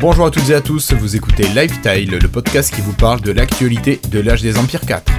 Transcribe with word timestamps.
Bonjour 0.00 0.26
à 0.26 0.30
toutes 0.30 0.48
et 0.50 0.54
à 0.54 0.60
tous, 0.60 0.92
vous 0.92 1.16
écoutez 1.16 1.42
Lifestyle, 1.48 2.16
le 2.22 2.28
podcast 2.28 2.72
qui 2.72 2.80
vous 2.82 2.92
parle 2.92 3.20
de 3.20 3.32
l'actualité 3.32 4.00
de 4.12 4.20
l'âge 4.20 4.42
des 4.42 4.56
Empires 4.56 4.82
4. 4.86 5.12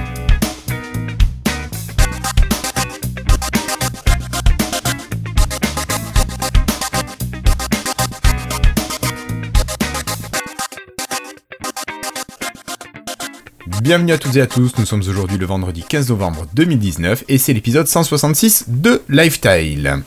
Bienvenue 13.82 14.12
à 14.12 14.18
toutes 14.18 14.36
et 14.36 14.40
à 14.40 14.46
tous, 14.46 14.72
nous 14.78 14.86
sommes 14.86 15.00
aujourd'hui 15.00 15.36
le 15.36 15.44
vendredi 15.44 15.84
15 15.86 16.08
novembre 16.08 16.46
2019 16.54 17.24
et 17.28 17.36
c'est 17.36 17.52
l'épisode 17.52 17.86
166 17.86 18.64
de 18.68 19.02
Lifestyle. 19.10 20.02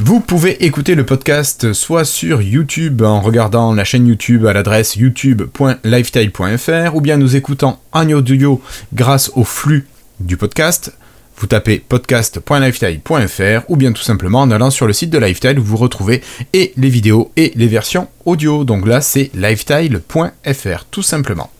Vous 0.00 0.20
pouvez 0.20 0.64
écouter 0.64 0.94
le 0.94 1.04
podcast 1.04 1.72
soit 1.72 2.04
sur 2.04 2.40
YouTube 2.40 3.02
en 3.02 3.20
regardant 3.20 3.74
la 3.74 3.82
chaîne 3.82 4.06
YouTube 4.06 4.46
à 4.46 4.52
l'adresse 4.52 4.94
youtube.lifestyle.fr 4.94 6.94
ou 6.94 7.00
bien 7.00 7.16
nous 7.16 7.34
écoutant 7.34 7.82
en 7.90 8.08
audio 8.12 8.62
grâce 8.94 9.32
au 9.34 9.42
flux 9.42 9.88
du 10.20 10.36
podcast. 10.36 10.96
Vous 11.36 11.48
tapez 11.48 11.80
podcast.lifestyle.fr 11.80 13.68
ou 13.68 13.74
bien 13.74 13.90
tout 13.90 14.02
simplement 14.02 14.42
en 14.42 14.52
allant 14.52 14.70
sur 14.70 14.86
le 14.86 14.92
site 14.92 15.10
de 15.10 15.18
Lifestyle 15.18 15.58
où 15.58 15.64
vous 15.64 15.76
retrouvez 15.76 16.22
et 16.52 16.72
les 16.76 16.90
vidéos 16.90 17.32
et 17.34 17.50
les 17.56 17.66
versions 17.66 18.06
audio. 18.24 18.62
Donc 18.62 18.86
là 18.86 19.00
c'est 19.00 19.32
lifestyle.fr 19.34 20.84
tout 20.92 21.02
simplement. 21.02 21.50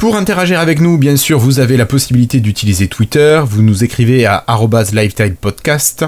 Pour 0.00 0.16
interagir 0.16 0.58
avec 0.58 0.80
nous, 0.80 0.96
bien 0.96 1.16
sûr, 1.16 1.38
vous 1.38 1.60
avez 1.60 1.76
la 1.76 1.84
possibilité 1.84 2.40
d'utiliser 2.40 2.88
Twitter. 2.88 3.42
Vous 3.44 3.60
nous 3.60 3.84
écrivez 3.84 4.24
à 4.24 4.46
@lifestylepodcast. 4.48 6.06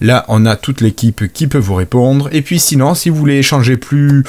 Là, 0.00 0.24
on 0.28 0.46
a 0.46 0.54
toute 0.54 0.80
l'équipe 0.80 1.32
qui 1.32 1.48
peut 1.48 1.58
vous 1.58 1.74
répondre. 1.74 2.28
Et 2.30 2.42
puis 2.42 2.60
sinon, 2.60 2.94
si 2.94 3.10
vous 3.10 3.16
voulez 3.16 3.38
échanger 3.38 3.76
plus 3.76 4.22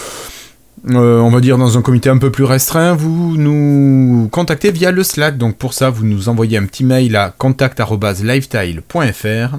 euh, 0.89 1.19
on 1.19 1.29
va 1.29 1.41
dire 1.41 1.59
dans 1.59 1.77
un 1.77 1.83
comité 1.83 2.09
un 2.09 2.17
peu 2.17 2.31
plus 2.31 2.43
restreint, 2.43 2.95
vous 2.95 3.37
nous 3.37 4.29
contactez 4.31 4.71
via 4.71 4.89
le 4.89 5.03
Slack. 5.03 5.37
Donc 5.37 5.57
pour 5.57 5.75
ça, 5.75 5.91
vous 5.91 6.05
nous 6.05 6.27
envoyez 6.27 6.57
un 6.57 6.65
petit 6.65 6.83
mail 6.83 7.15
à 7.15 7.35
contact.lifestyle.fr 7.37 9.57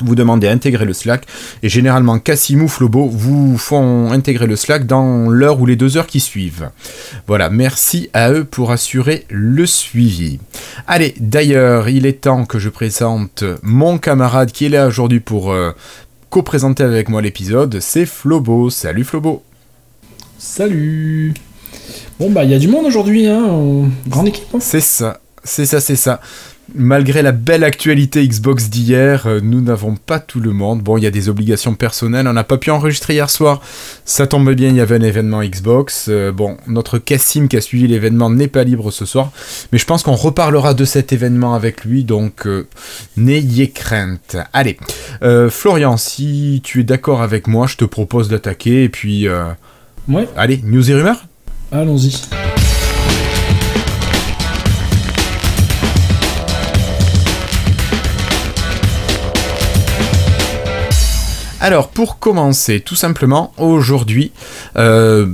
vous 0.00 0.14
demandez 0.14 0.48
à 0.48 0.52
intégrer 0.52 0.84
le 0.84 0.92
Slack 0.92 1.26
et 1.62 1.68
généralement 1.68 2.18
Cassim 2.18 2.62
ou 2.62 2.68
Flobo 2.68 3.06
vous 3.06 3.58
font 3.58 4.10
intégrer 4.10 4.46
le 4.46 4.56
Slack 4.56 4.86
dans 4.86 5.28
l'heure 5.28 5.60
ou 5.60 5.66
les 5.66 5.76
deux 5.76 5.96
heures 5.96 6.06
qui 6.06 6.20
suivent. 6.20 6.70
Voilà, 7.26 7.50
merci 7.50 8.10
à 8.12 8.32
eux 8.32 8.44
pour 8.44 8.72
assurer 8.72 9.24
le 9.28 9.66
suivi. 9.66 10.38
Allez, 10.86 11.14
d'ailleurs, 11.20 11.88
il 11.88 12.06
est 12.06 12.22
temps 12.22 12.44
que 12.44 12.58
je 12.58 12.68
présente 12.68 13.44
mon 13.62 13.98
camarade 13.98 14.52
qui 14.52 14.66
est 14.66 14.70
là 14.70 14.86
aujourd'hui 14.86 15.20
pour 15.20 15.52
euh, 15.52 15.72
co-présenter 16.30 16.82
avec 16.82 17.08
moi 17.08 17.22
l'épisode, 17.22 17.78
c'est 17.80 18.06
Flobo. 18.06 18.70
Salut 18.70 19.04
Flobo. 19.04 19.42
Salut. 20.38 21.34
Bon 22.18 22.30
bah 22.30 22.44
il 22.44 22.50
y 22.50 22.54
a 22.54 22.58
du 22.58 22.68
monde 22.68 22.86
aujourd'hui, 22.86 23.26
hein, 23.26 23.88
grande 24.06 24.28
équipe. 24.28 24.46
Hein. 24.54 24.58
C'est 24.60 24.80
ça, 24.80 25.20
c'est 25.42 25.66
ça, 25.66 25.80
c'est 25.80 25.96
ça. 25.96 26.20
Malgré 26.72 27.20
la 27.20 27.32
belle 27.32 27.62
actualité 27.62 28.26
Xbox 28.26 28.70
d'hier, 28.70 29.26
euh, 29.26 29.40
nous 29.42 29.60
n'avons 29.60 29.96
pas 29.96 30.18
tout 30.18 30.40
le 30.40 30.52
monde. 30.52 30.80
Bon, 30.80 30.96
il 30.96 31.04
y 31.04 31.06
a 31.06 31.10
des 31.10 31.28
obligations 31.28 31.74
personnelles, 31.74 32.26
on 32.26 32.32
n'a 32.32 32.42
pas 32.42 32.56
pu 32.56 32.70
enregistrer 32.70 33.14
hier 33.14 33.28
soir. 33.28 33.60
Ça 34.06 34.26
tombe 34.26 34.50
bien, 34.54 34.70
il 34.70 34.76
y 34.76 34.80
avait 34.80 34.96
un 34.96 35.02
événement 35.02 35.42
Xbox. 35.42 36.06
Euh, 36.08 36.32
bon, 36.32 36.56
notre 36.66 36.98
Cassim 36.98 37.48
qui 37.48 37.58
a 37.58 37.60
suivi 37.60 37.86
l'événement 37.86 38.30
n'est 38.30 38.48
pas 38.48 38.64
libre 38.64 38.90
ce 38.90 39.04
soir, 39.04 39.30
mais 39.72 39.78
je 39.78 39.84
pense 39.84 40.02
qu'on 40.02 40.14
reparlera 40.14 40.72
de 40.72 40.86
cet 40.86 41.12
événement 41.12 41.54
avec 41.54 41.84
lui, 41.84 42.02
donc 42.02 42.46
euh, 42.46 42.66
n'ayez 43.18 43.70
crainte. 43.70 44.36
Allez, 44.52 44.78
Florian, 45.50 45.96
si 45.96 46.60
tu 46.64 46.80
es 46.80 46.84
d'accord 46.84 47.20
avec 47.20 47.46
moi, 47.46 47.66
je 47.66 47.76
te 47.76 47.84
propose 47.84 48.28
d'attaquer 48.28 48.84
et 48.84 48.88
puis... 48.88 49.28
ouais. 50.08 50.28
Allez, 50.36 50.60
news 50.64 50.90
et 50.90 50.94
rumeurs? 50.94 51.26
Allons-y. 51.70 52.22
Alors, 61.64 61.88
pour 61.88 62.18
commencer, 62.18 62.80
tout 62.80 62.94
simplement, 62.94 63.54
aujourd'hui, 63.56 64.32
euh, 64.76 65.28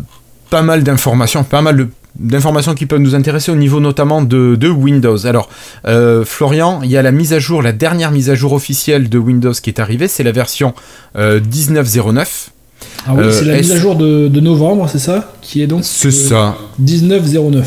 pas 0.48 0.62
mal 0.62 0.84
d'informations, 0.84 1.42
pas 1.42 1.60
mal 1.60 1.88
d'informations 2.20 2.76
qui 2.76 2.86
peuvent 2.86 3.00
nous 3.00 3.16
intéresser 3.16 3.50
au 3.50 3.56
niveau 3.56 3.80
notamment 3.80 4.22
de, 4.22 4.68
Windows. 4.68 5.26
Alors, 5.26 5.48
euh, 5.88 6.24
Florian, 6.24 6.82
il 6.84 6.91
y 6.92 6.96
a 6.96 7.02
la 7.02 7.10
mise 7.10 7.32
à 7.32 7.41
jour, 7.41 7.62
la 7.62 7.72
dernière 7.72 8.12
mise 8.12 8.30
à 8.30 8.36
jour 8.36 8.52
officielle 8.52 9.08
de 9.08 9.18
Windows 9.18 9.50
qui 9.52 9.70
est 9.70 9.80
arrivée, 9.80 10.06
c'est 10.06 10.22
la 10.22 10.30
version 10.30 10.72
19.09. 11.16 12.20
Euh, 12.20 12.24
ah 13.08 13.14
oui, 13.16 13.24
c'est 13.32 13.47
la 13.47 13.56
mise 13.56 13.72
à 13.72 13.76
jour 13.76 13.97
de, 13.97 14.28
novembre, 14.41 14.88
c'est 14.88 15.00
ça 15.00 15.32
Qui 15.42 15.62
est 15.62 15.66
donc 15.66 15.82
C'est 15.82 16.12
ça. 16.12 16.56
19.09. 16.80 17.64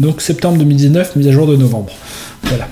Donc 0.00 0.20
septembre 0.20 0.58
2019, 0.58 1.16
mise 1.16 1.28
à 1.28 1.32
jour 1.32 1.46
de 1.46 1.56
novembre. 1.56 1.94
Voilà. 2.42 2.68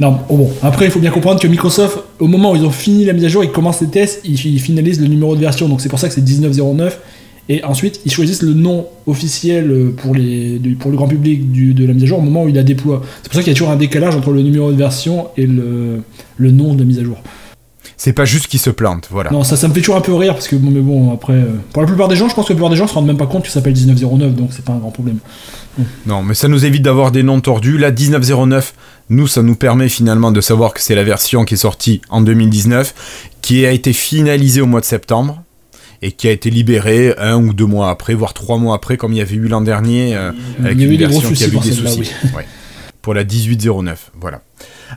Non, 0.00 0.18
oh 0.30 0.36
bon, 0.36 0.50
après 0.62 0.86
il 0.86 0.90
faut 0.90 0.98
bien 0.98 1.10
comprendre 1.10 1.40
que 1.40 1.46
Microsoft, 1.46 1.98
au 2.18 2.26
moment 2.26 2.52
où 2.52 2.56
ils 2.56 2.64
ont 2.64 2.70
fini 2.70 3.04
la 3.04 3.12
mise 3.12 3.26
à 3.26 3.28
jour, 3.28 3.44
ils 3.44 3.52
commencent 3.52 3.82
les 3.82 3.88
tests, 3.88 4.22
ils, 4.24 4.38
finalisent 4.58 5.00
le 5.00 5.06
numéro 5.06 5.36
de 5.36 5.40
version, 5.40 5.68
donc 5.68 5.82
c'est 5.82 5.90
pour 5.90 5.98
ça 5.98 6.08
que 6.08 6.14
c'est 6.14 6.26
1909. 6.26 6.98
Et 7.50 7.64
ensuite, 7.64 8.00
ils 8.04 8.12
choisissent 8.12 8.42
le 8.42 8.54
nom 8.54 8.86
officiel 9.06 9.70
euh, 9.70 9.90
pour, 9.90 10.14
les, 10.14 10.60
pour 10.78 10.90
le 10.92 10.96
grand 10.96 11.08
public 11.08 11.50
de 11.50 11.84
la 11.84 11.94
mise 11.94 12.04
à 12.04 12.06
jour 12.06 12.18
au 12.20 12.22
moment 12.22 12.44
où 12.44 12.48
ils 12.48 12.54
la 12.54 12.62
déploient. 12.62 13.02
C'est 13.22 13.28
pour 13.28 13.34
ça 13.34 13.40
qu'il 13.40 13.48
y 13.48 13.50
a 13.50 13.54
toujours 13.54 13.70
un 13.70 13.76
décalage 13.76 14.14
entre 14.14 14.30
le 14.30 14.42
numéro 14.42 14.70
de 14.70 14.76
version 14.76 15.28
et 15.36 15.46
le, 15.46 16.02
le 16.36 16.50
nom 16.52 16.74
de 16.74 16.78
la 16.78 16.84
mise 16.84 17.00
à 17.00 17.04
jour. 17.04 17.18
C'est 17.96 18.14
pas 18.14 18.24
juste 18.24 18.46
qu'ils 18.46 18.60
se 18.60 18.70
plantent, 18.70 19.08
voilà. 19.10 19.30
Non, 19.30 19.44
ça, 19.44 19.56
ça 19.56 19.68
me 19.68 19.74
fait 19.74 19.80
toujours 19.80 19.96
un 19.96 20.00
peu 20.00 20.14
rire 20.14 20.32
parce 20.32 20.48
que, 20.48 20.56
bon, 20.56 20.70
mais 20.70 20.80
bon, 20.80 21.12
après, 21.12 21.34
euh, 21.34 21.56
pour 21.72 21.82
la 21.82 21.88
plupart 21.88 22.08
des 22.08 22.16
gens, 22.16 22.30
je 22.30 22.34
pense 22.34 22.46
que 22.46 22.52
la 22.52 22.56
plupart 22.56 22.70
des 22.70 22.76
gens 22.76 22.86
se 22.86 22.94
rendent 22.94 23.06
même 23.06 23.18
pas 23.18 23.26
compte 23.26 23.42
que 23.42 23.48
ça 23.48 23.54
s'appelle 23.54 23.74
1909, 23.74 24.34
donc 24.34 24.50
c'est 24.52 24.64
pas 24.64 24.72
un 24.72 24.78
grand 24.78 24.90
problème. 24.90 25.18
Non, 26.06 26.22
mais 26.22 26.32
ça 26.32 26.48
nous 26.48 26.64
évite 26.64 26.82
d'avoir 26.82 27.10
des 27.10 27.22
noms 27.22 27.40
tordus. 27.40 27.76
La 27.76 27.90
1909, 27.90 28.74
nous, 29.10 29.26
ça 29.26 29.42
nous 29.42 29.56
permet 29.56 29.88
finalement 29.88 30.30
de 30.30 30.40
savoir 30.40 30.72
que 30.72 30.80
c'est 30.80 30.94
la 30.94 31.04
version 31.04 31.44
qui 31.44 31.54
est 31.54 31.58
sortie 31.58 32.00
en 32.08 32.20
2019, 32.20 32.94
qui 33.42 33.66
a 33.66 33.72
été 33.72 33.92
finalisée 33.92 34.60
au 34.60 34.66
mois 34.66 34.80
de 34.80 34.86
septembre 34.86 35.42
et 36.00 36.12
qui 36.12 36.28
a 36.28 36.30
été 36.30 36.48
libérée 36.48 37.14
un 37.18 37.36
ou 37.36 37.52
deux 37.52 37.66
mois 37.66 37.90
après, 37.90 38.14
voire 38.14 38.32
trois 38.32 38.56
mois 38.56 38.74
après, 38.74 38.96
comme 38.96 39.12
il 39.12 39.18
y 39.18 39.20
avait 39.20 39.34
eu 39.34 39.48
l'an 39.48 39.60
dernier, 39.60 40.16
euh, 40.16 40.30
avec 40.60 40.78
une 40.78 40.96
version 40.96 41.32
qui 41.32 41.44
a 41.44 41.48
eu 41.48 41.58
des 41.58 41.72
soucis. 41.72 42.12
Pour 43.02 43.14
la 43.14 43.24
1809, 43.24 44.12
voilà. 44.20 44.42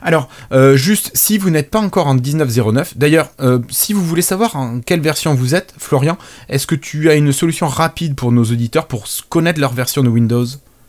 Alors, 0.02 0.28
euh, 0.52 0.76
juste, 0.76 1.10
si 1.14 1.38
vous 1.38 1.50
n'êtes 1.50 1.70
pas 1.70 1.80
encore 1.80 2.06
en 2.06 2.14
1909, 2.14 2.98
d'ailleurs, 2.98 3.30
euh, 3.40 3.60
si 3.70 3.92
vous 3.92 4.04
voulez 4.04 4.22
savoir 4.22 4.56
en 4.56 4.80
quelle 4.80 5.00
version 5.00 5.34
vous 5.34 5.54
êtes, 5.54 5.74
Florian, 5.78 6.18
est-ce 6.48 6.66
que 6.66 6.74
tu 6.74 7.10
as 7.10 7.14
une 7.14 7.32
solution 7.32 7.66
rapide 7.66 8.14
pour 8.14 8.30
nos 8.30 8.44
auditeurs 8.44 8.86
pour 8.86 9.06
connaître 9.28 9.58
leur 9.58 9.72
version 9.72 10.02
de 10.02 10.08
Windows? 10.08 10.46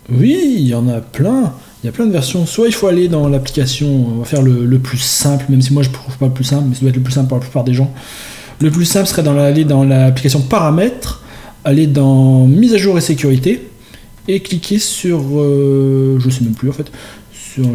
Oui, 0.09 0.55
il 0.57 0.67
y 0.67 0.75
en 0.75 0.87
a 0.89 0.99
plein. 0.99 1.53
Il 1.85 1.90
y 1.90 1.90
a 1.90 1.91
plein 1.91 2.07
de 2.07 2.12
versions. 2.12 2.47
Soit 2.47 2.66
il 2.66 2.73
faut 2.73 2.88
aller 2.88 3.07
dans 3.07 3.29
l'application, 3.29 3.88
on 3.88 4.18
va 4.18 4.25
faire 4.25 4.41
le, 4.41 4.79
plus 4.79 4.97
simple, 4.97 5.46
même 5.50 5.62
si 5.62 5.72
moi 5.72 5.84
je 5.84 5.90
ne 5.90 5.94
trouve 5.94 6.18
pas 6.18 6.25
le 6.25 6.31
plus 6.31 6.44
simple, 6.44 6.63
mais 6.68 6.73
ça 6.73 6.81
doit 6.81 6.90
être 6.90 6.96
le 6.96 7.03
plus 7.03 7.13
simple 7.13 7.28
pour 7.28 7.38
la 7.38 7.44
plupart 7.44 7.63
des 7.63 7.75
gens. 7.75 7.94
Le 8.59 8.72
plus 8.72 8.85
simple 8.85 9.06
serait 9.06 9.22
d'aller 9.22 9.66
dans 9.66 9.84
l'application 9.84 10.41
paramètres, 10.41 11.22
aller 11.63 11.85
dans 11.85 12.47
mise 12.47 12.73
à 12.73 12.79
jour 12.79 12.97
et 12.97 13.01
sécurité, 13.01 13.69
et 14.28 14.40
cliquer 14.40 14.79
sur. 14.79 15.22
Euh, 15.35 16.18
je 16.18 16.28
sais 16.31 16.44
même 16.44 16.56
plus 16.56 16.69
en 16.69 16.73
fait. 16.73 16.88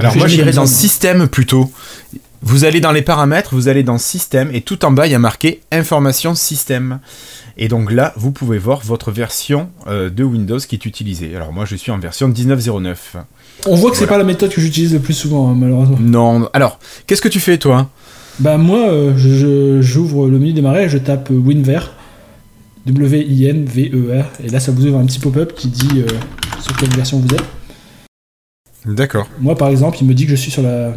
Alors 0.00 0.16
moi 0.16 0.27
j'irais 0.27 0.50
dans 0.50 0.66
système 0.66 1.28
plutôt. 1.28 1.71
Vous 2.42 2.65
allez 2.65 2.81
dans 2.81 2.91
les 2.91 3.03
paramètres, 3.03 3.54
vous 3.54 3.69
allez 3.69 3.84
dans 3.84 3.98
système, 3.98 4.50
et 4.53 4.62
tout 4.62 4.84
en 4.84 4.91
bas 4.91 5.06
il 5.06 5.12
y 5.12 5.15
a 5.15 5.21
marqué 5.21 5.60
information 5.71 6.34
système. 6.34 6.98
Et 7.62 7.69
donc 7.69 7.93
là, 7.93 8.15
vous 8.16 8.32
pouvez 8.32 8.56
voir 8.56 8.81
votre 8.82 9.10
version 9.12 9.69
euh, 9.87 10.09
de 10.09 10.25
Windows 10.25 10.59
qui 10.59 10.75
est 10.75 10.87
utilisée. 10.87 11.37
Alors 11.37 11.53
moi 11.53 11.66
je 11.66 11.76
suis 11.76 11.93
en 11.93 11.98
version 11.98 12.31
19.09. 12.31 12.97
On 13.66 13.76
voit 13.76 13.91
que 13.91 13.98
c'est 13.98 14.06
pas 14.06 14.16
la 14.16 14.25
méthode 14.25 14.50
que 14.50 14.62
j'utilise 14.62 14.94
le 14.94 14.98
plus 14.98 15.12
souvent, 15.12 15.50
hein, 15.50 15.54
malheureusement. 15.54 15.98
Non. 16.00 16.48
Alors, 16.54 16.78
qu'est-ce 17.07 17.21
que 17.21 17.28
tu 17.28 17.39
fais, 17.39 17.59
toi? 17.59 17.91
Bah, 18.39 18.57
moi, 18.57 18.89
euh, 18.89 19.83
j'ouvre 19.83 20.28
le 20.28 20.39
menu 20.39 20.54
démarrer, 20.54 20.89
je 20.89 20.97
tape 20.97 21.28
WinVer, 21.28 21.80
W-I-N-V-E-R, 22.86 24.24
et 24.42 24.48
là, 24.48 24.60
ça 24.60 24.72
vous 24.72 24.86
ouvre 24.86 24.98
un 24.98 25.04
petit 25.04 25.18
pop-up 25.18 25.53
qui 25.54 25.68
dit 25.68 26.01
euh, 26.01 26.06
sur 26.63 26.74
quelle 26.78 26.89
version 26.97 27.18
vous 27.18 27.34
êtes. 27.34 27.45
D'accord. 28.86 29.28
Moi, 29.39 29.54
par 29.54 29.68
exemple, 29.68 29.98
il 30.01 30.06
me 30.06 30.15
dit 30.15 30.24
que 30.24 30.30
je 30.30 30.36
suis 30.36 30.51
sur 30.51 30.63
la, 30.63 30.95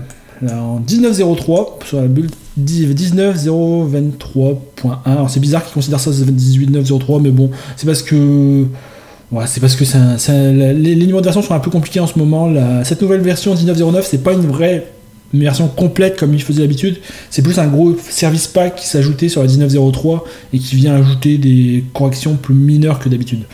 en 0.49 0.79
19.03, 0.79 1.85
sur 1.85 1.99
la 1.99 2.07
bulle 2.07 2.29
19.023.1. 2.59 4.97
Alors, 5.05 5.29
c'est 5.29 5.39
bizarre 5.39 5.63
qu'il 5.63 5.73
considère 5.73 5.99
ça 5.99 6.11
18.9.03, 6.11 7.21
mais 7.21 7.31
bon, 7.31 7.51
c'est 7.75 7.85
parce 7.85 8.01
que 8.01 8.65
Ouais, 9.33 9.45
c'est 9.47 9.59
parce 9.59 9.75
que 9.75 9.83
les, 10.73 10.95
numéros 10.95 11.19
de 11.19 11.25
version 11.25 11.41
sont 11.41 11.55
un 11.55 11.59
peu 11.59 11.71
compliqués 11.71 11.99
en 11.99 12.05
ce 12.05 12.19
moment. 12.19 12.53
cette 12.83 13.01
nouvelle 13.01 13.21
version 13.21 13.55
19.09, 13.55 14.03
c'est 14.03 14.21
pas 14.21 14.33
une 14.33 14.45
vraie 14.45 14.87
version 15.33 15.67
complète 15.67 16.19
comme 16.19 16.35
il 16.35 16.43
faisait 16.43 16.61
d'habitude. 16.61 16.97
C'est 17.31 17.41
plus 17.41 17.57
un 17.57 17.65
gros 17.65 17.97
service 17.97 18.45
pack 18.45 18.75
qui 18.75 18.87
s'ajoutait 18.87 19.29
sur 19.29 19.41
la 19.41 19.47
19.03 19.47 20.21
et 20.53 20.59
qui 20.59 20.75
vient 20.75 20.93
ajouter 20.93 21.39
des 21.39 21.83
corrections 21.93 22.35
plus 22.35 22.53
mineures 22.53 22.99
que 22.99 23.09
d'habitude. 23.09 23.45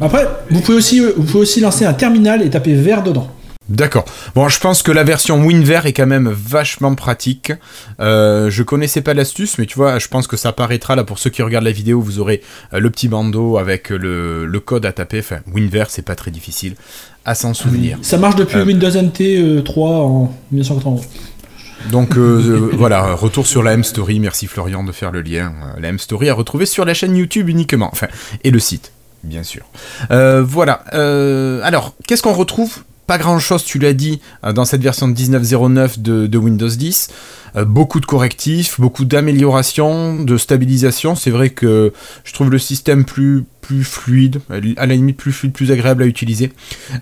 Après, 0.00 0.26
vous 0.50 0.60
pouvez, 0.60 0.78
aussi, 0.78 1.00
vous 1.00 1.24
pouvez 1.24 1.40
aussi 1.40 1.60
lancer 1.60 1.84
un 1.84 1.92
terminal 1.92 2.42
et 2.42 2.48
taper 2.48 2.74
vert 2.74 3.02
dedans. 3.02 3.28
D'accord. 3.68 4.04
Bon, 4.36 4.48
je 4.48 4.60
pense 4.60 4.82
que 4.82 4.92
la 4.92 5.02
version 5.02 5.44
WinVer 5.44 5.80
est 5.86 5.92
quand 5.92 6.06
même 6.06 6.28
vachement 6.28 6.94
pratique. 6.94 7.52
Euh, 7.98 8.48
je 8.48 8.62
connaissais 8.62 9.00
pas 9.00 9.12
l'astuce, 9.12 9.58
mais 9.58 9.66
tu 9.66 9.74
vois, 9.74 9.98
je 9.98 10.06
pense 10.06 10.28
que 10.28 10.36
ça 10.36 10.50
apparaîtra 10.50 10.94
là 10.94 11.02
pour 11.02 11.18
ceux 11.18 11.30
qui 11.30 11.42
regardent 11.42 11.64
la 11.64 11.72
vidéo. 11.72 12.00
Vous 12.00 12.20
aurez 12.20 12.42
euh, 12.72 12.78
le 12.78 12.90
petit 12.90 13.08
bandeau 13.08 13.58
avec 13.58 13.90
le, 13.90 14.46
le, 14.46 14.60
code 14.60 14.86
à 14.86 14.92
taper. 14.92 15.18
Enfin, 15.18 15.38
WinVer, 15.52 15.84
c'est 15.88 16.04
pas 16.04 16.14
très 16.14 16.30
difficile 16.30 16.76
à 17.24 17.34
s'en 17.34 17.54
souvenir. 17.54 17.98
Ça 18.02 18.18
marche 18.18 18.36
depuis 18.36 18.60
Windows 18.60 18.90
NT 18.90 19.64
3 19.64 19.90
en 19.90 20.32
1991. 20.52 21.02
Donc 21.90 22.16
voilà, 22.16 23.14
retour 23.14 23.48
sur 23.48 23.64
la 23.64 23.72
M-Story. 23.72 24.20
Merci 24.20 24.46
Florian 24.46 24.84
de 24.84 24.92
faire 24.92 25.10
le 25.10 25.22
lien. 25.22 25.52
La 25.80 25.88
M-Story 25.88 26.28
à 26.28 26.34
retrouver 26.34 26.66
sur 26.66 26.84
la 26.84 26.94
chaîne 26.94 27.16
YouTube 27.16 27.48
uniquement. 27.48 27.90
Enfin, 27.92 28.06
et 28.44 28.52
le 28.52 28.60
site, 28.60 28.92
bien 29.24 29.42
sûr. 29.42 29.64
voilà. 30.08 30.84
alors, 31.64 31.94
qu'est-ce 32.06 32.22
qu'on 32.22 32.32
retrouve? 32.32 32.78
Pas 33.06 33.18
grand 33.18 33.38
chose, 33.38 33.64
tu 33.64 33.78
l'as 33.78 33.92
dit, 33.92 34.20
euh, 34.44 34.52
dans 34.52 34.64
cette 34.64 34.82
version 34.82 35.08
de 35.08 35.14
19.09 35.14 36.00
de, 36.00 36.38
Windows 36.38 36.68
10. 36.68 37.08
Euh, 37.56 37.64
beaucoup 37.64 38.00
de 38.00 38.06
correctifs, 38.06 38.80
beaucoup 38.80 39.04
d'améliorations, 39.04 40.22
de 40.22 40.36
stabilisation. 40.36 41.14
C'est 41.14 41.30
vrai 41.30 41.50
que 41.50 41.92
je 42.24 42.32
trouve 42.32 42.50
le 42.50 42.58
système 42.58 43.04
plus, 43.04 43.44
plus 43.60 43.84
fluide, 43.84 44.40
à 44.76 44.86
la 44.86 44.94
limite 44.94 45.16
plus 45.16 45.32
fluide, 45.32 45.52
plus 45.52 45.70
agréable 45.70 46.02
à 46.02 46.06
utiliser. 46.06 46.52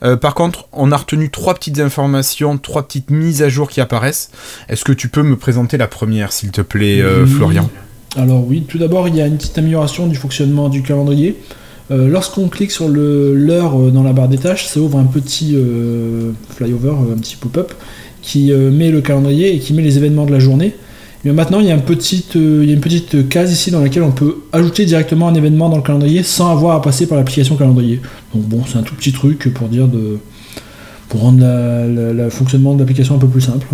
Euh, 0.03 0.17
par 0.17 0.35
contre, 0.35 0.69
on 0.73 0.93
a 0.93 0.97
retenu 0.97 1.31
trois 1.31 1.55
petites 1.55 1.81
informations, 1.81 2.59
trois 2.59 2.87
petites 2.87 3.11
mises 3.11 3.43
à 3.43 3.49
jour 3.49 3.71
qui 3.71 3.81
apparaissent. 3.81 4.31
Est-ce 4.69 4.85
que 4.85 4.93
tu 4.93 5.09
peux 5.09 5.23
me 5.23 5.37
présenter 5.37 5.79
la 5.79 5.89
première, 5.89 6.33
s'il 6.33 6.51
te 6.51 6.61
plaît, 6.61 7.03
Florian? 7.27 7.71
Alors 8.17 8.47
oui, 8.47 8.65
tout 8.69 8.79
d'abord, 8.79 9.09
il 9.09 9.17
y 9.17 9.23
a 9.23 9.27
une 9.27 9.39
petite 9.39 9.59
amélioration 9.59 10.06
du 10.06 10.15
fonctionnement 10.15 10.69
du 10.69 10.83
calendrier. 10.83 11.37
Euh, 11.90 12.08
lorsqu'on 12.08 12.48
clique 12.48 12.70
sur 12.70 12.88
l'heure 12.88 13.78
euh, 13.78 13.90
dans 13.90 14.02
la 14.02 14.12
barre 14.12 14.28
des 14.28 14.38
tâches, 14.38 14.66
ça 14.66 14.81
ouvre 14.81 14.98
un 14.98 15.04
petit 15.04 15.52
euh, 15.54 16.31
flyover, 16.48 16.94
un 17.12 17.19
petit 17.19 17.36
pop-up 17.36 17.72
qui 18.22 18.52
met 18.52 18.90
le 18.90 19.02
calendrier 19.02 19.54
et 19.54 19.58
qui 19.58 19.75
met 19.75 19.82
les 19.82 19.98
événements 19.98 20.25
de 20.25 20.32
la 20.32 20.38
journée. 20.38 20.75
Mais 21.26 21.32
maintenant, 21.34 21.60
il 21.60 21.66
y, 21.66 21.70
a 21.70 21.75
une 21.75 21.82
petite, 21.82 22.36
il 22.36 22.64
y 22.64 22.70
a 22.70 22.72
une 22.72 22.81
petite 22.81 23.28
case 23.28 23.52
ici 23.52 23.70
dans 23.70 23.81
laquelle 23.81 24.02
on 24.02 24.12
peut 24.12 24.38
ajouter 24.50 24.86
directement 24.86 25.28
un 25.28 25.34
événement 25.34 25.69
dans 25.69 25.76
le 25.76 25.82
calendrier 25.82 26.22
sans 26.22 26.50
avoir 26.50 26.75
à 26.75 26.81
passer 26.81 27.06
par 27.06 27.19
l'application 27.19 27.56
calendrier. 27.56 28.00
Donc 28.34 28.44
bon, 28.44 28.62
c'est 28.66 28.78
un 28.78 28.82
tout 28.82 28.94
petit 28.94 29.12
truc 29.12 29.52
pour 29.52 29.69
dire 29.69 29.88
de 29.88 30.19
pour 31.10 31.20
rendre 31.20 31.44
le 31.44 32.31
fonctionnement 32.31 32.72
de 32.72 32.78
l'application 32.78 33.16
un 33.16 33.19
peu 33.19 33.28
plus 33.28 33.42
simple. 33.42 33.66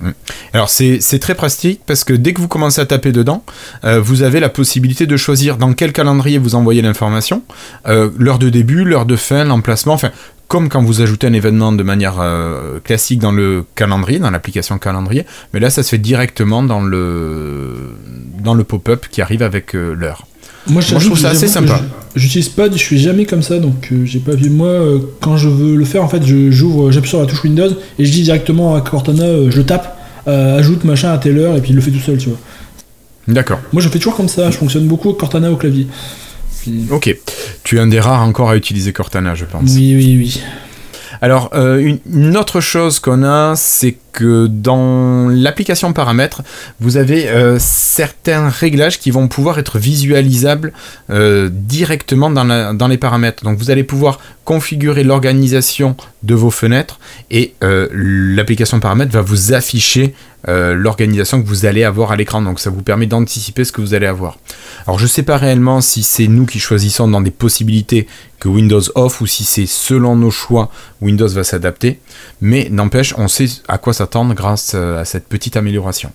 Mm. 0.00 0.10
Alors 0.52 0.68
c'est 0.68 1.18
très 1.18 1.34
pratique 1.34 1.80
parce 1.86 2.04
que 2.04 2.12
dès 2.12 2.32
que 2.32 2.40
vous 2.40 2.48
commencez 2.48 2.80
à 2.80 2.86
taper 2.86 3.12
dedans, 3.12 3.44
euh, 3.84 4.00
vous 4.00 4.22
avez 4.22 4.40
la 4.40 4.48
possibilité 4.48 5.06
de 5.06 5.16
choisir 5.16 5.56
dans 5.56 5.72
quel 5.72 5.92
calendrier 5.92 6.38
vous 6.38 6.54
envoyez 6.54 6.82
l'information, 6.82 7.42
euh, 7.86 8.10
l'heure 8.18 8.38
de 8.38 8.48
début, 8.48 8.84
l'heure 8.84 9.06
de 9.06 9.16
fin, 9.16 9.44
l'emplacement, 9.44 9.94
enfin 9.94 10.10
comme 10.48 10.68
quand 10.68 10.82
vous 10.82 11.00
ajoutez 11.00 11.26
un 11.26 11.32
événement 11.32 11.72
de 11.72 11.82
manière 11.82 12.20
euh, 12.20 12.78
classique 12.78 13.18
dans 13.18 13.32
le 13.32 13.64
calendrier, 13.74 14.20
dans 14.20 14.30
l'application 14.30 14.78
calendrier, 14.78 15.26
mais 15.52 15.60
là 15.60 15.70
ça 15.70 15.82
se 15.82 15.90
fait 15.90 15.98
directement 15.98 16.62
dans 16.62 16.80
le, 16.80 17.96
dans 18.38 18.54
le 18.54 18.62
pop-up 18.62 19.06
qui 19.10 19.20
arrive 19.20 19.42
avec 19.42 19.72
l'heure. 19.72 20.26
Moi, 20.68 20.82
je, 20.82 20.94
trouve 20.94 21.18
ça 21.18 21.30
assez 21.30 21.48
sympa. 21.48 21.80
J'utilise 22.14 22.48
pas, 22.48 22.70
je 22.70 22.76
suis 22.76 22.98
jamais 22.98 23.26
comme 23.26 23.42
ça, 23.42 23.58
donc 23.58 23.92
j'ai 24.04 24.18
pas 24.18 24.34
vu. 24.34 24.50
Moi, 24.50 25.00
quand 25.20 25.36
je 25.36 25.48
veux 25.48 25.76
le 25.76 25.84
faire, 25.84 26.02
en 26.02 26.08
fait, 26.08 26.22
j'ouvre, 26.24 26.90
j'appuie 26.90 27.10
sur 27.10 27.20
la 27.20 27.26
touche 27.26 27.44
Windows 27.44 27.70
et 27.98 28.04
je 28.04 28.12
dis 28.12 28.22
directement 28.22 28.74
à 28.74 28.80
Cortana, 28.80 29.50
je 29.50 29.60
tape 29.60 29.96
euh, 30.28 30.58
ajoute 30.58 30.82
machin 30.82 31.12
à 31.12 31.18
telle 31.18 31.38
heure 31.38 31.56
et 31.56 31.60
puis 31.60 31.70
il 31.70 31.76
le 31.76 31.82
fait 31.82 31.92
tout 31.92 32.00
seul, 32.00 32.18
tu 32.18 32.30
vois. 32.30 32.38
D'accord. 33.28 33.60
Moi 33.72 33.80
je 33.80 33.88
fais 33.88 33.98
toujours 33.98 34.16
comme 34.16 34.28
ça, 34.28 34.50
je 34.50 34.56
fonctionne 34.56 34.86
beaucoup 34.86 35.08
avec 35.08 35.20
Cortana 35.20 35.50
au 35.52 35.56
clavier. 35.56 35.86
Ok. 36.90 37.14
Tu 37.62 37.76
es 37.76 37.80
un 37.80 37.86
des 37.86 38.00
rares 38.00 38.22
encore 38.22 38.50
à 38.50 38.56
utiliser 38.56 38.92
Cortana, 38.92 39.36
je 39.36 39.44
pense. 39.44 39.70
Oui, 39.70 39.94
oui, 39.94 40.16
oui. 40.18 40.42
Alors, 41.22 41.50
euh, 41.54 41.94
une, 42.12 42.36
autre 42.36 42.60
chose 42.60 42.98
qu'on 42.98 43.22
a, 43.22 43.54
c'est 43.56 43.96
que 44.16 44.46
dans 44.46 45.28
l'application 45.28 45.92
paramètres, 45.92 46.42
vous 46.80 46.96
avez 46.96 47.28
euh, 47.28 47.58
certains 47.60 48.48
réglages 48.48 48.98
qui 48.98 49.10
vont 49.10 49.28
pouvoir 49.28 49.58
être 49.58 49.78
visualisables 49.78 50.72
directement 51.50 52.30
dans, 52.30 52.74
dans, 52.74 52.88
les 52.88 52.96
paramètres. 52.96 53.44
Donc, 53.44 53.58
vous 53.58 53.70
allez 53.70 53.84
pouvoir 53.84 54.18
configurer 54.46 55.02
l'organisation 55.02 55.96
de 56.22 56.34
vos 56.34 56.50
fenêtres 56.50 57.00
et 57.32 57.54
euh, 57.64 57.88
l'application 57.92 58.78
paramètres 58.78 59.12
va 59.12 59.20
vous 59.20 59.52
afficher 59.52 60.14
euh, 60.48 60.74
l'organisation 60.74 61.42
que 61.42 61.48
vous 61.48 61.66
allez 61.66 61.82
avoir 61.82 62.12
à 62.12 62.16
l'écran. 62.16 62.40
Donc 62.40 62.60
ça 62.60 62.70
vous 62.70 62.82
permet 62.82 63.06
d'anticiper 63.06 63.64
ce 63.64 63.72
que 63.72 63.80
vous 63.80 63.94
allez 63.94 64.06
avoir. 64.06 64.38
Alors 64.86 65.00
je 65.00 65.04
ne 65.04 65.08
sais 65.08 65.24
pas 65.24 65.36
réellement 65.36 65.80
si 65.80 66.04
c'est 66.04 66.28
nous 66.28 66.46
qui 66.46 66.60
choisissons 66.60 67.08
dans 67.08 67.20
des 67.20 67.32
possibilités 67.32 68.06
que 68.38 68.48
Windows 68.48 68.82
off 68.94 69.20
ou 69.20 69.26
si 69.26 69.44
c'est 69.44 69.66
selon 69.66 70.14
nos 70.14 70.30
choix 70.30 70.70
Windows 71.00 71.28
va 71.28 71.42
s'adapter. 71.42 71.98
Mais 72.40 72.68
n'empêche, 72.70 73.14
on 73.18 73.26
sait 73.26 73.48
à 73.66 73.78
quoi 73.78 73.92
s'attendre 74.06 74.34
grâce 74.34 74.72
euh, 74.74 75.00
à 75.00 75.04
cette 75.04 75.26
petite 75.26 75.56
amélioration. 75.56 76.12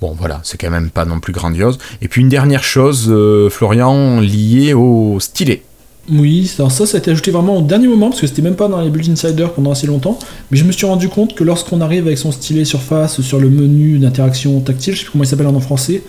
Bon 0.00 0.14
voilà, 0.18 0.40
c'est 0.44 0.58
quand 0.58 0.70
même 0.70 0.90
pas 0.90 1.04
non 1.04 1.20
plus 1.20 1.32
grandiose. 1.32 1.78
Et 2.00 2.08
puis 2.08 2.22
une 2.22 2.28
dernière 2.28 2.62
chose, 2.62 3.12
Florian, 3.50 4.20
liée 4.20 4.72
au 4.72 5.18
stylet. 5.18 5.62
Oui, 6.10 6.50
alors 6.58 6.72
ça, 6.72 6.86
ça 6.86 6.96
a 6.96 7.00
été 7.00 7.10
ajouté 7.10 7.30
vraiment 7.30 7.58
au 7.58 7.62
dernier 7.62 7.86
moment, 7.88 8.08
parce 8.08 8.20
que 8.20 8.26
c'était 8.26 8.42
même 8.42 8.54
pas 8.54 8.68
dans 8.68 8.80
les 8.80 8.90
Build 8.90 9.10
Insider 9.10 9.48
pendant 9.54 9.72
assez 9.72 9.86
longtemps. 9.86 10.18
Mais 10.50 10.56
je 10.56 10.64
me 10.64 10.72
suis 10.72 10.86
rendu 10.86 11.08
compte 11.08 11.34
que 11.34 11.44
lorsqu'on 11.44 11.80
arrive 11.80 12.06
avec 12.06 12.16
son 12.16 12.32
stylet 12.32 12.64
surface 12.64 13.20
sur 13.20 13.38
le 13.38 13.50
menu 13.50 13.98
d'interaction 13.98 14.60
tactile, 14.60 14.94
je 14.94 15.00
sais 15.00 15.04
plus 15.04 15.12
comment 15.12 15.24
il 15.24 15.26
s'appelle 15.26 15.46
en 15.48 15.60
français. 15.60 16.02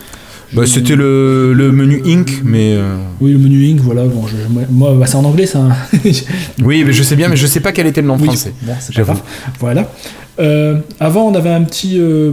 Bah, 0.53 0.65
c'était 0.65 0.95
le, 0.95 1.71
menu 1.71 2.01
Ink, 2.05 2.41
mais. 2.43 2.73
Euh, 2.73 2.97
oui, 3.21 3.33
le 3.33 3.37
menu 3.37 3.69
Ink, 3.69 3.81
voilà. 3.81 4.05
Bon, 4.05 4.25
moi, 4.71 4.95
bah, 4.95 5.05
c'est 5.05 5.15
en 5.15 5.25
anglais, 5.25 5.45
ça. 5.45 5.59
Hein. 5.59 5.99
oui, 6.63 6.83
mais 6.85 6.93
je 6.93 7.03
sais 7.03 7.15
bien, 7.15 7.27
mais 7.29 7.37
je 7.37 7.45
sais 7.47 7.59
pas 7.59 7.71
quel 7.71 7.85
était 7.85 8.01
le 8.01 8.07
nom 8.07 8.17
français. 8.17 8.53
Bon. 8.63 8.73
Voilà. 9.59 9.91
Euh, 10.39 10.79
avant, 10.99 11.27
on 11.27 11.35
avait 11.35 11.49
un 11.49 11.63
petit 11.63 11.97
euh, 11.99 12.31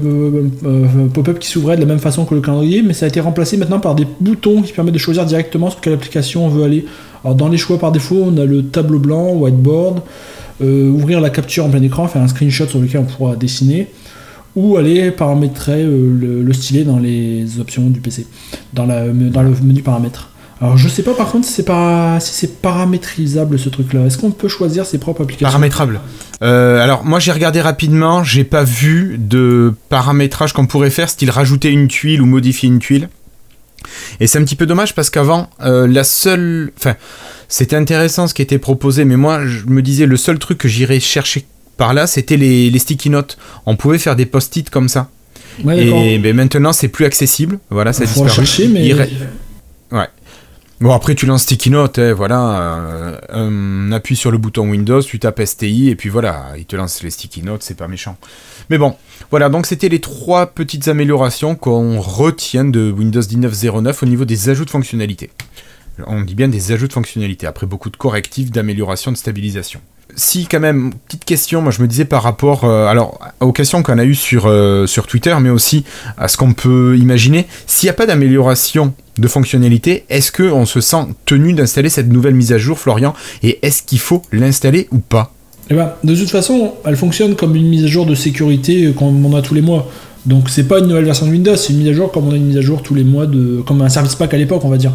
pop-up 1.12 1.38
qui 1.38 1.48
s'ouvrait 1.48 1.76
de 1.76 1.80
la 1.80 1.86
même 1.86 1.98
façon 1.98 2.24
que 2.24 2.34
le 2.34 2.40
calendrier, 2.40 2.82
mais 2.82 2.92
ça 2.92 3.06
a 3.06 3.08
été 3.08 3.20
remplacé 3.20 3.56
maintenant 3.56 3.80
par 3.80 3.94
des 3.94 4.06
boutons 4.20 4.62
qui 4.62 4.72
permettent 4.72 4.94
de 4.94 4.98
choisir 4.98 5.24
directement 5.24 5.70
sur 5.70 5.80
quelle 5.80 5.94
application 5.94 6.46
on 6.46 6.48
veut 6.48 6.64
aller. 6.64 6.86
Alors 7.24 7.34
dans 7.34 7.48
les 7.48 7.58
choix 7.58 7.78
par 7.78 7.90
défaut, 7.90 8.22
on 8.24 8.36
a 8.38 8.44
le 8.44 8.64
tableau 8.64 9.00
blanc, 9.00 9.32
whiteboard, 9.32 10.02
euh, 10.62 10.88
ouvrir 10.88 11.20
la 11.20 11.30
capture 11.30 11.64
en 11.64 11.68
plein 11.68 11.82
écran, 11.82 12.06
faire 12.06 12.22
un 12.22 12.28
screenshot 12.28 12.66
sur 12.66 12.78
lequel 12.78 13.00
on 13.00 13.04
pourra 13.04 13.34
dessiner, 13.34 13.88
ou 14.54 14.76
aller 14.76 15.10
paramétrer 15.10 15.82
euh, 15.82 16.42
le, 16.44 16.52
stylet 16.52 16.84
dans 16.84 16.98
les 16.98 17.58
options 17.58 17.90
du 17.90 18.00
PC, 18.00 18.26
dans 18.72 18.86
le 18.86 19.12
menu 19.12 19.82
paramètres. 19.82 20.30
Alors 20.60 20.78
je 20.78 20.88
sais 20.88 21.02
pas 21.02 21.12
par 21.12 21.30
contre 21.30 21.46
si 21.46 21.52
c'est 21.52 22.20
si 22.20 22.46
paramétrisable 22.46 23.58
ce 23.58 23.68
truc 23.68 23.92
là. 23.92 24.06
Est-ce 24.06 24.16
qu'on 24.16 24.30
peut 24.30 24.48
choisir 24.48 24.86
ses 24.86 24.98
propres 24.98 25.22
applications? 25.22 25.46
Paramétrable. 25.46 26.00
Euh, 26.42 26.82
alors 26.82 27.04
moi 27.04 27.18
j'ai 27.18 27.32
regardé 27.32 27.60
rapidement, 27.60 28.24
j'ai 28.24 28.44
pas 28.44 28.64
vu 28.64 29.16
de 29.18 29.74
paramétrage 29.90 30.52
qu'on 30.54 30.66
pourrait 30.66 30.90
faire, 30.90 31.10
style 31.10 31.30
rajouter 31.30 31.70
une 31.70 31.88
tuile 31.88 32.22
ou 32.22 32.26
modifier 32.26 32.68
une 32.68 32.78
tuile. 32.78 33.08
Et 34.20 34.26
c'est 34.26 34.38
un 34.38 34.44
petit 34.44 34.56
peu 34.56 34.66
dommage 34.66 34.94
parce 34.94 35.10
qu'avant, 35.10 35.50
euh, 35.62 35.86
la 35.86 36.04
seule. 36.04 36.72
Enfin, 36.76 36.96
c'était 37.48 37.76
intéressant 37.76 38.26
ce 38.26 38.34
qui 38.34 38.42
était 38.42 38.58
proposé, 38.58 39.04
mais 39.04 39.16
moi, 39.16 39.46
je 39.46 39.66
me 39.66 39.82
disais, 39.82 40.06
le 40.06 40.16
seul 40.16 40.38
truc 40.38 40.58
que 40.58 40.68
j'irais 40.68 41.00
chercher 41.00 41.46
par 41.76 41.94
là, 41.94 42.06
c'était 42.06 42.36
les, 42.36 42.76
sticky 42.78 43.10
notes. 43.10 43.36
On 43.66 43.76
pouvait 43.76 43.98
faire 43.98 44.16
des 44.16 44.26
post-it 44.26 44.70
comme 44.70 44.88
ça. 44.88 45.10
et 45.60 46.18
ben, 46.18 46.34
maintenant, 46.34 46.72
c'est 46.72 46.88
plus 46.88 47.04
accessible. 47.04 47.58
Voilà, 47.70 47.92
ça 47.92 48.04
a 48.04 48.28
chercher, 48.28 48.68
mais. 48.68 48.94
Ouais. 49.92 50.08
Bon, 50.78 50.92
après, 50.92 51.14
tu 51.14 51.24
lances 51.24 51.44
Sticky 51.44 51.70
Note, 51.70 51.98
hein, 51.98 52.12
voilà, 52.12 52.60
euh, 52.60 53.18
un 53.30 53.92
appui 53.92 54.14
sur 54.14 54.30
le 54.30 54.36
bouton 54.36 54.68
Windows, 54.68 55.02
tu 55.02 55.18
tapes 55.18 55.42
STI, 55.42 55.88
et 55.88 55.96
puis 55.96 56.10
voilà, 56.10 56.48
il 56.58 56.66
te 56.66 56.76
lance 56.76 57.02
les 57.02 57.08
Sticky 57.08 57.42
Notes, 57.42 57.62
c'est 57.62 57.78
pas 57.78 57.88
méchant. 57.88 58.18
Mais 58.68 58.76
bon, 58.76 58.94
voilà, 59.30 59.48
donc 59.48 59.64
c'était 59.64 59.88
les 59.88 60.02
trois 60.02 60.48
petites 60.48 60.88
améliorations 60.88 61.54
qu'on 61.54 61.98
retient 61.98 62.66
de 62.66 62.90
Windows 62.90 63.22
19.09 63.22 63.96
au 64.02 64.06
niveau 64.06 64.26
des 64.26 64.50
ajouts 64.50 64.66
de 64.66 64.70
fonctionnalités. 64.70 65.30
On 66.06 66.20
dit 66.20 66.34
bien 66.34 66.48
des 66.48 66.72
ajouts 66.72 66.88
de 66.88 66.92
fonctionnalités, 66.92 67.46
après 67.46 67.64
beaucoup 67.64 67.88
de 67.88 67.96
correctifs, 67.96 68.50
d'amélioration, 68.50 69.12
de 69.12 69.16
stabilisation 69.16 69.80
si 70.14 70.46
quand 70.46 70.60
même, 70.60 70.92
petite 71.08 71.24
question, 71.24 71.60
moi 71.60 71.72
je 71.72 71.82
me 71.82 71.88
disais 71.88 72.04
par 72.04 72.22
rapport 72.22 72.64
euh, 72.64 72.86
alors, 72.86 73.18
aux 73.40 73.52
questions 73.52 73.82
qu'on 73.82 73.98
a 73.98 74.04
eues 74.04 74.14
sur, 74.14 74.46
euh, 74.46 74.86
sur 74.86 75.06
Twitter, 75.06 75.36
mais 75.40 75.50
aussi 75.50 75.84
à 76.16 76.28
ce 76.28 76.36
qu'on 76.36 76.52
peut 76.52 76.96
imaginer, 76.98 77.46
s'il 77.66 77.86
n'y 77.86 77.90
a 77.90 77.94
pas 77.94 78.06
d'amélioration 78.06 78.94
de 79.18 79.28
fonctionnalité, 79.28 80.04
est-ce 80.08 80.32
qu'on 80.32 80.66
se 80.66 80.80
sent 80.80 81.04
tenu 81.24 81.52
d'installer 81.52 81.88
cette 81.88 82.08
nouvelle 82.08 82.34
mise 82.34 82.52
à 82.52 82.58
jour, 82.58 82.78
Florian? 82.78 83.14
Et 83.42 83.58
est-ce 83.62 83.82
qu'il 83.82 83.98
faut 83.98 84.22
l'installer 84.32 84.88
ou 84.90 84.98
pas? 84.98 85.32
Eh 85.70 85.74
ben, 85.74 85.92
De 86.04 86.14
toute 86.14 86.30
façon, 86.30 86.74
elle 86.84 86.96
fonctionne 86.96 87.34
comme 87.34 87.56
une 87.56 87.68
mise 87.68 87.84
à 87.84 87.88
jour 87.88 88.06
de 88.06 88.14
sécurité 88.14 88.92
comme 88.96 89.24
on 89.24 89.36
a 89.36 89.42
tous 89.42 89.54
les 89.54 89.62
mois. 89.62 89.90
Donc 90.26 90.50
c'est 90.50 90.66
pas 90.66 90.80
une 90.80 90.86
nouvelle 90.86 91.04
version 91.04 91.26
de 91.26 91.30
Windows, 91.30 91.56
c'est 91.56 91.72
une 91.72 91.78
mise 91.78 91.88
à 91.88 91.92
jour 91.92 92.10
comme 92.10 92.28
on 92.28 92.32
a 92.32 92.36
une 92.36 92.46
mise 92.46 92.56
à 92.58 92.60
jour 92.60 92.82
tous 92.82 92.94
les 92.94 93.04
mois, 93.04 93.26
de, 93.26 93.62
comme 93.66 93.80
un 93.82 93.88
service 93.88 94.14
pack 94.16 94.34
à 94.34 94.36
l'époque, 94.36 94.64
on 94.64 94.68
va 94.70 94.78
dire. 94.78 94.92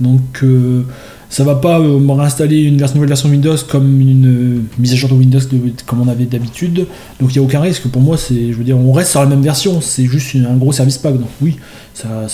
Donc... 0.00 0.40
Euh, 0.42 0.84
ça 1.30 1.44
va 1.44 1.56
pas 1.56 1.78
euh, 1.78 1.98
réinstaller 2.08 2.62
une 2.62 2.76
nouvelle 2.76 3.08
version 3.08 3.28
Windows 3.28 3.56
comme 3.68 4.00
une 4.00 4.26
euh, 4.26 4.62
mise 4.78 4.92
à 4.92 4.96
jour 4.96 5.10
de 5.10 5.14
Windows 5.14 5.40
comme 5.86 6.00
on 6.00 6.08
avait 6.08 6.24
d'habitude. 6.24 6.86
Donc 7.20 7.34
il 7.34 7.38
n'y 7.38 7.38
a 7.38 7.42
aucun 7.42 7.60
risque. 7.60 7.86
Pour 7.88 8.00
moi, 8.00 8.16
c'est, 8.16 8.52
je 8.52 8.56
veux 8.56 8.64
dire, 8.64 8.78
on 8.78 8.92
reste 8.92 9.10
sur 9.10 9.20
la 9.20 9.26
même 9.26 9.42
version. 9.42 9.80
C'est 9.80 10.06
juste 10.06 10.34
un 10.36 10.56
gros 10.56 10.72
service 10.72 10.96
pack. 10.96 11.18
Donc 11.18 11.28
oui, 11.42 11.56
ça, 11.92 12.26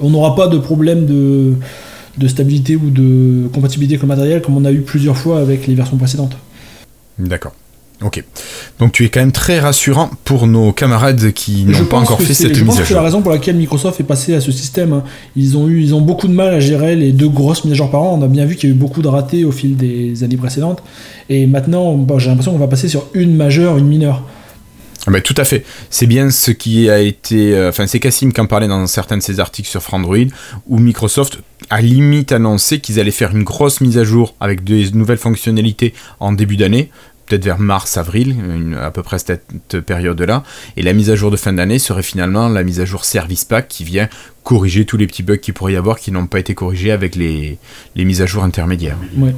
on 0.00 0.10
n'aura 0.10 0.34
pas 0.34 0.48
de 0.48 0.58
problème 0.58 1.06
de, 1.06 1.54
de 2.18 2.28
stabilité 2.28 2.76
ou 2.76 2.90
de 2.90 3.48
compatibilité 3.52 3.94
avec 3.94 4.02
le 4.02 4.08
matériel 4.08 4.42
comme 4.42 4.56
on 4.56 4.64
a 4.64 4.72
eu 4.72 4.80
plusieurs 4.80 5.16
fois 5.16 5.40
avec 5.40 5.66
les 5.66 5.74
versions 5.74 5.96
précédentes. 5.96 6.36
D'accord. 7.18 7.52
Ok. 8.04 8.24
Donc 8.80 8.90
tu 8.90 9.04
es 9.04 9.08
quand 9.10 9.20
même 9.20 9.30
très 9.30 9.60
rassurant 9.60 10.10
pour 10.24 10.48
nos 10.48 10.72
camarades 10.72 11.30
qui 11.32 11.64
n'ont 11.64 11.84
pas 11.84 11.98
encore 11.98 12.20
fait 12.20 12.34
cette 12.34 12.54
je 12.54 12.64
mise 12.64 12.70
pense 12.70 12.78
à 12.78 12.82
que 12.82 12.88
c'est 12.88 12.94
la 12.94 13.02
raison 13.02 13.22
pour 13.22 13.30
laquelle 13.30 13.54
Microsoft 13.54 14.00
est 14.00 14.04
passé 14.04 14.34
à 14.34 14.40
ce 14.40 14.50
système. 14.50 14.92
hein. 14.92 15.04
Ils 15.36 15.56
ont 15.56 15.68
eu, 15.68 15.80
ils 15.80 15.94
ont 15.94 16.00
beaucoup 16.00 16.26
de 16.26 16.32
mal 16.32 16.52
à 16.52 16.58
gérer 16.58 16.96
les 16.96 17.12
deux 17.12 17.28
grosses 17.28 17.64
mises 17.64 17.74
à 17.74 17.76
jour 17.76 17.90
par 17.92 18.02
an. 18.02 18.18
On 18.20 18.22
a 18.24 18.26
bien 18.26 18.44
vu 18.44 18.56
qu'il 18.56 18.68
y 18.68 18.72
a 18.72 18.74
eu 18.74 18.78
beaucoup 18.78 19.02
de 19.02 19.08
ratés 19.08 19.44
au 19.44 19.52
fil 19.52 19.76
des 19.76 20.24
années 20.24 20.36
précédentes. 20.36 20.82
Et 21.28 21.46
maintenant, 21.46 21.94
bon, 21.94 22.18
j'ai 22.18 22.28
l'impression 22.28 22.50
qu'on 22.50 22.58
va 22.58 22.66
passer 22.66 22.88
sur 22.88 23.06
une 23.14 23.36
majeure, 23.36 23.78
une 23.78 23.86
mineure. 23.86 24.24
Ah 25.06 25.10
bah, 25.10 25.20
tout 25.20 25.34
à 25.36 25.44
fait. 25.44 25.64
C'est 25.90 26.06
bien 26.06 26.30
ce 26.30 26.50
qui 26.52 26.88
a 26.88 27.00
été. 27.00 27.56
euh, 27.56 27.70
Enfin, 27.70 27.86
c'est 27.88 27.98
Cassim 27.98 28.30
qui 28.32 28.40
en 28.40 28.46
parlait 28.46 28.68
dans 28.68 28.86
certains 28.86 29.16
de 29.16 29.22
ses 29.22 29.40
articles 29.40 29.68
sur 29.68 29.82
Frandroid, 29.82 30.16
où 30.68 30.78
Microsoft 30.78 31.38
a 31.70 31.80
limite 31.80 32.30
annoncé 32.32 32.78
qu'ils 32.78 33.00
allaient 33.00 33.10
faire 33.10 33.32
une 33.34 33.42
grosse 33.42 33.80
mise 33.80 33.98
à 33.98 34.04
jour 34.04 34.34
avec 34.40 34.62
des 34.62 34.90
nouvelles 34.92 35.18
fonctionnalités 35.18 35.92
en 36.20 36.32
début 36.32 36.56
d'année, 36.56 36.90
peut-être 37.26 37.44
vers 37.44 37.58
mars-avril, 37.58 38.36
à 38.80 38.90
peu 38.92 39.02
près 39.02 39.18
cette 39.18 39.80
période-là. 39.80 40.44
Et 40.76 40.82
la 40.82 40.92
mise 40.92 41.10
à 41.10 41.16
jour 41.16 41.30
de 41.32 41.36
fin 41.36 41.52
d'année 41.52 41.78
serait 41.80 42.02
finalement 42.02 42.48
la 42.48 42.62
mise 42.62 42.78
à 42.78 42.84
jour 42.84 43.04
Service 43.04 43.44
Pack 43.44 43.66
qui 43.68 43.82
vient 43.82 44.08
corriger 44.44 44.84
tous 44.84 44.96
les 44.98 45.06
petits 45.08 45.22
bugs 45.24 45.36
qu'il 45.38 45.54
pourrait 45.54 45.72
y 45.72 45.76
avoir 45.76 45.98
qui 45.98 46.12
n'ont 46.12 46.26
pas 46.26 46.38
été 46.38 46.54
corrigés 46.54 46.92
avec 46.92 47.16
les, 47.16 47.58
les 47.96 48.04
mises 48.04 48.22
à 48.22 48.26
jour 48.26 48.44
intermédiaires. 48.44 48.98
Ouais. 49.16 49.34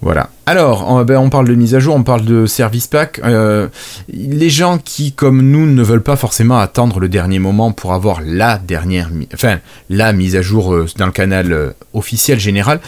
Voilà. 0.00 0.30
Alors, 0.46 0.88
on, 0.90 1.04
ben, 1.04 1.16
on 1.18 1.28
parle 1.28 1.48
de 1.48 1.54
mise 1.54 1.74
à 1.74 1.80
jour, 1.80 1.94
on 1.96 2.04
parle 2.04 2.24
de 2.24 2.46
service 2.46 2.86
pack. 2.86 3.20
Euh, 3.24 3.66
les 4.08 4.48
gens 4.48 4.78
qui, 4.78 5.12
comme 5.12 5.42
nous, 5.50 5.66
ne 5.66 5.82
veulent 5.82 6.02
pas 6.04 6.14
forcément 6.16 6.58
attendre 6.58 7.00
le 7.00 7.08
dernier 7.08 7.40
moment 7.40 7.72
pour 7.72 7.92
avoir 7.92 8.20
la 8.24 8.58
dernière, 8.58 9.10
enfin, 9.34 9.58
la 9.90 10.12
mise 10.12 10.36
à 10.36 10.42
jour 10.42 10.72
euh, 10.72 10.86
dans 10.98 11.06
le 11.06 11.12
canal 11.12 11.52
euh, 11.52 11.70
officiel 11.94 12.38
général. 12.38 12.80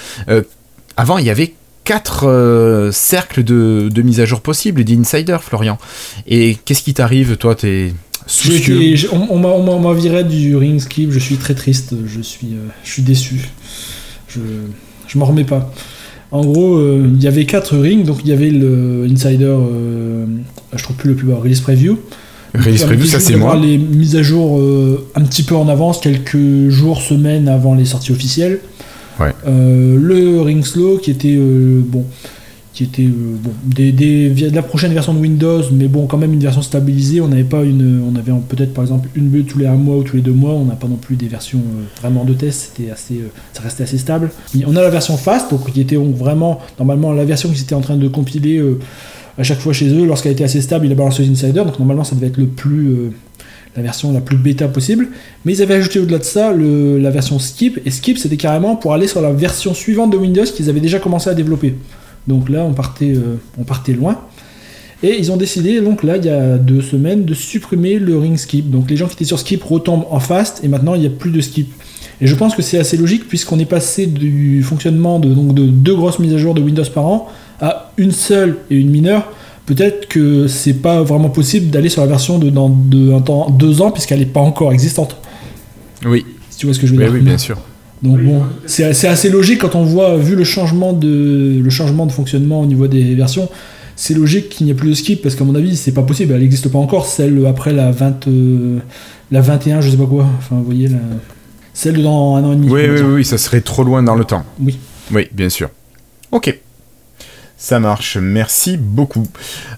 avant, 0.97 1.19
il 1.19 1.27
y 1.27 1.31
avait 1.31 1.55
quatre 1.85 2.91
cercles 2.93 3.43
de, 3.43 3.89
de 3.93 4.03
mise 4.03 4.21
à 4.21 4.25
jour 4.25 4.41
possibles 4.41 4.85
d'insider, 4.85 5.37
Florian. 5.41 5.79
Et 6.29 6.57
qu'est-ce 6.65 6.83
qui 6.83 6.95
t'arrive, 6.95 7.37
toi 7.37 7.57
T'es 7.57 7.93
soucieux 8.27 8.81
été- 8.81 9.09
on 9.13 9.35
on 9.35 9.81
m'a- 9.81 9.95
viré 9.95 10.23
du 10.23 10.55
ring 10.57 10.79
skip. 10.79 11.11
Je 11.11 11.19
suis 11.19 11.37
très 11.37 11.55
triste. 11.55 11.95
Je 12.07 12.21
suis, 12.21 12.55
je 12.85 12.91
suis 12.91 13.03
déçu. 13.03 13.41
Je, 14.29 14.39
je 15.09 15.19
m'en 15.19 15.25
remets 15.25 15.43
pas. 15.45 15.73
En 16.33 16.45
gros, 16.45 16.77
euh, 16.77 17.11
il 17.13 17.23
y 17.23 17.27
avait 17.27 17.45
quatre 17.45 17.77
rings. 17.77 18.05
Donc 18.05 18.19
il 18.25 18.29
y 18.29 18.33
avait 18.33 18.51
le 18.51 19.07
insider. 19.11 19.45
euh, 19.45 20.27
je 20.75 20.83
trouve 20.83 20.97
plus 20.97 21.11
le 21.11 21.17
plus 21.17 21.27
bas. 21.27 21.37
Release 21.43 21.61
preview. 21.61 21.99
Release 22.55 22.83
Preview, 22.83 23.07
ça 23.07 23.21
c'est 23.21 23.37
moi. 23.37 23.55
les 23.55 23.79
mises 23.79 24.17
à 24.17 24.23
jour 24.23 24.59
euh, 24.59 25.07
un 25.15 25.23
petit 25.23 25.45
peu 25.45 25.55
en 25.55 25.69
avance, 25.69 26.01
quelques 26.01 26.69
jours, 26.69 27.01
semaines 27.01 27.49
avant 27.49 27.75
les 27.75 27.85
sorties 27.85 28.11
officielles. 28.11 28.59
Ouais. 29.21 29.33
Euh, 29.47 29.97
le 30.01 30.41
Ring 30.41 30.65
Slow 30.65 30.99
qui 30.99 31.13
était 31.13 31.37
bon, 31.37 32.05
qui 32.89 33.03
était 33.03 33.11
euh, 33.11 33.37
bon, 33.43 33.51
des, 33.65 33.93
des- 33.93 34.31
de 34.31 34.55
la 34.55 34.63
prochaine 34.63 34.93
version 34.95 35.13
de 35.13 35.19
Windows, 35.19 35.63
mais 35.73 35.87
bon, 35.87 36.07
quand 36.07 36.17
même 36.17 36.33
une 36.33 36.41
version 36.41 36.63
stabilisée. 36.63 37.21
On 37.21 37.29
n'avait 37.29 37.45
pas 37.45 37.63
une, 37.63 38.03
on 38.11 38.17
avait 38.19 38.33
peut-être 38.49 38.73
par 38.73 38.85
exemple 38.85 39.09
une 39.15 39.29
bulle 39.29 39.45
tous 39.45 39.59
les 39.59 39.67
un 39.67 39.75
mois 39.75 39.97
ou 39.99 40.03
tous 40.03 40.17
les 40.17 40.23
deux 40.23 40.33
mois. 40.33 40.53
On 40.53 40.65
n'a 40.65 40.75
pas 40.77 40.89
non 40.89 40.97
plus 40.97 41.17
des 41.17 41.29
versions 41.29 41.59
euh, 41.59 42.01
vraiment 42.01 42.25
de 42.25 42.33
test. 42.33 42.73
C'était 42.75 42.91
assez, 42.91 43.15
euh, 43.15 43.29
ça 43.53 43.63
restait 43.63 43.83
assez 43.83 43.99
stable. 43.99 44.31
On 44.67 44.75
a 44.77 44.81
la 44.83 44.91
version 44.91 45.17
fast, 45.19 45.51
donc 45.51 45.71
qui 45.73 45.81
était 45.81 45.97
vraiment 45.97 46.61
normalement 46.79 47.13
la 47.13 47.25
version 47.27 47.51
qu'ils 47.51 47.61
étaient 47.63 47.75
en 47.75 47.81
train 47.83 47.97
de 47.97 48.09
compiler. 48.09 48.63
à 49.39 49.43
chaque 49.43 49.61
fois 49.61 49.73
chez 49.73 49.89
eux, 49.89 50.07
lorsqu'elle 50.07 50.33
était 50.33 50.45
assez 50.45 50.61
stable, 50.63 50.87
il 50.87 50.93
a 50.93 50.95
balancé 50.95 51.23
les 51.23 51.31
insiders, 51.31 51.65
donc 51.67 51.79
normalement 51.79 52.05
ça 52.05 52.15
devait 52.15 52.27
être 52.29 52.37
le 52.39 52.47
plus, 52.47 53.11
la 53.77 53.83
version 53.83 54.13
la 54.13 54.21
plus 54.21 54.37
bêta 54.37 54.69
possible. 54.69 55.09
Mais 55.45 55.53
ils 55.55 55.63
avaient 55.63 55.75
ajouté 55.75 55.99
au-delà 56.01 56.19
de 56.19 56.25
ça 56.25 56.53
le- 56.53 56.99
la 56.99 57.11
version 57.11 57.39
Skip, 57.39 57.79
et 57.87 57.91
Skip 57.91 58.19
c'était 58.19 58.37
carrément 58.37 58.77
pour 58.77 58.93
aller 58.93 59.07
sur 59.07 59.21
la 59.23 59.33
version 59.33 59.73
suivante 59.75 60.11
de 60.13 60.17
Windows 60.19 60.45
qu'ils 60.45 60.69
avaient 60.69 60.81
déjà 60.81 60.99
commencé 60.99 61.31
à 61.31 61.35
développer. 61.35 61.75
Donc 62.31 62.49
là 62.49 62.65
on 62.65 62.73
partait, 62.73 63.13
euh, 63.15 63.37
on 63.59 63.65
partait 63.65 63.93
loin. 63.93 64.17
Et 65.03 65.19
ils 65.19 65.33
ont 65.33 65.39
décidé, 65.39 65.81
donc 65.81 66.03
là, 66.03 66.19
il 66.19 66.27
y 66.27 66.29
a 66.29 66.59
deux 66.59 66.83
semaines, 66.83 67.25
de 67.25 67.33
supprimer 67.33 67.99
le 67.99 68.19
ring 68.19 68.37
skip. 68.37 68.71
Donc 68.71 68.91
les 68.91 68.97
gens 68.97 69.07
qui 69.07 69.15
étaient 69.15 69.25
sur 69.25 69.39
skip 69.39 69.63
retombent 69.65 70.05
en 70.11 70.21
fast, 70.21 70.63
et 70.63 70.69
maintenant 70.69 70.95
il 70.95 71.01
n'y 71.01 71.07
a 71.07 71.11
plus 71.11 71.31
de 71.31 71.41
skip. 71.41 71.73
Et 72.21 72.27
je 72.27 72.35
pense 72.35 72.55
que 72.55 72.61
c'est 72.61 72.79
assez 72.79 72.99
logique, 72.99 73.27
puisqu'on 73.27 73.59
est 73.59 73.65
passé 73.65 74.07
du 74.07 74.63
fonctionnement 74.63 75.19
de, 75.19 75.33
donc, 75.33 75.55
de 75.55 75.65
deux 75.67 75.95
grosses 75.95 76.19
mises 76.19 76.35
à 76.35 76.39
jour 76.39 76.53
de 76.53 76.61
Windows 76.61 76.85
par 76.95 77.07
an 77.07 77.29
à 77.63 77.93
une 77.97 78.13
seule 78.13 78.59
et 78.71 78.77
une 78.77 78.91
mineure. 78.91 79.33
Peut-être 79.65 80.07
que 80.07 80.47
c'est 80.49 80.75
pas 80.75 81.03
vraiment 81.03 81.31
possible 81.31 81.71
d'aller 81.71 81.89
sur 81.89 82.03
la 82.03 82.09
version 82.09 82.39
de 82.39 82.51
dans 82.51 82.69
de, 82.69 83.13
un 83.13 83.23
temps, 83.23 83.49
deux 83.51 83.81
ans, 83.81 83.91
puisqu'elle 83.93 84.19
n'est 84.19 84.27
pas 84.27 84.41
encore 84.41 84.73
existante. 84.73 85.17
Oui, 86.05 86.27
Si 86.51 86.59
tu 86.59 86.67
vois 86.67 86.75
ce 86.75 86.81
que 86.81 86.87
je 86.87 86.93
veux 86.93 86.99
oui, 86.99 87.05
dire. 87.05 87.15
oui, 87.15 87.21
bien 87.21 87.39
sûr. 87.39 87.57
Donc 88.03 88.21
bon, 88.23 88.43
c'est 88.67 88.85
assez 88.85 89.29
logique 89.29 89.61
quand 89.61 89.75
on 89.75 89.85
voit, 89.85 90.17
vu 90.17 90.35
le 90.35 90.45
changement 90.45 90.93
de, 90.93 91.61
le 91.63 91.71
changement 91.71 92.07
de 92.07 92.13
fonctionnement 92.13 92.61
au 92.61 92.67
niveau 92.67 92.87
des 92.87 93.15
versions, 93.15 93.49
c'est 93.95 94.15
logique 94.15 94.49
qu'il 94.49 94.65
n'y 94.65 94.73
ait 94.73 94.75
plus 94.75 94.89
de 94.89 94.95
skip 94.95 95.23
parce 95.23 95.35
qu'à 95.35 95.45
mon 95.45 95.55
avis, 95.55 95.77
c'est 95.77 95.93
pas 95.93 96.03
possible. 96.03 96.33
Elle 96.33 96.41
n'existe 96.41 96.71
pas 96.71 96.79
encore, 96.79 97.05
celle 97.05 97.45
après 97.47 97.75
la 97.75 97.91
20, 97.91 98.29
euh, 98.29 98.79
la 99.31 99.43
21, 99.43 99.83
je 99.83 99.91
sais 99.91 99.97
pas 99.99 100.07
quoi. 100.07 100.27
Enfin, 100.39 100.57
vous 100.57 100.65
voyez, 100.65 100.89
la, 100.89 100.99
celle 101.75 101.97
de 101.97 102.03
dans 102.03 102.37
un 102.37 102.45
an 102.45 102.53
et 102.53 102.57
demi. 102.57 102.71
Oui, 102.71 102.83
oui, 102.89 103.01
oui, 103.01 103.25
ça 103.25 103.37
serait 103.37 103.61
trop 103.61 103.85
loin 103.85 104.03
dans 104.03 104.15
le 104.15 104.25
temps. 104.25 104.45
Oui. 104.59 104.79
Oui, 105.13 105.29
bien 105.33 105.49
sûr. 105.49 105.69
Ok. 106.33 106.59
Ça 107.63 107.79
marche, 107.79 108.17
merci 108.17 108.79
beaucoup. 108.79 109.27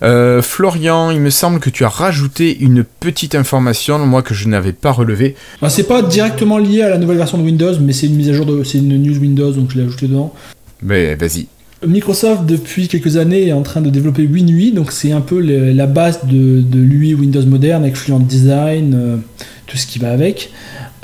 Euh, 0.04 0.40
Florian, 0.40 1.10
il 1.10 1.20
me 1.20 1.30
semble 1.30 1.58
que 1.58 1.68
tu 1.68 1.84
as 1.84 1.88
rajouté 1.88 2.56
une 2.60 2.84
petite 2.84 3.34
information, 3.34 3.98
moi 4.06 4.22
que 4.22 4.34
je 4.34 4.46
n'avais 4.46 4.72
pas 4.72 4.92
relevée. 4.92 5.34
Ah, 5.60 5.68
c'est 5.68 5.82
pas 5.88 6.00
directement 6.00 6.58
lié 6.58 6.82
à 6.82 6.90
la 6.90 6.98
nouvelle 6.98 7.16
version 7.16 7.38
de 7.38 7.42
Windows, 7.42 7.72
mais 7.80 7.92
c'est 7.92 8.06
une 8.06 8.14
mise 8.14 8.30
à 8.30 8.34
jour 8.34 8.46
de, 8.46 8.62
c'est 8.62 8.78
une 8.78 9.02
news 9.02 9.18
Windows, 9.18 9.50
donc 9.50 9.72
je 9.72 9.78
l'ai 9.78 9.84
ajouté 9.84 10.06
dedans. 10.06 10.32
Mais 10.80 11.16
vas-y. 11.16 11.48
Microsoft, 11.84 12.46
depuis 12.46 12.86
quelques 12.86 13.16
années, 13.16 13.48
est 13.48 13.52
en 13.52 13.62
train 13.62 13.80
de 13.80 13.90
développer 13.90 14.26
WinUI, 14.26 14.70
donc 14.70 14.92
c'est 14.92 15.10
un 15.10 15.20
peu 15.20 15.40
le- 15.40 15.72
la 15.72 15.86
base 15.88 16.20
de, 16.24 16.60
de 16.60 16.78
l'UI 16.78 17.14
Windows 17.14 17.44
moderne 17.44 17.82
avec 17.82 17.96
Fluent 17.96 18.20
Design, 18.20 18.94
euh, 18.94 19.16
tout 19.66 19.76
ce 19.76 19.88
qui 19.88 19.98
va 19.98 20.12
avec. 20.12 20.52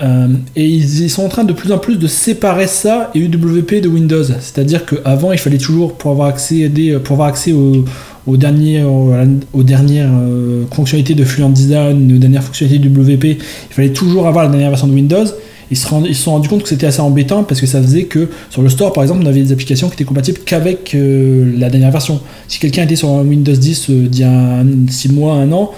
Euh, 0.00 0.28
et 0.54 0.64
ils, 0.64 1.10
sont 1.10 1.24
en 1.24 1.28
train 1.28 1.44
de 1.44 1.52
plus 1.52 1.72
en 1.72 1.78
plus 1.78 1.96
de 1.96 2.06
séparer 2.06 2.68
ça 2.68 3.10
et 3.14 3.18
UWP 3.18 3.80
de 3.80 3.88
Windows. 3.88 4.22
C'est-à-dire 4.22 4.84
qu'avant, 4.86 5.32
il 5.32 5.38
fallait 5.38 5.58
toujours, 5.58 5.94
pour 5.94 6.12
avoir 6.12 6.28
accès, 6.28 6.68
des- 6.68 6.98
pour 6.98 7.14
avoir 7.14 7.28
accès 7.28 7.52
aux, 7.52 7.84
aux 8.26 8.36
dernières, 8.36 8.86
aux 8.88 9.62
dernières 9.62 10.10
euh, 10.12 10.64
fonctionnalités 10.72 11.14
de 11.14 11.24
Fluent 11.24 11.48
Design, 11.50 12.12
aux 12.14 12.18
dernières 12.18 12.44
fonctionnalités 12.44 12.88
WP, 12.88 13.24
il 13.24 13.74
fallait 13.74 13.92
toujours 13.92 14.28
avoir 14.28 14.44
la 14.44 14.50
dernière 14.50 14.68
version 14.68 14.86
de 14.86 14.92
Windows. 14.92 15.24
Ils 15.70 15.76
se, 15.76 15.86
sont 16.14 16.30
rendus 16.30 16.48
compte 16.48 16.62
que 16.62 16.68
c'était 16.68 16.86
assez 16.86 17.00
embêtant 17.00 17.42
parce 17.42 17.60
que 17.60 17.66
ça 17.66 17.82
faisait 17.82 18.04
que 18.04 18.28
sur 18.50 18.62
le 18.62 18.68
store, 18.68 18.92
par 18.92 19.02
exemple, 19.02 19.20
on 19.22 19.26
avait 19.26 19.42
des 19.42 19.52
applications 19.52 19.88
qui 19.88 19.94
étaient 19.94 20.04
compatibles 20.04 20.38
qu'avec 20.44 20.94
euh, 20.94 21.52
la 21.58 21.68
dernière 21.68 21.90
version. 21.90 22.20
Si 22.46 22.58
quelqu'un 22.58 22.84
était 22.84 22.96
sur 22.96 23.10
Windows 23.10 23.52
10 23.52 23.90
euh, 23.90 24.06
d'il 24.08 24.20
y 24.20 24.24
a 24.24 24.62
6 24.88 25.12
mois, 25.12 25.34
un 25.34 25.50
an, 25.52 25.72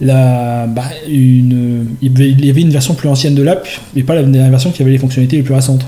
la, 0.00 0.66
bah, 0.66 0.84
une, 1.08 1.86
il 2.02 2.44
y 2.44 2.50
avait- 2.50 2.60
une 2.60 2.70
version 2.70 2.94
plus 2.94 3.08
ancienne 3.08 3.34
de 3.34 3.42
l'app 3.42 3.66
et 3.94 4.02
pas 4.02 4.14
la 4.14 4.22
dernière 4.22 4.50
version 4.50 4.70
qui 4.70 4.82
avait 4.82 4.90
les 4.90 4.98
fonctionnalités 4.98 5.36
les 5.38 5.42
plus 5.42 5.54
récentes. 5.54 5.86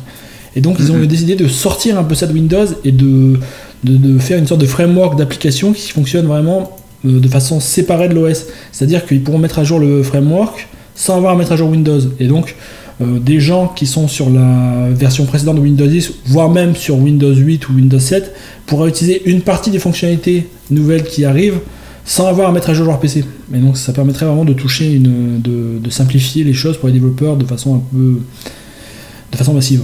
Et 0.57 0.61
donc 0.61 0.77
ils 0.81 0.91
ont 0.91 0.97
Mhm. 0.97 1.07
décidé 1.07 1.37
de 1.37 1.47
sortir 1.47 1.99
un 1.99 2.05
peu 2.05 2.15
ça 2.15 2.27
de 2.27 2.33
Windows 2.33 2.65
et 2.85 2.91
de, 2.93 3.39
de, 3.85 3.97
de 3.97 4.19
faire 4.19 4.39
une 4.39 4.47
sorte 4.47 4.61
de 4.61 4.67
framework 4.67 5.19
d'application 5.19 5.73
qui 5.73 5.91
fonctionne 5.91 6.27
vraiment 6.27 6.71
euh, 7.07 7.21
de 7.21 7.29
façon 7.29 7.61
séparée 7.61 8.09
de 8.09 8.15
l'OS. 8.15 8.47
C'est-à-dire 8.73 9.07
qu'ils 9.07 9.23
pourront 9.23 9.39
mettre 9.39 9.59
à 9.61 9.65
jour 9.65 9.79
le 9.79 10.03
framework 10.03 10.67
sans 10.97 11.17
avoir 11.17 11.35
à 11.35 11.37
mettre 11.37 11.53
à 11.53 11.57
jour 11.57 11.69
Windows. 11.71 12.01
Et 12.19 12.27
donc 12.27 12.57
euh, 13.01 13.21
des 13.21 13.39
gens 13.39 13.69
qui 13.69 13.87
sont 13.87 14.09
sur 14.09 14.31
la 14.31 14.89
version 14.91 15.25
précédente 15.27 15.55
de 15.57 15.61
Windows 15.61 15.87
10, 15.87 16.11
voire 16.27 16.49
même 16.51 16.75
sur 16.75 16.97
Windows 16.99 17.33
8 17.33 17.69
ou 17.69 17.75
Windows 17.75 18.01
7, 18.01 18.33
pourraient 18.67 18.89
utiliser 18.89 19.23
une 19.27 19.43
partie 19.43 19.71
des 19.71 19.79
fonctionnalités 19.79 20.49
nouvelles 20.71 21.05
qui 21.05 21.25
arrivent 21.25 21.61
sans 22.09 22.27
avoir 22.27 22.49
à 22.49 22.53
mettre 22.53 22.71
à 22.71 22.75
jour 22.75 22.87
leur 22.87 22.99
PC. 22.99 23.23
Et 23.55 23.59
donc 23.59 23.77
ça 23.77 23.93
permettrait 23.93 24.25
vraiment 24.25 24.47
de 24.47 24.55
toucher 24.55 24.95
une, 24.95 25.41
de, 25.43 25.79
de 25.79 25.91
simplifier 25.91 26.43
les 26.43 26.55
choses 26.55 26.79
pour 26.79 26.89
les 26.89 26.95
développeurs 26.95 27.37
de 27.37 27.45
façon 27.45 27.77
un 27.77 27.83
peu, 27.93 28.21
de 29.31 29.37
façon 29.37 29.53
massive. 29.53 29.83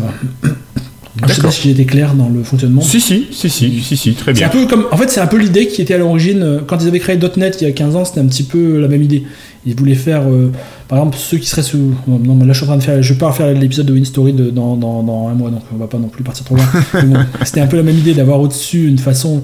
Je 1.22 1.32
sais 1.32 1.42
pas 1.42 1.50
si 1.50 1.62
j'ai 1.62 1.70
été 1.70 1.84
clair 1.84 2.14
dans 2.14 2.30
le 2.30 2.42
fonctionnement. 2.42 2.80
Si, 2.80 2.98
si, 2.98 3.28
si, 3.30 3.48
si, 3.50 3.80
si, 3.82 3.96
si, 3.96 4.14
très 4.14 4.32
bien. 4.32 4.46
un 4.46 4.50
peu 4.50 4.66
comme, 4.66 4.86
en 4.90 4.96
fait, 4.96 5.10
c'est 5.10 5.20
un 5.20 5.26
peu 5.26 5.36
l'idée 5.36 5.68
qui 5.68 5.80
était 5.82 5.94
à 5.94 5.98
l'origine 5.98 6.42
euh, 6.42 6.60
quand 6.66 6.82
ils 6.82 6.88
avaient 6.88 6.98
créé 6.98 7.16
.NET 7.36 7.58
il 7.60 7.64
y 7.64 7.70
a 7.70 7.72
15 7.72 7.94
ans, 7.94 8.04
c'était 8.04 8.20
un 8.20 8.26
petit 8.26 8.42
peu 8.42 8.80
la 8.80 8.88
même 8.88 9.02
idée. 9.02 9.22
Ils 9.66 9.76
voulaient 9.76 9.94
faire, 9.94 10.22
euh, 10.26 10.50
par 10.88 10.98
exemple, 10.98 11.16
ceux 11.18 11.36
qui 11.36 11.46
seraient 11.46 11.62
sous. 11.62 11.94
Non, 12.08 12.34
mais 12.34 12.46
là, 12.46 12.52
je 12.52 12.58
suis 12.58 12.64
en 12.64 12.68
train 12.68 12.78
de 12.78 12.82
faire, 12.82 13.00
je 13.00 13.12
vais 13.12 13.18
pas 13.18 13.28
refaire 13.28 13.52
l'épisode 13.52 13.86
de 13.86 13.92
WinStory 13.92 14.32
de, 14.32 14.50
dans, 14.50 14.76
dans, 14.76 15.02
dans 15.04 15.28
un 15.28 15.34
mois, 15.34 15.50
donc 15.50 15.62
on 15.72 15.76
va 15.76 15.86
pas 15.86 15.98
non 15.98 16.08
plus 16.08 16.24
partir 16.24 16.44
trop 16.44 16.56
loin. 16.56 16.66
Bon, 17.04 17.18
c'était 17.44 17.60
un 17.60 17.66
peu 17.66 17.76
la 17.76 17.84
même 17.84 17.98
idée 17.98 18.14
d'avoir 18.14 18.40
au-dessus 18.40 18.88
une 18.88 18.98
façon 18.98 19.42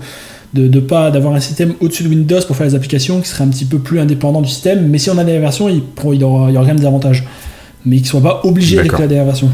de, 0.54 0.66
de 0.68 0.80
pas 0.80 1.10
d'avoir 1.10 1.34
un 1.34 1.40
système 1.40 1.74
au-dessus 1.80 2.02
de 2.02 2.08
Windows 2.08 2.40
pour 2.46 2.56
faire 2.56 2.66
les 2.66 2.74
applications 2.74 3.20
qui 3.20 3.28
serait 3.28 3.44
un 3.44 3.48
petit 3.48 3.64
peu 3.64 3.78
plus 3.78 4.00
indépendant 4.00 4.42
du 4.42 4.48
système. 4.48 4.88
Mais 4.88 4.98
si 4.98 5.10
on 5.10 5.14
a 5.14 5.16
la 5.16 5.24
dernière 5.24 5.42
version, 5.42 5.68
il, 5.68 5.82
il 6.12 6.20
y 6.20 6.24
aura, 6.24 6.50
il 6.50 6.54
y 6.54 6.56
aura 6.56 6.64
quand 6.64 6.72
même 6.72 6.80
des 6.80 6.86
avantages, 6.86 7.24
mais 7.84 7.96
qu'ils 7.96 8.06
soient 8.06 8.20
pas 8.20 8.40
obligés 8.44 8.78
avec 8.78 8.90
D'accord. 8.90 9.02
la 9.02 9.08
dernière 9.08 9.26
version. 9.26 9.50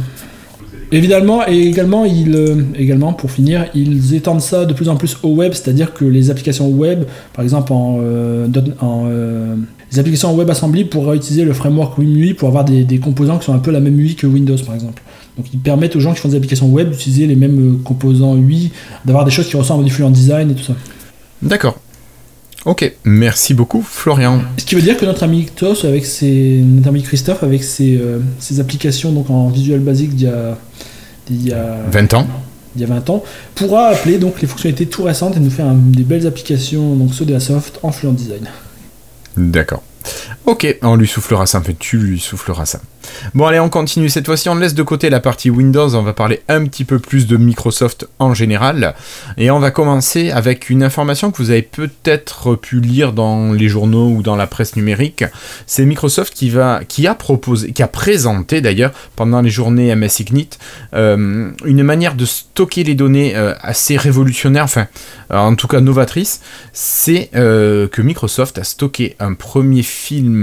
Évidemment, 0.93 1.41
et 1.49 1.67
également, 1.67 2.05
ils, 2.05 2.35
euh, 2.37 2.63
également, 2.77 3.13
pour 3.13 3.31
finir, 3.31 3.67
ils 3.75 4.15
étendent 4.15 4.41
ça 4.41 4.65
de 4.65 4.73
plus 4.73 4.89
en 4.89 4.95
plus 4.97 5.17
au 5.25 5.31
web, 5.31 5.53
c'est-à-dire 5.53 5.93
que 5.93 6.05
les 6.05 6.31
applications 6.31 6.69
web, 6.69 7.05
par 7.35 7.43
exemple 7.43 7.73
en, 7.73 7.99
euh, 8.01 8.47
en, 8.81 9.07
euh, 9.09 9.57
les 9.91 9.99
applications 9.99 10.37
WebAssembly 10.37 10.85
pourraient 10.85 11.17
utiliser 11.17 11.45
le 11.45 11.53
framework 11.53 11.99
WinUI 11.99 12.35
pour 12.35 12.49
avoir 12.49 12.65
des, 12.65 12.85
des 12.85 12.99
composants 12.99 13.39
qui 13.39 13.47
sont 13.47 13.55
un 13.55 13.59
peu 13.59 13.73
la 13.73 13.81
même 13.81 13.99
UI 13.99 14.15
que 14.15 14.29
Windows, 14.29 14.57
par 14.65 14.77
exemple. 14.77 15.03
Donc 15.37 15.47
ils 15.53 15.59
permettent 15.59 15.97
aux 15.97 16.01
gens 16.01 16.15
qui 16.15 16.21
font 16.21 16.29
des 16.29 16.37
applications 16.37 16.69
web 16.69 16.91
d'utiliser 16.91 17.27
les 17.27 17.37
mêmes 17.37 17.75
euh, 17.75 17.79
composants 17.85 18.37
UI, 18.37 18.73
d'avoir 19.05 19.25
des 19.25 19.31
choses 19.31 19.49
qui 19.49 19.57
ressemblent 19.57 19.83
à 19.83 19.87
du 19.87 19.93
Fluent 19.93 20.11
Design 20.11 20.51
et 20.51 20.55
tout 20.55 20.65
ça. 20.65 20.75
D'accord. 21.43 21.79
Ok, 22.65 22.91
merci 23.05 23.55
beaucoup 23.55 23.83
Florian. 23.83 24.41
Ce 24.57 24.65
qui 24.65 24.75
veut 24.75 24.83
dire 24.83 24.97
que 24.97 25.05
notre 25.05 25.23
ami 25.23 25.47
Tos, 25.55 25.85
avec 25.85 26.05
ses, 26.05 26.63
notre 26.65 26.89
ami 26.89 27.03
Christophe, 27.03 27.45
avec 27.45 27.63
ses, 27.63 27.97
euh, 27.97 28.19
ses 28.41 28.59
applications 28.61 29.13
donc 29.13 29.31
en 29.31 29.49
visuel 29.49 29.81
basique 29.81 30.17
d'il 30.17 30.27
y 31.31 31.49
y 31.49 31.53
a 31.53 31.77
20 31.93 32.15
ans. 32.15 32.27
il 32.75 32.81
y 32.81 32.85
a 32.85 32.89
20 32.89 33.09
ans, 33.11 33.23
pourra 33.55 33.89
appeler 33.89 34.19
donc 34.19 34.41
les 34.41 34.49
fonctionnalités 34.49 34.87
tout 34.87 35.05
récentes 35.05 35.37
et 35.37 35.41
nous 35.41 35.51
faire 35.51 35.67
un- 35.67 35.75
des 35.75 36.03
belles 36.03 36.27
applications 36.27 36.97
donc 36.97 37.15
ceux 37.15 37.25
de 37.25 37.33
la 37.35 37.41
soft 37.41 37.79
en 37.85 37.93
Fluent 37.93 38.13
Design. 38.15 38.49
D'accord. 39.37 39.83
Ok, 40.47 40.79
on 40.83 40.95
lui 40.95 41.09
soufflera 41.09 41.45
ça, 41.45 41.59
un 41.59 41.61
peu 41.61 41.75
tu 41.77 41.99
lui 41.99 42.21
souffleras 42.21 42.67
ça. 42.67 42.81
Bon 43.35 43.47
allez, 43.47 43.59
on 43.59 43.69
continue. 43.69 44.09
Cette 44.09 44.27
fois-ci, 44.27 44.49
on 44.49 44.55
laisse 44.55 44.75
de 44.75 44.83
côté 44.85 45.11
la 45.11 45.19
partie 45.19 45.51
Windows, 45.51 45.95
on 45.97 46.03
va 46.03 46.13
parler 46.13 46.43
un 46.49 46.65
petit 46.67 46.85
peu 46.85 47.01
plus 47.01 47.27
de 47.27 47.37
Microsoft 47.37 48.07
en 48.21 48.33
général. 48.33 48.95
Et 49.39 49.51
on 49.51 49.59
va 49.59 49.73
commencer 49.73 50.31
avec 50.31 50.71
une 50.71 50.85
information 50.85 51.33
que 51.33 51.39
vous 51.39 51.51
avez 51.51 51.63
peut-être 51.63 52.55
pu 52.55 52.81
lire 52.81 53.13
dans 53.13 53.53
les 53.53 53.69
journaux 53.69 54.09
ou 54.09 54.23
dans 54.23 54.37
la 54.37 54.47
presse 54.47 54.77
numérique. 54.77 55.25
C'est 55.67 55.85
Microsoft 55.85 56.33
qui, 56.33 56.51
va, 56.51 56.83
qui 56.87 57.09
a 57.09 57.15
proposé, 57.15 57.73
qui 57.73 57.83
a 57.83 57.89
présenté 57.89 58.61
d'ailleurs 58.61 58.93
pendant 59.17 59.41
les 59.41 59.51
journées 59.51 59.95
MS 59.97 60.21
Ignite, 60.21 60.59
euh, 60.95 61.51
une 61.65 61.83
manière 61.83 62.15
de 62.15 62.25
stocker 62.25 62.85
les 62.85 62.95
données 62.95 63.35
euh, 63.35 63.55
assez 63.63 63.97
révolutionnaire, 63.97 64.65
enfin 64.65 64.87
en 65.29 65.57
tout 65.57 65.67
cas 65.67 65.81
novatrice, 65.81 66.41
c'est 66.73 67.31
euh, 67.35 67.89
que 67.89 68.01
Microsoft 68.01 68.59
a 68.59 68.65
stocké 68.65 69.17
un 69.19 69.35
premier 69.35 69.83
film 69.83 70.36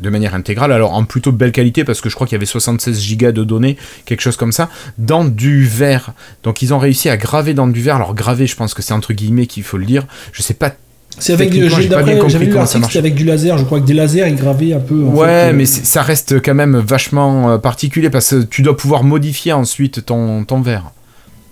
de 0.00 0.08
manière 0.10 0.34
intégrale, 0.34 0.72
alors 0.72 0.94
en 0.94 1.04
plutôt 1.04 1.30
belle 1.30 1.52
qualité 1.52 1.84
parce 1.84 2.00
que 2.00 2.08
je 2.08 2.14
crois 2.14 2.26
qu'il 2.26 2.34
y 2.34 2.38
avait 2.38 2.46
76 2.46 3.00
gigas 3.00 3.32
de 3.32 3.44
données, 3.44 3.76
quelque 4.06 4.22
chose 4.22 4.36
comme 4.36 4.52
ça, 4.52 4.70
dans 4.98 5.24
du 5.26 5.64
verre. 5.64 6.12
Donc 6.42 6.62
ils 6.62 6.72
ont 6.72 6.78
réussi 6.78 7.08
à 7.10 7.16
graver 7.18 7.52
dans 7.54 7.66
du 7.68 7.82
verre. 7.82 7.96
Alors 7.96 8.14
graver, 8.14 8.46
je 8.46 8.56
pense 8.56 8.72
que 8.72 8.80
c'est 8.82 8.94
entre 8.94 9.12
guillemets 9.12 9.46
qu'il 9.46 9.62
faut 9.62 9.76
le 9.76 9.84
dire. 9.84 10.06
Je 10.32 10.42
sais 10.42 10.54
pas. 10.54 10.72
C'est 11.18 11.34
avec, 11.34 11.52
j'avais 11.52 11.82
c'était 11.82 12.98
avec 12.98 13.14
du 13.14 13.24
laser, 13.24 13.58
je 13.58 13.64
crois 13.64 13.80
que 13.80 13.84
des 13.84 13.92
lasers 13.92 14.26
ils 14.28 14.36
gravaient 14.36 14.72
un 14.72 14.80
peu. 14.80 15.04
en 15.04 15.08
ouais, 15.08 15.26
fait, 15.26 15.32
euh, 15.50 15.52
mais 15.52 15.66
ça 15.66 16.02
reste 16.02 16.40
quand 16.40 16.54
même 16.54 16.78
vachement 16.78 17.50
euh, 17.50 17.58
particulier 17.58 18.08
parce 18.08 18.30
que 18.30 18.42
tu 18.44 18.62
dois 18.62 18.76
pouvoir 18.76 19.04
modifier 19.04 19.52
ensuite 19.52 20.06
ton, 20.06 20.44
ton 20.44 20.62
verre. 20.62 20.92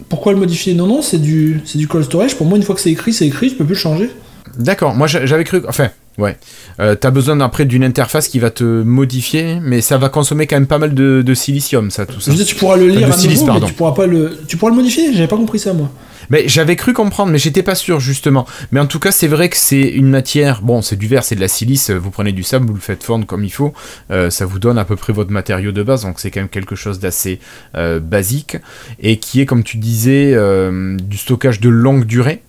Pourquoi 0.09 0.33
le 0.33 0.39
modifier? 0.39 0.75
Non, 0.75 0.87
non, 0.87 1.03
c'est 1.03 1.19
du, 1.19 1.61
c'est 1.67 1.77
du 1.77 1.89
cold 1.89 2.05
storage. 2.05 2.37
Pour 2.37 2.47
moi, 2.47 2.57
une 2.57 2.63
fois 2.63 2.75
que 2.77 2.81
c'est 2.81 2.93
écrit, 2.93 3.13
c'est 3.13 3.27
écrit, 3.27 3.51
je 3.51 3.57
peux 3.57 3.65
plus 3.65 3.75
le 3.75 3.81
changer. 3.81 4.11
D'accord, 4.57 4.95
moi 4.95 5.07
j'a- 5.07 5.27
j'avais 5.27 5.45
cru. 5.45 5.61
Enfin, 5.69 5.91
ouais. 6.19 6.37
Euh, 6.81 6.95
T'as 6.95 7.11
besoin 7.11 7.41
après 7.41 7.65
d'une 7.65 7.85
interface 7.85 8.29
qui 8.29 8.39
va 8.39 8.51
te 8.51 8.65
modifier, 8.65 9.59
mais 9.63 9.81
ça 9.81 9.97
va 9.99 10.09
consommer 10.09 10.47
quand 10.47 10.57
même 10.57 10.67
pas 10.67 10.79
mal 10.79 10.95
de, 10.95 11.23
de 11.23 11.35
silicium, 11.35 11.91
ça, 11.91 12.05
tout 12.07 12.15
Je 12.19 12.25
ça. 12.25 12.31
veux 12.31 12.37
dire, 12.37 12.47
tu 12.47 12.55
pourras 12.57 12.77
le 12.77 12.89
lire 12.89 13.09
de 13.09 13.13
à 13.13 13.17
silice, 13.17 13.41
nouveau, 13.41 13.47
pardon. 13.53 13.67
mais 13.67 13.73
tu 13.73 13.77
pourras 13.77 13.93
pas 13.95 14.07
le, 14.07 14.39
tu 14.47 14.57
pourras 14.57 14.71
le 14.71 14.77
modifier. 14.77 15.13
J'avais 15.15 15.29
pas 15.29 15.37
compris 15.37 15.59
ça 15.59 15.73
moi. 15.73 15.91
Mais 16.31 16.45
j'avais 16.47 16.77
cru 16.77 16.93
comprendre, 16.93 17.33
mais 17.33 17.39
j'étais 17.39 17.63
pas 17.63 17.75
sûr 17.75 18.01
justement. 18.01 18.45
Mais 18.71 18.81
en 18.81 18.87
tout 18.87 18.99
cas, 18.99 19.13
c'est 19.13 19.29
vrai 19.29 19.49
que 19.49 19.57
c'est 19.57 19.81
une 19.89 20.11
matière. 20.11 20.61
Bon, 20.61 20.83
c'est 20.83 20.97
du 20.97 21.07
verre, 21.07 21.25
c'est 21.25 21.37
de 21.37 21.41
la 21.41 21.49
silice. 21.49 21.89
Vous 21.91 22.11
prenez 22.11 22.33
du 22.33 22.43
sable, 22.43 22.67
vous 22.67 22.75
le 22.75 22.81
faites 22.81 23.03
fondre 23.03 23.25
comme 23.25 23.45
il 23.45 23.53
faut. 23.53 23.73
euh, 24.11 24.29
ça 24.29 24.45
vous 24.45 24.59
donne 24.59 24.77
à 24.77 24.85
peu 24.85 24.95
près 24.97 25.15
votre 25.15 25.31
matériau 25.31 25.73
de 25.73 25.83
base. 25.83 26.03
Donc 26.03 26.21
c'est 26.21 26.31
quand 26.31 26.41
même 26.41 26.51
quelque 26.51 26.75
chose 26.77 26.99
d'assez 27.01 27.41
euh, 27.77 27.99
basique 27.99 28.59
et 29.01 29.17
qui 29.19 29.41
est, 29.41 29.47
comme 29.47 29.63
tu 29.65 29.79
disais, 29.79 30.33
euh, 30.35 30.97
du 30.99 31.17
stockage 31.17 31.61
de 31.61 31.71
longue 31.71 32.05
durée 32.05 32.43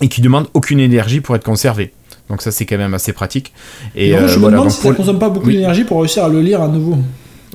et 0.00 0.08
qui 0.08 0.20
demande 0.20 0.46
aucune 0.54 0.78
énergie 0.78 1.20
pour 1.20 1.34
être 1.34 1.42
conservé. 1.44 1.92
Donc 2.30 2.42
ça, 2.42 2.50
c'est 2.50 2.66
quand 2.66 2.76
même 2.78 2.94
assez 2.94 3.12
pratique. 3.12 3.52
Et 3.96 4.12
Non, 4.12 4.18
euh, 4.18 4.28
je 4.28 4.34
me 4.34 4.40
voilà. 4.40 4.56
demande 4.58 4.70
si 4.70 4.82
ça 4.82 4.92
consomme 4.92 5.18
pas 5.18 5.30
beaucoup 5.30 5.46
Oui. 5.46 5.54
d'énergie 5.56 5.84
pour 5.84 6.00
réussir 6.00 6.24
à 6.24 6.28
le 6.28 6.40
lire 6.40 6.60
à 6.62 6.68
nouveau. 6.68 6.98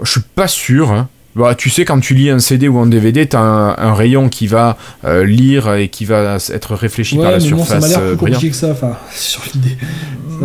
Je 0.02 0.10
suis 0.12 0.22
pas 0.36 0.48
sûr. 0.48 0.92
hein. 0.92 1.08
Bah, 1.36 1.56
tu 1.56 1.72
sais, 1.72 1.84
quand 1.84 2.00
tu 2.00 2.14
lis 2.14 2.30
un 2.30 2.38
CD 2.38 2.68
ou 2.68 2.78
un 2.78 2.86
DVD, 2.86 3.26
t'as 3.26 3.40
un, 3.40 3.76
un 3.78 3.94
rayon 3.96 4.30
qui 4.30 4.46
va 4.46 4.78
euh, 5.04 5.26
lire 5.26 5.74
et 5.74 5.88
qui 5.90 6.06
va 6.06 6.38
être 6.52 6.76
réfléchi 6.76 7.18
par 7.18 7.32
la 7.32 7.40
mais 7.40 7.50
bon, 7.50 7.58
surface 7.58 7.68
ça 7.70 7.80
m'a 7.80 7.88
l'air 7.88 8.00
euh, 8.00 8.08
plus 8.10 8.16
brillante. 8.18 8.36
compliqué 8.42 8.52
que 8.52 8.56
ça. 8.58 8.70
Enfin, 8.72 8.96
sur 9.16 9.42
l'idée. 9.54 9.76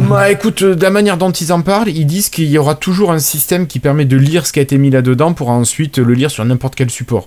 Bah 0.08 0.30
écoute, 0.30 0.62
de 0.64 0.82
la 0.82 0.90
manière 0.90 1.16
dont 1.18 1.30
ils 1.30 1.52
en 1.52 1.60
parlent, 1.62 1.88
ils 1.88 2.06
disent 2.06 2.28
qu'il 2.30 2.44
y 2.48 2.56
aura 2.58 2.74
toujours 2.74 3.10
un 3.10 3.18
système 3.18 3.66
qui 3.66 3.80
permet 3.80 4.04
de 4.04 4.16
lire 4.16 4.46
ce 4.46 4.52
qui 4.52 4.60
a 4.60 4.62
été 4.62 4.78
mis 4.78 4.90
là-dedans 4.90 5.32
pour 5.34 5.50
ensuite 5.50 5.98
le 5.98 6.14
lire 6.14 6.30
sur 6.30 6.44
n'importe 6.44 6.74
quel 6.74 6.90
support. 6.90 7.26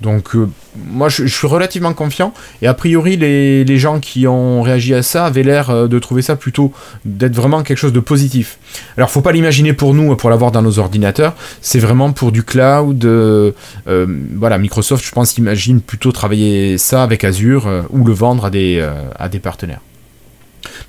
Donc 0.00 0.36
euh, 0.36 0.48
moi 0.76 1.08
je, 1.08 1.26
suis 1.26 1.46
relativement 1.46 1.92
confiant 1.92 2.32
et 2.62 2.68
a 2.68 2.74
priori 2.74 3.16
les, 3.16 3.78
gens 3.78 3.98
qui 3.98 4.26
ont 4.26 4.62
réagi 4.62 4.94
à 4.94 5.02
ça 5.02 5.26
avaient 5.26 5.42
l'air 5.42 5.70
euh, 5.70 5.88
de 5.88 5.98
trouver 5.98 6.22
ça 6.22 6.36
plutôt 6.36 6.72
d'être 7.04 7.34
vraiment 7.34 7.62
quelque 7.62 7.78
chose 7.78 7.92
de 7.92 8.00
positif. 8.00 8.58
Alors 8.96 9.10
faut 9.10 9.20
pas 9.20 9.32
l'imaginer 9.32 9.72
pour 9.72 9.94
nous, 9.94 10.14
pour 10.16 10.30
l'avoir 10.30 10.52
dans 10.52 10.62
nos 10.62 10.78
ordinateurs, 10.78 11.34
c'est 11.60 11.78
vraiment 11.78 12.12
pour 12.12 12.32
du 12.32 12.42
cloud. 12.42 13.04
euh, 13.04 13.52
euh, 13.88 14.06
voilà, 14.36 14.58
Microsoft 14.58 15.04
je 15.04 15.10
pense 15.10 15.36
imagine 15.36 15.80
plutôt 15.80 16.12
travailler 16.12 16.78
ça 16.78 17.02
avec 17.02 17.24
Azure 17.24 17.68
ou 17.90 18.04
le 18.04 18.12
vendre 18.12 18.44
à 18.44 18.50
des, 18.50 18.86
à 19.18 19.28
des 19.28 19.38
partenaires. 19.38 19.80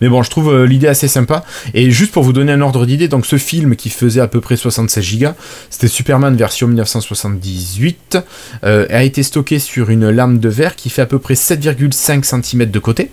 Mais 0.02 0.10
bon, 0.10 0.24
je 0.24 0.30
trouve 0.30 0.50
euh, 0.54 0.66
l'idée 0.66 0.88
assez 0.88 1.08
sympa. 1.08 1.44
Et 1.74 1.92
juste 1.92 2.12
pour 2.12 2.24
vous 2.24 2.34
donner 2.34 2.52
un 2.52 2.62
ordre 2.62 2.86
d'idée, 2.86 3.08
donc 3.08 3.26
ce 3.26 3.38
film 3.38 3.76
qui 3.76 3.90
faisait 3.90 4.22
à 4.22 4.28
peu 4.28 4.42
près 4.42 4.56
76 4.56 5.20
Go, 5.20 5.28
c'était 5.70 5.88
Superman 5.88 6.36
version 6.36 6.68
1978, 6.68 8.18
euh, 8.64 8.86
a 8.90 9.04
été 9.04 9.24
stocké 9.24 9.60
sur 9.60 9.90
une 9.90 10.10
lame 10.10 10.40
de 10.40 10.50
verre 10.50 10.76
qui 10.76 10.90
fait 10.90 11.02
à 11.02 11.06
peu 11.06 11.20
près 11.20 11.34
7,5 11.36 12.24
cm 12.44 12.66
de 12.70 12.80
côté, 12.80 13.10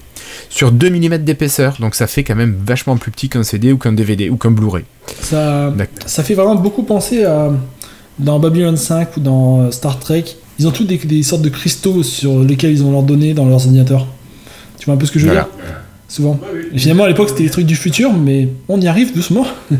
sur 0.48 0.72
2 0.72 0.90
mm 0.90 1.18
d'épaisseur. 1.18 1.76
Donc 1.80 1.94
ça 1.94 2.06
fait 2.06 2.24
quand 2.24 2.36
même 2.36 2.56
vachement 2.66 2.96
plus 2.96 3.10
petit 3.10 3.28
qu'un 3.28 3.42
CD 3.42 3.72
ou 3.72 3.78
qu'un 3.78 3.92
DVD 3.92 4.28
ou 4.28 4.36
qu'un 4.36 4.50
Blu-ray. 4.50 4.84
Ça, 5.20 5.72
ça 6.06 6.22
fait 6.22 6.34
vraiment 6.34 6.56
beaucoup 6.56 6.82
penser 6.82 7.24
à 7.24 7.50
dans 8.18 8.38
Babylon 8.38 8.76
5 8.76 9.16
ou 9.18 9.20
dans 9.20 9.60
euh, 9.62 9.70
Star 9.70 9.98
Trek. 10.00 10.24
Ils 10.58 10.66
ont 10.66 10.70
tous 10.70 10.84
des, 10.84 10.96
des 10.96 11.22
sortes 11.22 11.42
de 11.42 11.50
cristaux 11.50 12.02
sur 12.02 12.40
lesquels 12.40 12.70
ils 12.72 12.82
ont 12.82 12.90
leurs 12.90 13.02
données 13.02 13.34
dans 13.34 13.44
leurs 13.44 13.66
ordinateurs. 13.66 14.06
Tu 14.78 14.86
vois 14.86 14.94
un 14.94 14.96
peu 14.96 15.04
ce 15.04 15.12
que 15.12 15.18
je 15.18 15.26
veux 15.26 15.32
Voilà. 15.32 15.48
dire? 15.54 15.74
Souvent. 16.08 16.38
Et 16.72 16.78
finalement, 16.78 17.04
à 17.04 17.08
l'époque, 17.08 17.28
c'était 17.30 17.42
des 17.44 17.50
trucs 17.50 17.66
du 17.66 17.76
futur, 17.76 18.12
mais 18.12 18.48
on 18.68 18.80
y 18.80 18.86
arrive 18.88 19.12
doucement. 19.14 19.46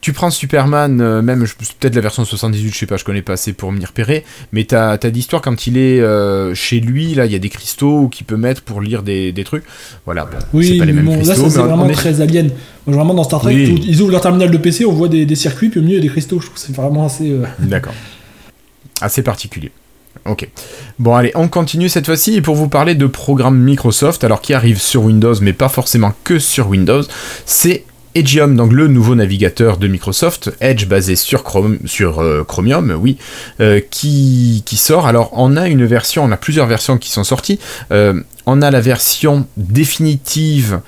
Tu 0.00 0.12
prends 0.12 0.30
Superman, 0.32 1.00
euh, 1.00 1.22
même 1.22 1.46
peut-être 1.78 1.94
la 1.94 2.00
version 2.00 2.24
78, 2.24 2.72
je 2.74 2.76
sais 2.76 2.86
pas, 2.86 2.96
je 2.96 3.04
connais 3.04 3.22
pas 3.22 3.34
assez 3.34 3.52
pour 3.52 3.70
m'y 3.70 3.84
repérer, 3.84 4.24
mais 4.50 4.64
t'as 4.64 4.94
as 5.00 5.10
d'histoire 5.10 5.40
quand 5.40 5.68
il 5.68 5.76
est 5.76 6.00
euh, 6.00 6.56
chez 6.56 6.80
lui, 6.80 7.14
là, 7.14 7.24
il 7.24 7.30
y 7.30 7.36
a 7.36 7.38
des 7.38 7.50
cristaux 7.50 8.08
qu'il 8.08 8.26
peut 8.26 8.36
mettre 8.36 8.62
pour 8.62 8.80
lire 8.80 9.04
des, 9.04 9.30
des 9.30 9.44
trucs. 9.44 9.62
Voilà, 10.04 10.24
bon, 10.24 10.38
c'est 10.40 10.46
Oui, 10.54 10.78
pas 10.80 10.86
les 10.86 10.92
mêmes 10.92 11.04
bon, 11.04 11.12
là, 11.12 11.18
cristaux, 11.18 11.44
ça, 11.44 11.50
c'est 11.50 11.58
vraiment 11.62 11.88
est- 11.88 11.92
très 11.92 12.20
alien. 12.20 12.50
Moi, 12.84 12.96
vraiment, 12.96 13.14
dans 13.14 13.22
Star 13.22 13.38
Trek, 13.42 13.54
Oui. 13.54 13.76
tout- 13.76 13.82
ils 13.86 14.02
ouvrent 14.02 14.10
leur 14.10 14.20
terminal 14.22 14.50
de 14.50 14.56
PC, 14.58 14.84
on 14.84 14.92
voit 14.92 15.06
des, 15.06 15.24
des 15.24 15.36
circuits, 15.36 15.68
puis 15.68 15.78
au 15.78 15.84
milieu, 15.84 15.94
il 15.98 15.98
y 15.98 16.02
a 16.02 16.02
des 16.02 16.08
cristaux. 16.12 16.40
Je 16.40 16.46
trouve 16.46 16.54
que 16.56 16.60
c'est 16.66 16.74
vraiment 16.74 17.06
assez. 17.06 17.30
euh, 17.30 17.44
D'accord. 17.60 17.94
Assez 19.00 19.22
particulier. 19.22 19.70
Ok. 20.24 20.48
Bon, 20.98 21.14
allez, 21.14 21.32
on 21.34 21.48
continue 21.48 21.88
cette 21.88 22.06
fois-ci 22.06 22.40
pour 22.40 22.54
vous 22.54 22.68
parler 22.68 22.94
de 22.94 23.06
programmes 23.06 23.58
Microsoft, 23.58 24.22
alors 24.22 24.40
qui 24.40 24.54
arrivent 24.54 24.80
sur 24.80 25.02
Windows, 25.02 25.34
mais 25.40 25.52
pas 25.52 25.68
forcément 25.68 26.12
que 26.22 26.38
sur 26.38 26.68
Windows, 26.68 27.02
c'est 27.44 27.84
Edgeium, 28.14 28.56
donc 28.56 28.72
le 28.72 28.88
nouveau 28.88 29.14
navigateur 29.14 29.78
de 29.78 29.88
Microsoft, 29.88 30.52
Edge 30.60 30.86
basé 30.86 31.16
sur, 31.16 31.42
Chrome, 31.42 31.78
sur 31.86 32.20
euh, 32.20 32.44
Chromium, 32.44 32.96
oui, 33.00 33.16
euh, 33.60 33.80
qui, 33.90 34.62
qui 34.66 34.76
sort. 34.76 35.06
Alors, 35.06 35.30
on 35.32 35.56
a 35.56 35.68
une 35.68 35.86
version, 35.86 36.24
on 36.24 36.30
a 36.30 36.36
plusieurs 36.36 36.66
versions 36.66 36.98
qui 36.98 37.10
sont 37.10 37.24
sorties. 37.24 37.58
Euh, 37.90 38.20
on 38.44 38.60
a 38.60 38.70
la 38.70 38.80
version 38.80 39.46
définitive 39.56 40.80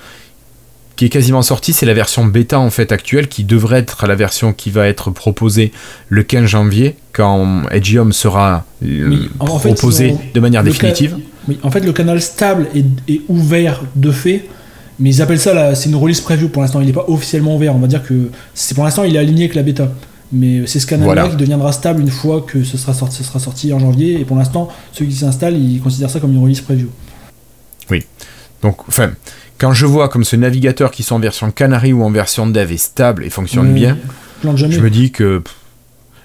qui 0.95 1.05
est 1.05 1.09
quasiment 1.09 1.41
sortie, 1.41 1.73
c'est 1.73 1.85
la 1.85 1.93
version 1.93 2.25
bêta 2.25 2.59
en 2.59 2.69
fait 2.69 2.91
actuelle, 2.91 3.27
qui 3.27 3.43
devrait 3.43 3.79
être 3.79 4.07
la 4.07 4.15
version 4.15 4.53
qui 4.53 4.69
va 4.69 4.87
être 4.87 5.11
proposée 5.11 5.71
le 6.09 6.23
15 6.23 6.45
janvier, 6.45 6.95
quand 7.11 7.63
Edgeium 7.69 8.13
sera 8.13 8.65
euh, 8.83 9.09
Oui, 9.09 9.29
fait, 9.59 9.73
proposé 9.73 10.15
de 10.33 10.39
manière 10.39 10.63
définitive. 10.63 11.17
Oui, 11.47 11.59
en 11.63 11.71
fait, 11.71 11.81
le 11.81 11.93
canal 11.93 12.21
stable 12.21 12.67
est, 12.75 12.85
est 13.11 13.21
ouvert 13.27 13.83
de 13.95 14.11
fait, 14.11 14.45
mais 14.99 15.09
ils 15.09 15.21
appellent 15.21 15.39
ça, 15.39 15.75
c'est 15.75 15.89
une 15.89 15.95
release 15.95 16.21
preview 16.21 16.49
pour 16.49 16.61
l'instant. 16.61 16.79
Il 16.79 16.87
n'est 16.87 16.93
pas 16.93 17.05
officiellement 17.07 17.55
ouvert. 17.55 17.75
On 17.75 17.79
va 17.79 17.87
dire 17.87 18.03
que 18.03 18.29
c'est 18.53 18.73
pour 18.73 18.85
l'instant, 18.85 19.03
il 19.03 19.15
est 19.15 19.19
aligné 19.19 19.43
avec 19.43 19.55
la 19.55 19.63
bêta. 19.63 19.91
Mais 20.31 20.65
c'est 20.65 20.79
ce 20.79 20.87
canal-là 20.87 21.13
Voilà. 21.13 21.29
qui 21.29 21.35
deviendra 21.35 21.71
stable 21.71 22.01
une 22.01 22.09
fois 22.09 22.41
que 22.41 22.63
ce 22.63 22.77
sera, 22.77 22.93
sorti, 22.93 23.17
ce 23.17 23.23
sera 23.23 23.39
sorti 23.39 23.71
en 23.73 23.79
janvier. 23.79 24.19
Et 24.19 24.25
pour 24.25 24.37
l'instant, 24.37 24.69
ceux 24.91 25.05
qui 25.05 25.13
s'installent, 25.13 25.55
ils 25.57 25.79
considèrent 25.81 26.09
ça 26.09 26.19
comme 26.19 26.31
une 26.33 26.41
release 26.41 26.61
preview. 26.61 26.89
Donc, 28.61 28.77
enfin, 28.87 29.11
quand 29.57 29.73
je 29.73 29.85
vois 29.85 30.09
comme 30.09 30.23
ce 30.23 30.35
navigateur 30.35 30.91
qui 30.91 31.03
sont 31.03 31.15
en 31.15 31.19
version 31.19 31.51
Canary 31.51 31.93
ou 31.93 32.03
en 32.03 32.11
version 32.11 32.47
dev 32.47 32.71
est 32.71 32.77
stable 32.77 33.23
et 33.25 33.29
fonctionne 33.29 33.73
bien, 33.73 33.97
je 34.43 34.79
me 34.79 34.89
dis 34.89 35.11
que... 35.11 35.41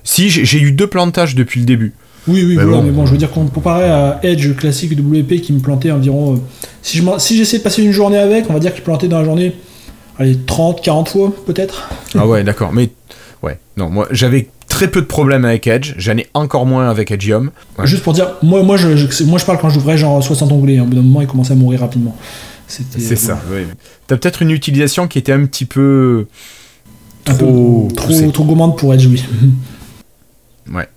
Si, 0.02 0.30
j'ai 0.30 0.58
eu 0.60 0.72
deux 0.72 0.86
plantages 0.86 1.34
depuis 1.34 1.60
le 1.60 1.66
début. 1.66 1.92
Oui, 2.26 2.42
oui, 2.46 2.56
Mais 2.56 2.64
voilà, 2.64 2.78
bon. 2.78 2.82
mais 2.84 2.90
bon, 2.90 3.06
je 3.06 3.12
veux 3.12 3.18
dire, 3.18 3.30
comparé 3.30 3.84
à 3.84 4.18
Edge 4.22 4.54
classique 4.56 4.92
WP 4.98 5.40
qui 5.42 5.52
me 5.52 5.60
plantait 5.60 5.90
environ. 5.90 6.34
euh, 6.34 6.38
si 6.82 6.98
je 6.98 7.04
si 7.18 7.36
j'essayais 7.36 7.58
de 7.58 7.64
passer 7.64 7.82
une 7.82 7.92
journée 7.92 8.18
avec, 8.18 8.46
on 8.50 8.52
va 8.54 8.60
dire 8.60 8.72
qu'il 8.74 8.82
plantait 8.82 9.08
dans 9.08 9.18
la 9.18 9.24
journée, 9.24 9.54
allez, 10.18 10.36
30, 10.46 10.82
40 10.82 11.08
fois 11.08 11.32
peut-être. 11.46 11.88
Ah 12.14 12.26
ouais, 12.26 12.42
d'accord. 12.44 12.72
Mais 12.72 12.90
ouais, 13.42 13.58
non, 13.76 13.88
moi 13.90 14.06
j'avais 14.10 14.48
très 14.68 14.88
peu 14.88 15.00
de 15.00 15.06
problèmes 15.06 15.44
avec 15.44 15.66
Edge. 15.66 15.94
J'en 15.98 16.16
ai 16.16 16.26
encore 16.34 16.66
moins 16.66 16.88
avec 16.90 17.10
Edgeium. 17.10 17.50
Ouais. 17.78 17.86
Juste 17.86 18.02
pour 18.02 18.12
dire, 18.12 18.28
moi, 18.42 18.62
moi, 18.62 18.76
je, 18.76 18.96
je- 18.96 19.24
moi 19.24 19.38
je 19.38 19.44
parle 19.44 19.58
quand 19.58 19.70
j'ouvrais 19.70 19.96
genre 19.98 20.22
60 20.22 20.50
onglets, 20.52 20.78
hein. 20.78 20.82
au 20.82 20.86
bout 20.86 20.94
d'un 20.96 21.02
moment 21.02 21.20
il 21.22 21.26
commençait 21.26 21.52
à 21.52 21.56
mourir 21.56 21.80
rapidement. 21.80 22.16
C'est 22.70 23.16
ça. 23.16 23.40
ouais. 23.50 23.66
T'as 24.06 24.16
peut-être 24.16 24.42
une 24.42 24.50
utilisation 24.50 25.08
qui 25.08 25.18
était 25.18 25.32
un 25.32 25.44
petit 25.46 25.64
peu 25.64 26.26
trop 27.24 27.88
Trop, 27.96 28.30
trop 28.30 28.44
gourmande 28.44 28.78
pour 28.78 28.94
Edge, 28.94 29.06
oui. 29.06 29.24
Ouais. 30.72 30.88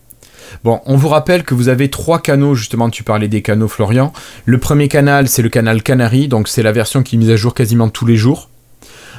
Bon, 0.64 0.82
on 0.86 0.96
vous 0.98 1.08
rappelle 1.10 1.44
que 1.44 1.56
vous 1.56 1.68
avez 1.68 1.90
trois 1.90 2.20
canaux, 2.20 2.54
justement, 2.54 2.90
tu 2.90 3.04
parlais 3.04 3.28
des 3.28 3.42
canaux, 3.42 3.68
Florian. 3.68 4.14
Le 4.46 4.60
premier 4.60 4.88
canal, 4.88 5.28
c'est 5.28 5.42
le 5.42 5.50
canal 5.50 5.82
Canary, 5.82 6.28
donc 6.28 6.48
c'est 6.48 6.62
la 6.62 6.72
version 6.72 7.02
qui 7.02 7.16
est 7.16 7.18
mise 7.18 7.32
à 7.32 7.36
jour 7.36 7.56
quasiment 7.56 7.90
tous 7.90 8.06
les 8.06 8.18
jours. 8.18 8.50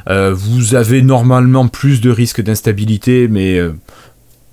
Euh, 0.08 0.32
vous 0.34 0.74
avez 0.74 1.02
normalement 1.02 1.66
plus 1.66 2.00
de 2.00 2.10
risques 2.10 2.42
d'instabilité, 2.42 3.26
mais 3.28 3.58
euh, 3.58 3.74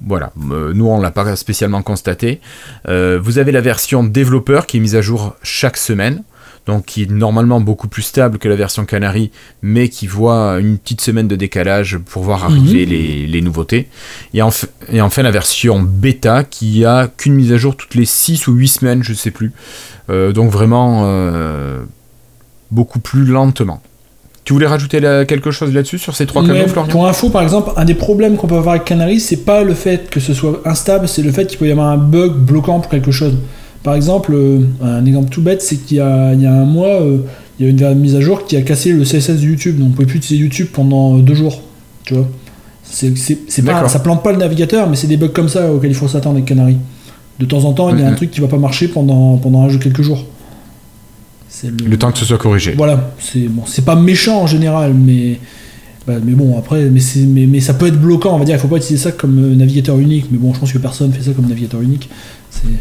voilà, 0.05 0.31
euh, 0.49 0.73
nous 0.73 0.87
on 0.87 0.99
l'a 0.99 1.11
pas 1.11 1.35
spécialement 1.35 1.81
constaté. 1.81 2.41
vous 2.87 3.37
avez 3.37 3.51
la 3.51 3.61
version 3.61 4.03
développeur 4.03 4.65
qui 4.65 4.77
est 4.77 4.79
mise 4.79 4.95
à 4.95 5.01
jour 5.01 5.35
chaque 5.43 5.77
semaine 5.77 6.23
donc 6.67 6.85
qui 6.85 7.03
est 7.03 7.09
normalement 7.09 7.59
beaucoup 7.59 7.87
plus 7.87 8.03
stable 8.03 8.37
que 8.37 8.47
la 8.47 8.55
version 8.55 8.85
Canary, 8.85 9.31
mais 9.61 9.89
qui 9.89 10.07
voit 10.07 10.59
une 10.59 10.77
petite 10.77 11.01
semaine 11.01 11.27
de 11.27 11.35
décalage 11.35 11.97
pour 11.97 12.23
voir 12.23 12.43
arriver 12.43 12.85
mhm. 12.85 13.31
les, 13.31 13.41
nouveautés. 13.41 13.87
Et, 14.33 14.41
enfin 14.41 15.23
la 15.23 15.31
version 15.31 15.79
bêta 15.81 16.43
qui 16.43 16.85
a 16.85 17.07
qu'une 17.07 17.33
mise 17.33 17.51
à 17.51 17.57
jour 17.57 17.75
toutes 17.75 17.95
les 17.95 18.05
6 18.05 18.47
ou 18.47 18.53
8 18.53 18.67
semaines, 18.67 19.03
je 19.03 19.11
ne 19.11 19.17
sais 19.17 19.31
plus. 19.31 19.51
Euh, 20.09 20.31
donc 20.33 20.51
vraiment 20.51 21.01
euh, 21.05 21.81
beaucoup 22.69 22.99
plus 22.99 23.25
lentement. 23.25 23.81
Tu 24.43 24.53
voulais 24.53 24.67
rajouter 24.67 24.99
quelque 25.27 25.51
chose 25.51 25.71
là-dessus 25.71 25.99
sur 25.99 26.15
ces 26.15 26.25
trois 26.25 26.43
canaux, 26.43 26.67
Florian? 26.67 26.91
Pour 26.91 27.07
info, 27.07 27.29
par 27.29 27.43
exemple, 27.43 27.71
un 27.77 27.85
des 27.85 27.93
problèmes 27.93 28.37
qu'on 28.37 28.47
peut 28.47 28.55
avoir 28.55 28.73
avec 28.73 28.85
Canary, 28.85 29.19
c'est 29.19 29.45
pas 29.45 29.63
le 29.63 29.75
fait 29.75 30.09
que 30.09 30.19
ce 30.19 30.33
soit 30.33 30.61
instable, 30.65 31.07
c'est 31.07 31.21
le 31.21 31.31
fait 31.31 31.45
qu'il 31.45 31.59
peut 31.59 31.67
y 31.67 31.71
avoir 31.71 31.89
un 31.89 31.97
bug 31.97 32.33
bloquant 32.33 32.79
pour 32.79 32.89
quelque 32.89 33.11
chose. 33.11 33.35
Par 33.83 33.95
exemple, 33.95 34.33
euh, 34.33 34.59
un 34.81 35.05
exemple 35.05 35.29
tout 35.29 35.41
bête, 35.41 35.61
c'est 35.61 35.77
qu'il 35.77 35.97
y, 35.97 35.99
a 35.99 36.33
un 36.33 36.65
mois, 36.65 37.01
euh, 37.01 37.17
il 37.59 37.65
y 37.65 37.83
a 37.83 37.91
une 37.91 37.99
mise 37.99 38.15
à 38.15 38.21
jour 38.21 38.45
qui 38.45 38.55
a 38.55 38.61
cassé 38.61 38.91
le 38.91 39.03
CSS 39.03 39.39
de 39.41 39.45
YouTube. 39.45 39.77
Donc 39.77 39.87
on 39.87 39.89
ne 39.89 39.95
pouvait 39.95 40.07
plus 40.07 40.17
utiliser 40.17 40.43
YouTube 40.43 40.67
pendant 40.71 41.17
euh, 41.17 41.21
deux 41.21 41.33
jours. 41.33 41.61
Tu 42.03 42.13
vois 42.13 42.27
c'est, 42.83 43.13
pas, 43.63 43.87
Ça 43.87 43.99
plante 43.99 44.23
pas 44.23 44.31
le 44.31 44.37
navigateur, 44.37 44.89
mais 44.89 44.95
c'est 44.95 45.07
des 45.07 45.17
bugs 45.17 45.29
comme 45.29 45.49
ça 45.49 45.71
auxquels 45.71 45.91
il 45.91 45.95
faut 45.95 46.07
s'attendre 46.07 46.35
avec 46.35 46.45
Canary. 46.45 46.77
De 47.39 47.45
temps 47.45 47.63
en 47.63 47.73
temps, 47.73 47.89
il 47.89 47.99
y 47.99 48.03
a 48.03 48.07
un 48.07 48.13
truc 48.13 48.29
qui 48.29 48.41
va 48.41 48.47
pas 48.47 48.57
marcher 48.57 48.87
pendant, 48.87 49.37
pendant 49.37 49.63
un 49.63 49.69
jeu 49.69 49.79
quelques 49.79 50.01
jours. 50.01 50.25
Le... 51.63 51.97
temps 51.97 52.11
que 52.11 52.17
ce 52.17 52.25
soit 52.25 52.37
corrigé. 52.37 52.73
Voilà, 52.75 53.11
c'est 53.19 53.47
bon, 53.47 53.63
c'est 53.65 53.85
pas 53.85 53.95
méchant 53.95 54.41
en 54.41 54.47
général, 54.47 54.93
mais 54.93 55.39
bah, 56.07 56.15
mais 56.23 56.33
bon 56.33 56.57
après, 56.57 56.85
mais, 56.89 57.01
mais, 57.27 57.45
mais, 57.45 57.59
ça 57.59 57.73
peut 57.73 57.87
être 57.87 57.99
bloquant. 57.99 58.35
On 58.35 58.39
va 58.39 58.45
dire, 58.45 58.55
il 58.55 58.59
faut 58.59 58.67
pas 58.67 58.77
utiliser 58.77 59.03
ça 59.03 59.11
comme 59.11 59.55
navigateur 59.55 59.99
unique. 59.99 60.25
Mais 60.31 60.37
bon, 60.37 60.53
je 60.53 60.59
pense 60.59 60.71
que 60.71 60.77
personne 60.79 61.11
fait 61.13 61.21
ça 61.21 61.31
comme 61.31 61.47
navigateur 61.47 61.81
unique, 61.81 62.09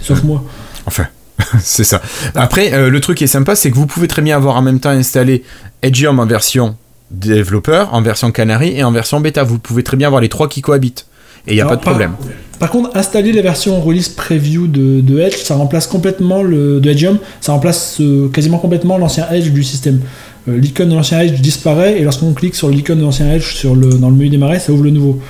sauf 0.01 0.25
moi. 0.25 0.45
Enfin, 0.87 1.07
c'est 1.61 1.85
ça. 1.85 2.01
Après, 2.35 2.73
euh, 2.73 2.91
le 2.91 3.01
truc 3.01 3.19
qui 3.19 3.25
est 3.25 3.29
sympa, 3.29 3.55
c'est 3.55 3.71
que 3.71 3.77
vous 3.77 3.87
pouvez 3.87 4.09
très 4.09 4.23
bien 4.23 4.37
avoir 4.37 4.57
en 4.57 4.63
même 4.63 4.81
temps 4.81 4.91
installé 4.91 5.43
Edgeium 5.83 6.19
en 6.19 6.27
version 6.27 6.77
développeur, 7.11 7.93
en 7.93 8.03
version 8.03 8.31
Canary 8.31 8.77
et 8.77 8.85
en 8.85 8.93
version 8.93 9.21
bêta. 9.21 9.43
Vous 9.43 9.59
pouvez 9.59 9.83
très 9.83 9.97
bien 9.97 10.07
avoir 10.07 10.21
les 10.21 10.29
trois 10.29 10.49
qui 10.49 10.61
cohabitent. 10.61 11.07
Et 11.47 11.53
il 11.53 11.55
n'y 11.55 11.63
a 11.63 11.67
pas 11.67 11.77
de 11.77 11.81
problème. 11.81 12.13
Par, 12.59 12.71
contre, 12.71 12.95
installer 12.95 13.33
la 13.33 13.41
version 13.41 13.81
release 13.81 14.11
preview 14.11 14.67
de, 14.67 15.19
Edge, 15.19 15.37
ça 15.37 15.55
remplace 15.55 15.87
complètement 15.87 16.43
le 16.43 16.81
de 16.81 16.95
ça 17.41 17.53
remplace 17.53 17.97
euh, 18.01 18.29
quasiment 18.29 18.59
complètement 18.59 18.99
l'ancien 18.99 19.27
Edge 19.31 19.51
du 19.51 19.65
système. 19.65 20.01
Euh, 20.49 20.59
l'icône 20.59 20.91
de 20.91 20.95
l'ancien 20.95 21.21
Edge 21.21 21.41
disparaît 21.41 21.99
et 21.99 22.03
lorsqu'on 22.03 22.35
clique 22.35 22.55
sur 22.55 22.69
l'icône 22.69 22.99
de 22.99 23.05
l'ancien 23.05 23.33
Edge 23.33 23.55
sur 23.55 23.75
le, 23.75 23.95
dans 23.95 24.11
le 24.11 24.17
menu 24.17 24.29
démarrer, 24.29 24.59
ça 24.59 24.73
ouvre 24.73 24.85
le 24.85 24.91
nouveau. 24.91 25.21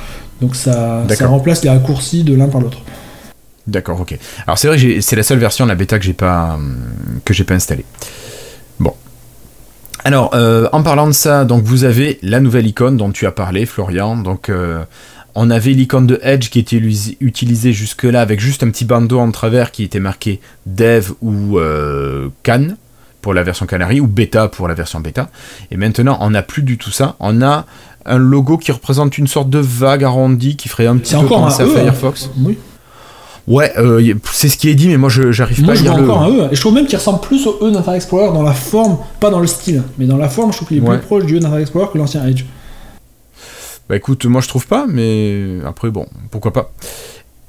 Donc 0.41 0.57
ça, 0.57 1.05
ça 1.09 1.29
remplace 1.29 1.63
les 1.63 1.71
raccourcis 1.71 2.25
de 2.25 2.35
l'un 2.35 2.49
par 2.49 2.61
l'autre. 2.61 2.83
D'accord, 3.67 4.01
ok. 4.01 4.17
Alors 4.47 4.59
c'est 4.59 4.69
vrai 4.69 4.79
que 4.79 5.01
c'est 5.01 5.17
la 5.17 5.23
seule 5.23 5.39
version 5.39 5.65
de 5.65 5.71
la 5.71 5.75
bêta 5.75 5.99
que 5.99 6.05
j'ai 6.05 6.13
pas 6.13 6.59
que 7.25 7.35
j'ai 7.35 7.45
pas 7.45 7.55
installée. 7.55 7.85
Bon. 8.79 8.95
Alors 10.05 10.31
euh, 10.35 10.69
en 10.73 10.83
parlant 10.83 11.07
de 11.07 11.13
ça, 11.13 11.45
donc 11.45 11.63
vous 11.63 11.85
avez 11.85 12.19
la 12.23 12.41
nouvelle 12.41 12.67
icône 12.67 12.97
dont 12.97 13.11
tu 13.11 13.27
as 13.27 13.33
parlé, 13.33 13.67
Florian. 13.67 14.17
Donc 14.17 14.49
euh, 14.49 14.83
on 15.35 15.51
avait 15.51 15.73
l'icône 15.73 16.07
de 16.07 16.19
Edge 16.23 16.49
qui 16.49 16.59
était 16.59 16.81
utilisée 17.21 17.73
jusque-là 17.73 18.21
avec 18.21 18.41
juste 18.41 18.63
un 18.63 18.71
petit 18.71 18.85
bandeau 18.85 19.21
en 19.21 19.31
travers 19.31 19.71
qui 19.71 19.85
était 19.85 20.01
marqué 20.01 20.41
Dev 20.67 21.13
ou 21.21 21.59
euh, 21.59 22.29
Can 22.43 22.69
pour 23.21 23.35
la 23.35 23.43
version 23.43 23.67
Canary 23.67 24.01
ou 24.01 24.07
Beta 24.07 24.49
pour 24.49 24.67
la 24.67 24.75
version 24.75 25.01
Beta. 25.01 25.29
Et 25.71 25.77
maintenant 25.77 26.17
on 26.23 26.31
n'a 26.31 26.43
plus 26.43 26.63
du 26.63 26.79
tout 26.79 26.91
ça. 26.91 27.17
On 27.21 27.43
a 27.43 27.67
un 28.07 28.17
logo 28.17 28.57
qui 28.57 28.73
représente 28.73 29.19
une 29.19 29.27
sorte 29.27 29.51
de 29.51 29.59
vague 29.59 30.05
arrondie 30.05 30.57
qui 30.57 30.69
ferait 30.69 30.87
un 30.87 30.97
petit 30.97 31.15
peu 31.15 31.27
penser 31.27 31.63
à 31.63 31.67
e, 31.67 31.69
hein. 31.69 31.75
Firefox. 31.75 32.31
Oui. 32.39 32.59
Ouais, 33.51 33.73
euh, 33.79 34.15
c'est 34.33 34.49
ce 34.49 34.57
qui 34.57 34.69
est 34.69 34.77
dit, 34.77 34.87
mais 34.87 34.97
moi 34.97 35.09
je 35.09 35.33
j'arrive 35.33 35.67
pas 35.67 35.73
à 35.73 35.75
lire 35.75 35.97
le. 35.97 36.05
encore 36.05 36.23
un 36.23 36.31
E. 36.31 36.49
Et 36.53 36.55
je 36.55 36.61
trouve 36.61 36.73
même 36.73 36.87
qu'il 36.87 36.97
ressemble 36.97 37.21
plus 37.21 37.49
au 37.49 37.59
E 37.61 37.73
d'Internet 37.73 37.97
Explorer 37.97 38.33
dans 38.33 38.45
la 38.45 38.53
forme, 38.53 38.99
pas 39.19 39.29
dans 39.29 39.41
le 39.41 39.49
style, 39.49 39.83
mais 39.99 40.07
dans 40.07 40.17
la 40.17 40.29
forme, 40.29 40.53
je 40.53 40.59
trouve 40.59 40.69
qu'il 40.69 40.77
est 40.77 40.81
plus 40.81 40.99
proche 40.99 41.25
du 41.25 41.35
E 41.35 41.41
d'Internet 41.41 41.63
Explorer 41.63 41.89
que 41.93 41.99
l'ancien 41.99 42.25
Edge. 42.29 42.45
Bah 43.89 43.97
écoute, 43.97 44.25
moi 44.27 44.41
je 44.41 44.47
trouve 44.47 44.69
pas, 44.69 44.87
mais 44.89 45.59
après 45.67 45.91
bon, 45.91 46.07
pourquoi 46.31 46.53
pas. 46.53 46.71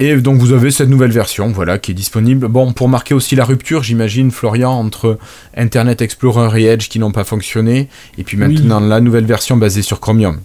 Et 0.00 0.16
donc 0.16 0.38
vous 0.38 0.52
avez 0.52 0.72
cette 0.72 0.88
nouvelle 0.88 1.12
version, 1.12 1.52
voilà, 1.52 1.78
qui 1.78 1.92
est 1.92 1.94
disponible. 1.94 2.48
Bon, 2.48 2.72
pour 2.72 2.88
marquer 2.88 3.14
aussi 3.14 3.36
la 3.36 3.44
rupture, 3.44 3.84
j'imagine, 3.84 4.32
Florian, 4.32 4.72
entre 4.72 5.18
Internet 5.56 6.02
Explorer 6.02 6.60
et 6.60 6.66
Edge 6.66 6.88
qui 6.88 6.98
n'ont 6.98 7.12
pas 7.12 7.22
fonctionné, 7.22 7.88
et 8.18 8.24
puis 8.24 8.36
maintenant 8.36 8.80
la 8.80 9.00
nouvelle 9.00 9.26
version 9.26 9.56
basée 9.56 9.82
sur 9.82 10.00
Chromium. 10.00 10.40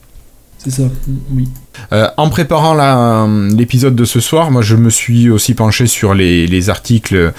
C'est 0.58 0.72
ça, 0.72 0.84
oui. 1.32 1.48
Euh, 1.94 2.10
en 2.18 2.30
préparant 2.30 3.28
l'épisode 3.48 3.96
de 3.96 4.06
ce 4.06 4.20
soir, 4.20 4.52
moi 4.52 4.62
je 4.62 4.76
me 4.76 4.90
suis 4.90 5.30
aussi 5.30 5.54
penché 5.54 5.88
sur 5.88 6.14
les, 6.14 6.70
articles 6.70 7.34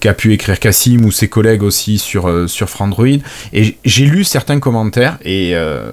qu'a 0.00 0.14
pu 0.14 0.32
écrire 0.32 0.58
Cassim 0.58 1.04
ou 1.04 1.12
ses 1.12 1.28
collègues 1.28 1.62
aussi 1.62 1.98
sur, 1.98 2.28
euh, 2.28 2.46
sur 2.46 2.68
Frandroid. 2.68 3.20
Et 3.52 3.76
j'ai 3.84 4.06
lu 4.06 4.24
certains 4.24 4.58
commentaires 4.58 5.18
et 5.22 5.54
euh, 5.54 5.92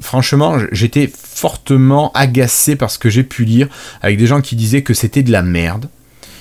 franchement, 0.00 0.56
j'étais 0.72 1.10
fortement 1.12 2.10
agacé 2.12 2.74
par 2.74 2.90
ce 2.90 2.98
que 2.98 3.10
j'ai 3.10 3.22
pu 3.22 3.44
lire 3.44 3.68
avec 4.00 4.18
des 4.18 4.26
gens 4.26 4.40
qui 4.40 4.56
disaient 4.56 4.82
que 4.82 4.94
c'était 4.94 5.22
de 5.22 5.30
la 5.30 5.42
merde. 5.42 5.88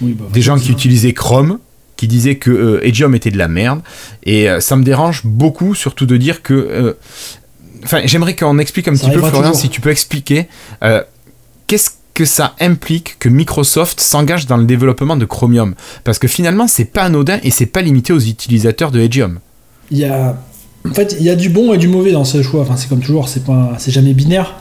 Bah, 0.01 0.25
des 0.31 0.41
gens 0.41 0.57
qui 0.57 0.71
utilisaient 0.71 1.13
Chrome, 1.13 1.59
qui 1.97 2.07
disaient 2.07 2.36
que 2.36 2.49
euh, 2.49 3.13
était 3.13 3.31
de 3.31 3.38
la 3.38 3.47
merde. 3.47 3.81
Et 4.23 4.47
ça 4.59 4.75
me 4.75 4.83
dérange 4.83 5.21
beaucoup, 5.25 5.75
surtout 5.75 6.05
de 6.05 6.17
dire 6.17 6.41
que 6.41 6.95
Enfin, 7.84 8.02
j'aimerais 8.06 8.36
qu'on 8.36 8.60
explique 8.60 8.88
un 8.88 8.93
petit 8.93 9.10
peu, 9.10 9.22
Florian, 9.22 9.54
si 9.54 9.69
tu 9.69 9.82
peux 9.82 9.89
expliquer 9.89 10.48
euh, 10.84 11.02
qu'est-ce 11.67 11.91
que 12.13 12.26
ça 12.26 12.56
implique 12.60 13.17
que 13.19 13.30
Microsoft 13.30 14.00
s'engage 14.00 14.46
dans 14.46 14.58
le 14.58 14.65
développement 14.65 15.17
de 15.17 15.26
Chromium? 15.26 15.76
Parce 16.04 16.19
que 16.19 16.28
finalement, 16.28 16.67
c'est 16.67 16.86
pas 16.86 17.04
anodin 17.04 17.39
et 17.43 17.52
c'est 17.52 17.65
pas 17.65 17.82
limité 17.82 18.13
aux 18.13 18.19
utilisateurs 18.19 18.91
de 18.91 19.00
Edgeium. 19.00 19.39
Il 19.91 19.98
y 19.98 20.06
a, 20.06 20.38
en 20.89 20.93
fait, 20.93 21.15
il 21.19 21.26
y 21.26 21.30
a 21.30 21.36
du 21.36 21.50
bon 21.50 21.74
et 21.74 21.78
du 21.78 21.88
mauvais 21.88 22.12
dans 22.12 22.26
ce 22.26 22.41
choix. 22.41 22.62
Enfin, 22.62 22.76
c'est 22.78 22.88
comme 22.88 23.02
toujours, 23.02 23.30
c'est 23.30 23.43
pas, 23.43 23.74
c'est 23.80 23.91
jamais 23.91 24.13
binaire. 24.13 24.56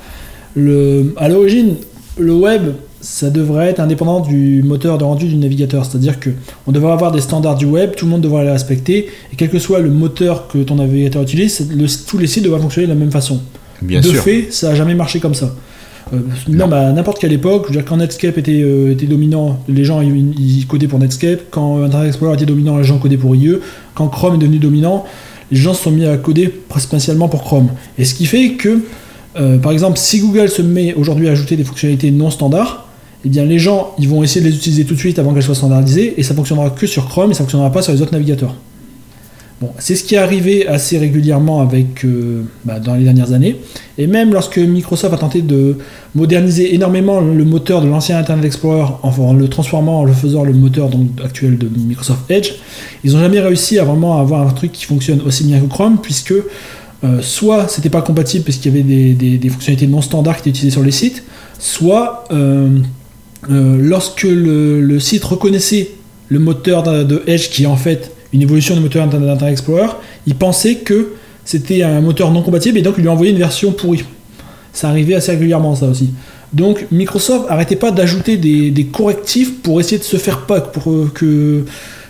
Le, 0.54 1.14
à 1.16 1.28
l'origine, 1.28 1.76
le 2.18 2.34
web, 2.34 2.74
ça 3.02 3.30
devrait 3.30 3.66
être 3.68 3.80
indépendant 3.80 4.20
du 4.20 4.62
moteur 4.62 4.96
de 4.96 5.04
rendu 5.04 5.26
du 5.26 5.36
navigateur. 5.36 5.84
C'est-à-dire 5.84 6.18
que 6.20 6.30
on 6.66 6.72
devrait 6.72 6.92
avoir 6.92 7.12
des 7.12 7.20
standards 7.20 7.56
du 7.56 7.66
web, 7.66 7.92
tout 7.96 8.06
le 8.06 8.12
monde 8.12 8.22
devrait 8.22 8.44
les 8.44 8.50
respecter, 8.50 9.08
et 9.32 9.36
quel 9.36 9.50
que 9.50 9.58
soit 9.58 9.80
le 9.80 9.90
moteur 9.90 10.48
que 10.48 10.58
ton 10.58 10.76
navigateur 10.76 11.22
utilise, 11.22 11.68
tous 12.06 12.18
les 12.18 12.26
sites 12.26 12.44
devraient 12.44 12.60
fonctionner 12.60 12.86
de 12.86 12.92
la 12.92 12.98
même 12.98 13.10
façon. 13.10 13.40
Bien 13.82 14.00
de 14.00 14.08
fait, 14.08 14.46
ça 14.50 14.70
n'a 14.70 14.74
jamais 14.76 14.94
marché 14.94 15.18
comme 15.18 15.34
ça. 15.34 15.54
Euh, 16.12 16.18
même 16.48 16.72
à 16.72 16.92
n'importe 16.92 17.18
quelle 17.18 17.32
époque, 17.32 17.64
je 17.64 17.72
veux 17.72 17.80
dire, 17.80 17.84
quand 17.84 17.96
Netscape 17.96 18.38
était, 18.38 18.62
euh, 18.62 18.92
était 18.92 19.06
dominant, 19.06 19.60
les 19.68 19.84
gens 19.84 20.00
ils, 20.00 20.66
codaient 20.66 20.88
pour 20.88 20.98
Netscape. 20.98 21.40
Quand 21.50 21.82
Internet 21.82 22.08
Explorer 22.08 22.34
était 22.34 22.46
dominant, 22.46 22.78
les 22.78 22.84
gens 22.84 22.98
codaient 22.98 23.16
pour 23.16 23.34
IE. 23.34 23.56
Quand 23.94 24.08
Chrome 24.08 24.34
est 24.34 24.38
devenu 24.38 24.58
dominant, 24.58 25.04
les 25.50 25.56
gens 25.56 25.74
se 25.74 25.82
sont 25.82 25.90
mis 25.90 26.06
à 26.06 26.16
coder 26.16 26.52
spécialement 26.76 27.28
pour 27.28 27.42
Chrome. 27.42 27.68
Et 27.98 28.04
ce 28.04 28.14
qui 28.14 28.26
fait 28.26 28.52
que, 28.52 28.80
euh, 29.36 29.58
par 29.58 29.72
exemple, 29.72 29.98
si 29.98 30.20
Google 30.20 30.48
se 30.48 30.62
met 30.62 30.94
aujourd'hui 30.94 31.28
à 31.28 31.32
ajouter 31.32 31.56
des 31.56 31.64
fonctionnalités 31.64 32.10
non 32.10 32.30
standards, 32.30 32.86
eh 33.24 33.28
les 33.28 33.58
gens 33.58 33.94
vont 33.98 34.22
essayer 34.22 34.40
de 34.40 34.50
les 34.50 34.56
utiliser 34.56 34.84
tout 34.84 34.94
de 34.94 34.98
suite 34.98 35.18
avant 35.18 35.32
qu'elles 35.32 35.42
soient 35.42 35.54
standardisées 35.54 36.14
et 36.16 36.22
ça 36.22 36.34
fonctionnera 36.34 36.70
que 36.70 36.86
sur 36.86 37.08
Chrome 37.08 37.30
et 37.30 37.34
ça 37.34 37.40
fonctionnera 37.40 37.70
pas 37.70 37.82
sur 37.82 37.92
les 37.92 38.02
autres 38.02 38.12
navigateurs. 38.12 38.54
Bon, 39.60 39.70
c'est 39.78 39.94
ce 39.94 40.02
qui 40.02 40.16
est 40.16 40.18
arrivé 40.18 40.66
assez 40.66 40.98
régulièrement 40.98 41.60
avec 41.60 42.04
euh, 42.04 42.42
bah, 42.64 42.80
dans 42.80 42.96
les 42.96 43.04
dernières 43.04 43.32
années 43.32 43.58
et 43.96 44.08
même 44.08 44.32
lorsque 44.32 44.58
Microsoft 44.58 45.14
a 45.14 45.16
tenté 45.16 45.40
de 45.40 45.78
moderniser 46.16 46.74
énormément 46.74 47.20
le 47.20 47.44
moteur 47.44 47.80
de 47.80 47.86
l'ancien 47.86 48.18
Internet 48.18 48.44
Explorer 48.44 48.90
en, 49.02 49.32
le 49.32 49.46
transformant 49.46 50.00
en 50.00 50.04
le 50.04 50.12
faisant 50.12 50.42
le 50.42 50.52
moteur 50.52 50.90
actuel 51.24 51.58
de 51.58 51.68
Microsoft 51.68 52.28
Edge, 52.28 52.54
ils 53.04 53.12
n'ont 53.12 53.20
jamais 53.20 53.38
réussi 53.38 53.78
à 53.78 53.84
vraiment 53.84 54.18
avoir 54.18 54.48
un 54.48 54.50
truc 54.50 54.72
qui 54.72 54.84
fonctionne 54.84 55.20
aussi 55.24 55.44
bien 55.44 55.60
que 55.60 55.66
Chrome 55.66 55.98
puisque 56.02 56.34
euh, 57.04 57.20
soit 57.20 57.68
c'était 57.68 57.88
pas 57.88 58.02
compatible 58.02 58.44
parce 58.44 58.58
qu'il 58.58 58.72
y 58.72 58.74
avait 58.74 59.14
des, 59.14 59.38
des, 59.38 59.48
fonctionnalités 59.48 59.86
non 59.86 60.02
standards 60.02 60.36
qui 60.36 60.48
étaient 60.48 60.50
utilisées 60.50 60.72
sur 60.72 60.82
les 60.82 60.90
sites, 60.90 61.22
soit 61.60 62.24
euh, 62.32 62.78
euh, 63.50 63.76
lorsque 63.80 64.22
le, 64.22 64.98
site 64.98 65.24
reconnaissait 65.24 65.90
le 66.28 66.38
moteur 66.38 66.82
de, 66.82 67.22
Edge, 67.26 67.48
qui 67.48 67.64
est 67.64 67.66
en 67.66 67.76
fait 67.76 68.12
une 68.32 68.42
évolution 68.42 68.74
du 68.74 68.80
moteur 68.80 69.06
d'Internet 69.06 69.42
Explorer, 69.42 69.88
il 70.26 70.34
pensait 70.34 70.76
que 70.76 71.12
c'était 71.44 71.82
un 71.82 72.00
moteur 72.00 72.30
non 72.30 72.42
compatible 72.42 72.78
et 72.78 72.82
donc 72.82 72.94
il 72.98 73.02
lui 73.02 73.08
envoyait 73.08 73.32
une 73.32 73.38
version 73.38 73.72
pourrie. 73.72 74.04
Ça 74.72 74.88
arrivait 74.88 75.14
assez 75.14 75.32
régulièrement 75.32 75.74
ça 75.74 75.86
aussi. 75.86 76.10
Donc 76.52 76.86
Microsoft 76.90 77.46
arrêtait 77.48 77.76
pas 77.76 77.90
d'ajouter 77.90 78.36
des, 78.36 78.86
correctifs 78.86 79.60
pour 79.62 79.80
essayer 79.80 79.98
de 79.98 80.04
se 80.04 80.16
faire 80.16 80.46
pas 80.46 80.60
pour 80.60 80.90
euh, 80.90 81.10
que, 81.12 81.64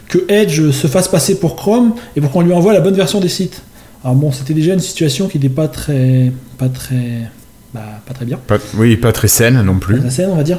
que 0.08 0.18
Edge 0.28 0.70
se 0.70 0.86
fasse 0.86 1.08
passer 1.08 1.38
pour 1.38 1.56
Chrome 1.56 1.94
et 2.14 2.20
pour 2.20 2.30
qu'on 2.30 2.42
lui 2.42 2.52
envoie 2.52 2.72
la 2.72 2.80
bonne 2.80 2.94
version 2.94 3.20
des 3.20 3.28
sites. 3.28 3.62
Alors 4.04 4.16
bon, 4.16 4.32
c'était 4.32 4.54
déjà 4.54 4.74
une 4.74 4.80
situation 4.80 5.28
qui 5.28 5.38
n'était 5.38 5.54
pas 5.54 5.68
très, 5.68 6.32
pas 6.58 6.68
très, 6.68 7.22
bah, 7.72 8.00
pas 8.04 8.14
très 8.14 8.24
bien. 8.24 8.38
oui, 8.76 8.96
pas 8.96 9.12
très 9.12 9.28
saine 9.28 9.62
non 9.62 9.78
plus. 9.78 9.96
Pas 9.96 10.02
très 10.02 10.10
saine, 10.10 10.30
on 10.32 10.36
va 10.36 10.42
dire. 10.42 10.58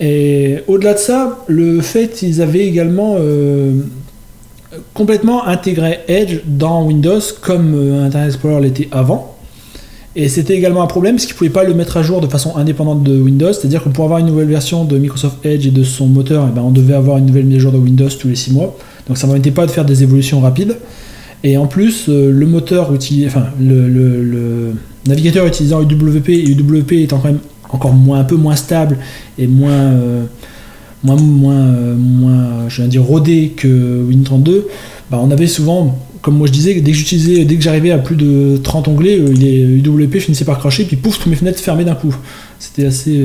Et 0.00 0.58
au-delà 0.66 0.94
de 0.94 0.98
ça, 0.98 1.38
le 1.46 1.80
fait 1.82 2.08
qu'ils 2.08 2.40
avaient 2.40 2.66
également 2.66 3.16
euh, 3.18 3.72
complètement 4.94 5.46
intégré 5.46 5.98
Edge 6.08 6.38
dans 6.46 6.84
Windows 6.86 7.20
comme 7.42 7.74
euh, 7.74 8.06
Internet 8.06 8.28
Explorer 8.30 8.62
l'était 8.62 8.88
avant. 8.92 9.36
Et 10.16 10.28
c'était 10.28 10.56
également 10.56 10.82
un 10.82 10.86
problème 10.88 11.16
parce 11.16 11.26
qu'ils 11.26 11.34
ne 11.34 11.38
pouvaient 11.38 11.50
pas 11.50 11.64
le 11.64 11.74
mettre 11.74 11.96
à 11.96 12.02
jour 12.02 12.20
de 12.20 12.26
façon 12.26 12.56
indépendante 12.56 13.02
de 13.04 13.20
Windows. 13.20 13.52
C'est-à-dire 13.52 13.84
que 13.84 13.90
pour 13.90 14.04
avoir 14.04 14.18
une 14.18 14.26
nouvelle 14.26 14.48
version 14.48 14.84
de 14.84 14.98
Microsoft 14.98 15.44
Edge 15.44 15.66
et 15.66 15.70
de 15.70 15.84
son 15.84 16.06
moteur, 16.06 16.46
eh 16.50 16.54
ben, 16.54 16.62
on 16.62 16.70
devait 16.72 16.94
avoir 16.94 17.18
une 17.18 17.26
nouvelle 17.26 17.44
mise 17.44 17.58
à 17.58 17.60
jour 17.60 17.72
de 17.72 17.78
Windows 17.78 18.08
tous 18.08 18.26
les 18.28 18.34
6 18.36 18.52
mois. 18.52 18.76
Donc 19.06 19.18
ça 19.18 19.26
ne 19.26 19.32
permettait 19.32 19.52
pas 19.52 19.66
de 19.66 19.70
faire 19.70 19.84
des 19.84 20.02
évolutions 20.02 20.40
rapides. 20.40 20.76
Et 21.44 21.56
en 21.56 21.66
plus, 21.66 22.06
euh, 22.08 22.30
le 22.32 22.46
moteur 22.46 22.92
utilisé, 22.94 23.26
enfin, 23.28 23.46
le, 23.60 23.88
le- 23.88 24.22
le 24.24 24.72
navigateur 25.06 25.46
utilisant 25.46 25.80
UWP 25.82 26.28
et 26.30 26.50
UWP 26.50 26.92
étant 26.92 27.18
quand 27.18 27.28
même 27.28 27.38
encore 27.72 27.92
moins, 27.92 28.20
un 28.20 28.24
peu 28.24 28.36
moins 28.36 28.56
stable 28.56 28.98
et 29.38 29.46
moins, 29.46 29.70
euh, 29.70 30.24
moins, 31.04 31.16
moins, 31.16 31.54
euh, 31.54 31.94
moins, 31.96 32.68
je 32.68 32.76
viens 32.82 32.88
dire 32.88 33.02
rodé 33.02 33.52
que 33.56 34.04
Win32, 34.10 34.62
bah, 35.10 35.18
on 35.22 35.30
avait 35.30 35.46
souvent, 35.46 35.98
comme 36.22 36.36
moi 36.36 36.46
je 36.46 36.52
disais, 36.52 36.74
dès 36.80 36.90
que 36.90 36.96
j'utilisais, 36.96 37.44
dès 37.44 37.56
que 37.56 37.62
j'arrivais 37.62 37.90
à 37.90 37.98
plus 37.98 38.16
de 38.16 38.58
30 38.62 38.88
onglets, 38.88 39.18
euh, 39.18 39.32
les 39.32 39.60
UWP 39.62 40.18
finissaient 40.20 40.44
par 40.44 40.58
cracher, 40.58 40.84
puis 40.84 40.96
pouf, 40.96 41.18
toutes 41.18 41.26
mes 41.28 41.36
fenêtres 41.36 41.60
fermées 41.60 41.84
d'un 41.84 41.94
coup. 41.94 42.14
C'était 42.58 42.86
assez, 42.86 43.24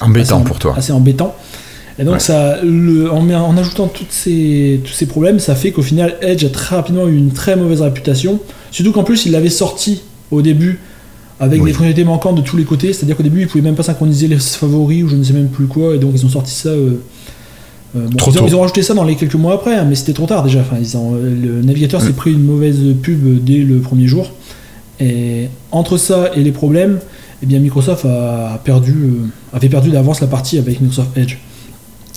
Embêtant 0.00 0.36
assez, 0.38 0.44
pour 0.44 0.58
toi. 0.58 0.74
Assez 0.76 0.92
embêtant. 0.92 1.34
Et 1.98 2.04
donc, 2.04 2.14
Ouais. 2.14 2.20
ça, 2.20 2.58
le- 2.62 3.10
en, 3.10 3.26
en 3.30 3.56
ajoutant 3.56 3.86
toutes 3.88 4.10
ces, 4.12 4.80
tous 4.84 4.92
ces 4.92 5.06
problèmes, 5.06 5.38
ça 5.38 5.54
fait 5.54 5.70
qu'au 5.70 5.80
final, 5.82 6.16
Edge 6.20 6.44
a 6.44 6.50
très 6.50 6.76
rapidement 6.76 7.08
eu 7.08 7.16
une 7.16 7.30
très 7.32 7.56
mauvaise 7.56 7.80
réputation. 7.80 8.38
Surtout 8.70 8.92
qu'en 8.92 9.04
plus, 9.04 9.24
il 9.24 9.32
l'avait 9.32 9.48
sorti 9.48 10.02
au 10.30 10.42
début 10.42 10.78
avec 11.40 11.60
Oui. 11.60 11.66
des 11.66 11.72
fonctionnalités 11.72 12.04
manquantes 12.04 12.36
de 12.36 12.42
tous 12.42 12.56
les 12.56 12.64
côtés. 12.64 12.92
C'est-à-dire 12.92 13.16
qu'au 13.16 13.22
début, 13.22 13.42
ils 13.42 13.46
pouvaient 13.48 13.62
même 13.64 13.74
pas 13.74 13.82
synchroniser 13.82 14.28
les 14.28 14.38
favoris 14.38 15.04
ou 15.04 15.08
je 15.08 15.16
ne 15.16 15.22
sais 15.22 15.32
même 15.32 15.48
plus 15.48 15.66
quoi. 15.66 15.94
Et 15.94 15.98
donc, 15.98 16.12
ils 16.14 16.24
ont 16.24 16.28
sorti 16.30 16.52
ça. 16.52 16.70
euh, 16.70 17.00
euh, 17.96 18.06
bon, 18.08 18.16
Trop 18.16 18.30
ils, 18.30 18.38
ont, 18.38 18.40
tôt. 18.42 18.46
ils 18.48 18.56
ont 18.56 18.60
rajouté 18.60 18.82
ça 18.82 18.94
dans 18.94 19.04
les 19.04 19.16
quelques 19.16 19.34
mois 19.36 19.54
après, 19.54 19.74
hein, 19.74 19.84
mais 19.88 19.94
c'était 19.94 20.12
trop 20.12 20.26
tard 20.26 20.42
déjà. 20.44 20.60
Enfin, 20.60 20.76
ils 20.80 20.96
ont- 20.96 21.12
le 21.14 21.62
navigateur 21.62 22.00
s'est 22.02 22.12
pris 22.12 22.32
une 22.32 22.42
mauvaise 22.44 22.78
pub 23.02 23.42
dès 23.44 23.58
le 23.58 23.78
premier 23.80 24.06
jour. 24.06 24.30
Et 25.00 25.48
entre 25.72 25.96
ça 25.98 26.30
et 26.34 26.42
les 26.42 26.52
problèmes, 26.52 26.98
eh 27.42 27.46
bien 27.46 27.58
Microsoft 27.58 28.06
a 28.06 28.58
perdu, 28.64 28.92
euh, 28.92 29.56
avait 29.56 29.68
perdu 29.68 29.90
d'avance 29.90 30.20
la 30.22 30.26
partie 30.26 30.58
avec 30.58 30.80
Microsoft 30.80 31.16
Edge. 31.18 31.36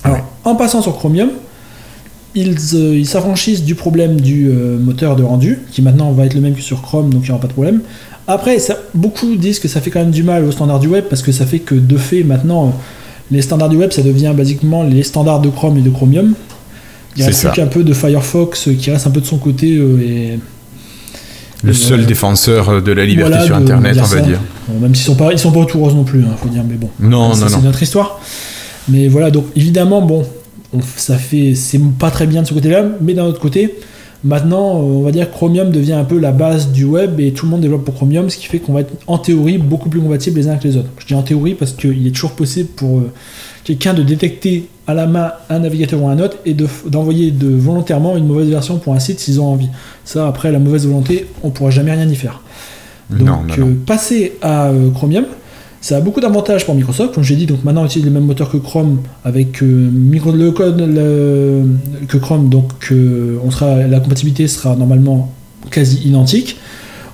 Alors, 0.03 0.17
Ouais. 0.17 0.23
en 0.45 0.55
passant 0.55 0.81
sur 0.81 0.95
Chromium, 0.95 1.29
ils 2.35 2.55
euh, 2.75 3.03
s'affranchissent 3.03 3.63
du 3.63 3.75
problème 3.75 4.21
du 4.21 4.47
euh, 4.49 4.77
moteur 4.79 5.15
de 5.15 5.23
rendu, 5.23 5.59
qui 5.71 5.81
maintenant 5.81 6.11
va 6.11 6.25
être 6.25 6.35
le 6.35 6.41
même 6.41 6.53
que 6.53 6.61
sur 6.61 6.81
Chrome, 6.81 7.09
donc 7.13 7.23
il 7.23 7.25
n'y 7.25 7.31
aura 7.31 7.41
pas 7.41 7.47
de 7.47 7.53
problème. 7.53 7.81
Après, 8.31 8.59
ça, 8.59 8.77
beaucoup 8.93 9.35
disent 9.35 9.57
que 9.59 9.67
ça 9.67 9.81
fait 9.81 9.89
quand 9.89 9.99
même 10.01 10.11
du 10.11 10.21
mal 10.21 10.45
aux 10.45 10.51
standards 10.51 10.79
du 10.79 10.87
web, 10.87 11.05
parce 11.09 11.23
que 11.23 11.31
ça 11.31 11.47
fait 11.47 11.57
que 11.59 11.73
de 11.73 11.97
fait, 11.97 12.23
maintenant, 12.23 12.67
euh, 12.67 12.69
les 13.31 13.41
standards 13.41 13.69
du 13.69 13.75
web, 13.77 13.91
ça 13.91 14.03
devient 14.03 14.33
basiquement 14.37 14.83
les 14.83 15.01
standards 15.01 15.41
de 15.41 15.49
Chrome 15.49 15.77
et 15.79 15.81
de 15.81 15.89
Chromium. 15.89 16.35
Il 17.17 17.23
reste 17.23 17.41
plus 17.41 17.51
qu'un 17.55 17.65
peu 17.65 17.83
de 17.83 17.91
Firefox 17.91 18.67
euh, 18.67 18.73
qui 18.75 18.91
reste 18.91 19.07
un 19.07 19.09
peu 19.09 19.19
de 19.19 19.25
son 19.25 19.39
côté 19.39 19.75
euh, 19.77 19.99
et 19.99 20.39
Le 21.63 21.73
seul 21.73 22.05
défenseur 22.05 22.83
de 22.83 22.91
la 22.91 23.03
liberté 23.03 23.31
Voilà, 23.31 23.45
sur 23.45 23.55
Internet, 23.55 23.97
on 23.97 24.01
va 24.03 24.07
ça. 24.07 24.21
dire. 24.21 24.39
Bon, 24.67 24.79
même 24.79 24.93
s'ils 24.93 25.05
sont 25.05 25.15
pas, 25.15 25.31
ils 25.33 25.39
sont 25.39 25.51
pas 25.51 25.63
roses 25.63 25.95
non 25.95 26.03
plus, 26.03 26.21
hein, 26.23 26.35
faut 26.41 26.49
dire, 26.49 26.63
mais 26.69 26.75
bon. 26.75 26.89
Non, 26.99 27.33
ça, 27.33 27.45
non, 27.45 27.47
c'est 27.49 27.61
notre 27.63 27.81
histoire. 27.81 28.19
Mais 28.89 29.07
voilà, 29.07 29.31
donc 29.31 29.45
évidemment, 29.55 30.03
bon, 30.03 30.23
on- 30.71 30.79
ça 30.97 31.17
fait, 31.17 31.55
c'est 31.55 31.81
pas 31.97 32.11
très 32.11 32.27
bien 32.27 32.43
de 32.43 32.47
ce 32.47 32.53
côté-là, 32.53 32.85
mais 33.01 33.15
d'un 33.15 33.25
autre 33.25 33.39
côté, 33.39 33.75
maintenant, 34.23 34.77
euh, 34.79 34.81
on 34.81 35.01
va 35.01 35.11
dire 35.11 35.29
que 35.29 35.35
Chromium 35.35 35.71
devient 35.71 35.93
un 35.93 36.03
peu 36.03 36.19
la 36.19 36.31
base 36.31 36.71
du 36.71 36.85
web 36.85 37.19
et 37.19 37.31
tout 37.31 37.45
le 37.45 37.51
monde 37.51 37.61
développe 37.61 37.85
pour 37.85 37.95
Chromium, 37.95 38.29
ce 38.29 38.37
qui 38.37 38.47
fait 38.47 38.59
qu'on 38.59 38.73
va 38.73 38.81
être 38.81 38.93
en 39.07 39.17
théorie 39.17 39.57
beaucoup 39.57 39.89
plus 39.89 40.01
compatibles 40.01 40.39
les 40.39 40.47
uns 40.47 40.51
avec 40.51 40.63
les 40.63 40.77
autres. 40.77 40.89
Je 40.99 41.05
dis 41.07 41.13
en 41.13 41.21
théorie 41.21 41.53
parce 41.55 41.71
qu'il 41.73 42.05
est 42.05 42.11
toujours 42.11 42.31
possible 42.31 42.69
pour 42.69 42.99
euh, 42.99 43.11
quelqu'un 43.63 43.93
de 43.93 44.03
détecter 44.03 44.67
à 44.87 44.93
la 44.93 45.05
main 45.07 45.31
un 45.49 45.59
navigateur 45.59 46.01
ou 46.01 46.07
un 46.09 46.19
autre 46.19 46.37
et 46.45 46.53
de- 46.53 46.67
d'envoyer 46.87 47.31
de, 47.31 47.47
volontairement 47.47 48.17
une 48.17 48.25
mauvaise 48.25 48.49
version 48.49 48.77
pour 48.77 48.93
un 48.93 48.99
site 48.99 49.19
s'ils 49.19 49.39
ont 49.39 49.47
envie. 49.47 49.69
Ça, 50.03 50.27
après, 50.27 50.51
la 50.51 50.59
mauvaise 50.59 50.85
volonté, 50.87 51.27
on 51.43 51.49
pourra 51.51 51.69
jamais 51.69 51.91
rien 51.91 52.07
y 52.09 52.15
faire. 52.15 52.41
Donc, 53.09 53.19
non, 53.21 53.37
non, 53.47 53.55
non. 53.57 53.67
euh, 53.67 53.73
passer 53.85 54.33
à 54.41 54.71
Chromium, 54.95 55.25
ça 55.81 55.97
a 55.97 56.01
beaucoup 56.01 56.19
d'avantages 56.19 56.65
pour 56.65 56.75
Microsoft. 56.75 57.13
Comme 57.13 57.23
je 57.23 57.31
l'ai 57.31 57.37
dit, 57.37 57.45
donc 57.45 57.63
maintenant 57.63 57.83
on 57.83 57.85
utilise 57.85 58.05
le 58.05 58.11
même 58.11 58.25
moteur 58.25 58.49
que 58.49 58.57
Chrome 58.57 58.99
avec 59.23 59.63
euh, 59.63 59.89
le 59.91 60.51
code 60.51 60.77
que 62.07 62.17
Chrome, 62.17 62.49
donc 62.49 62.91
euh, 62.91 63.37
on 63.43 63.51
sera, 63.51 63.87
la 63.87 63.99
compatibilité 63.99 64.47
sera 64.47 64.75
normalement 64.75 65.31
quasi 65.71 66.01
identique. 66.05 66.57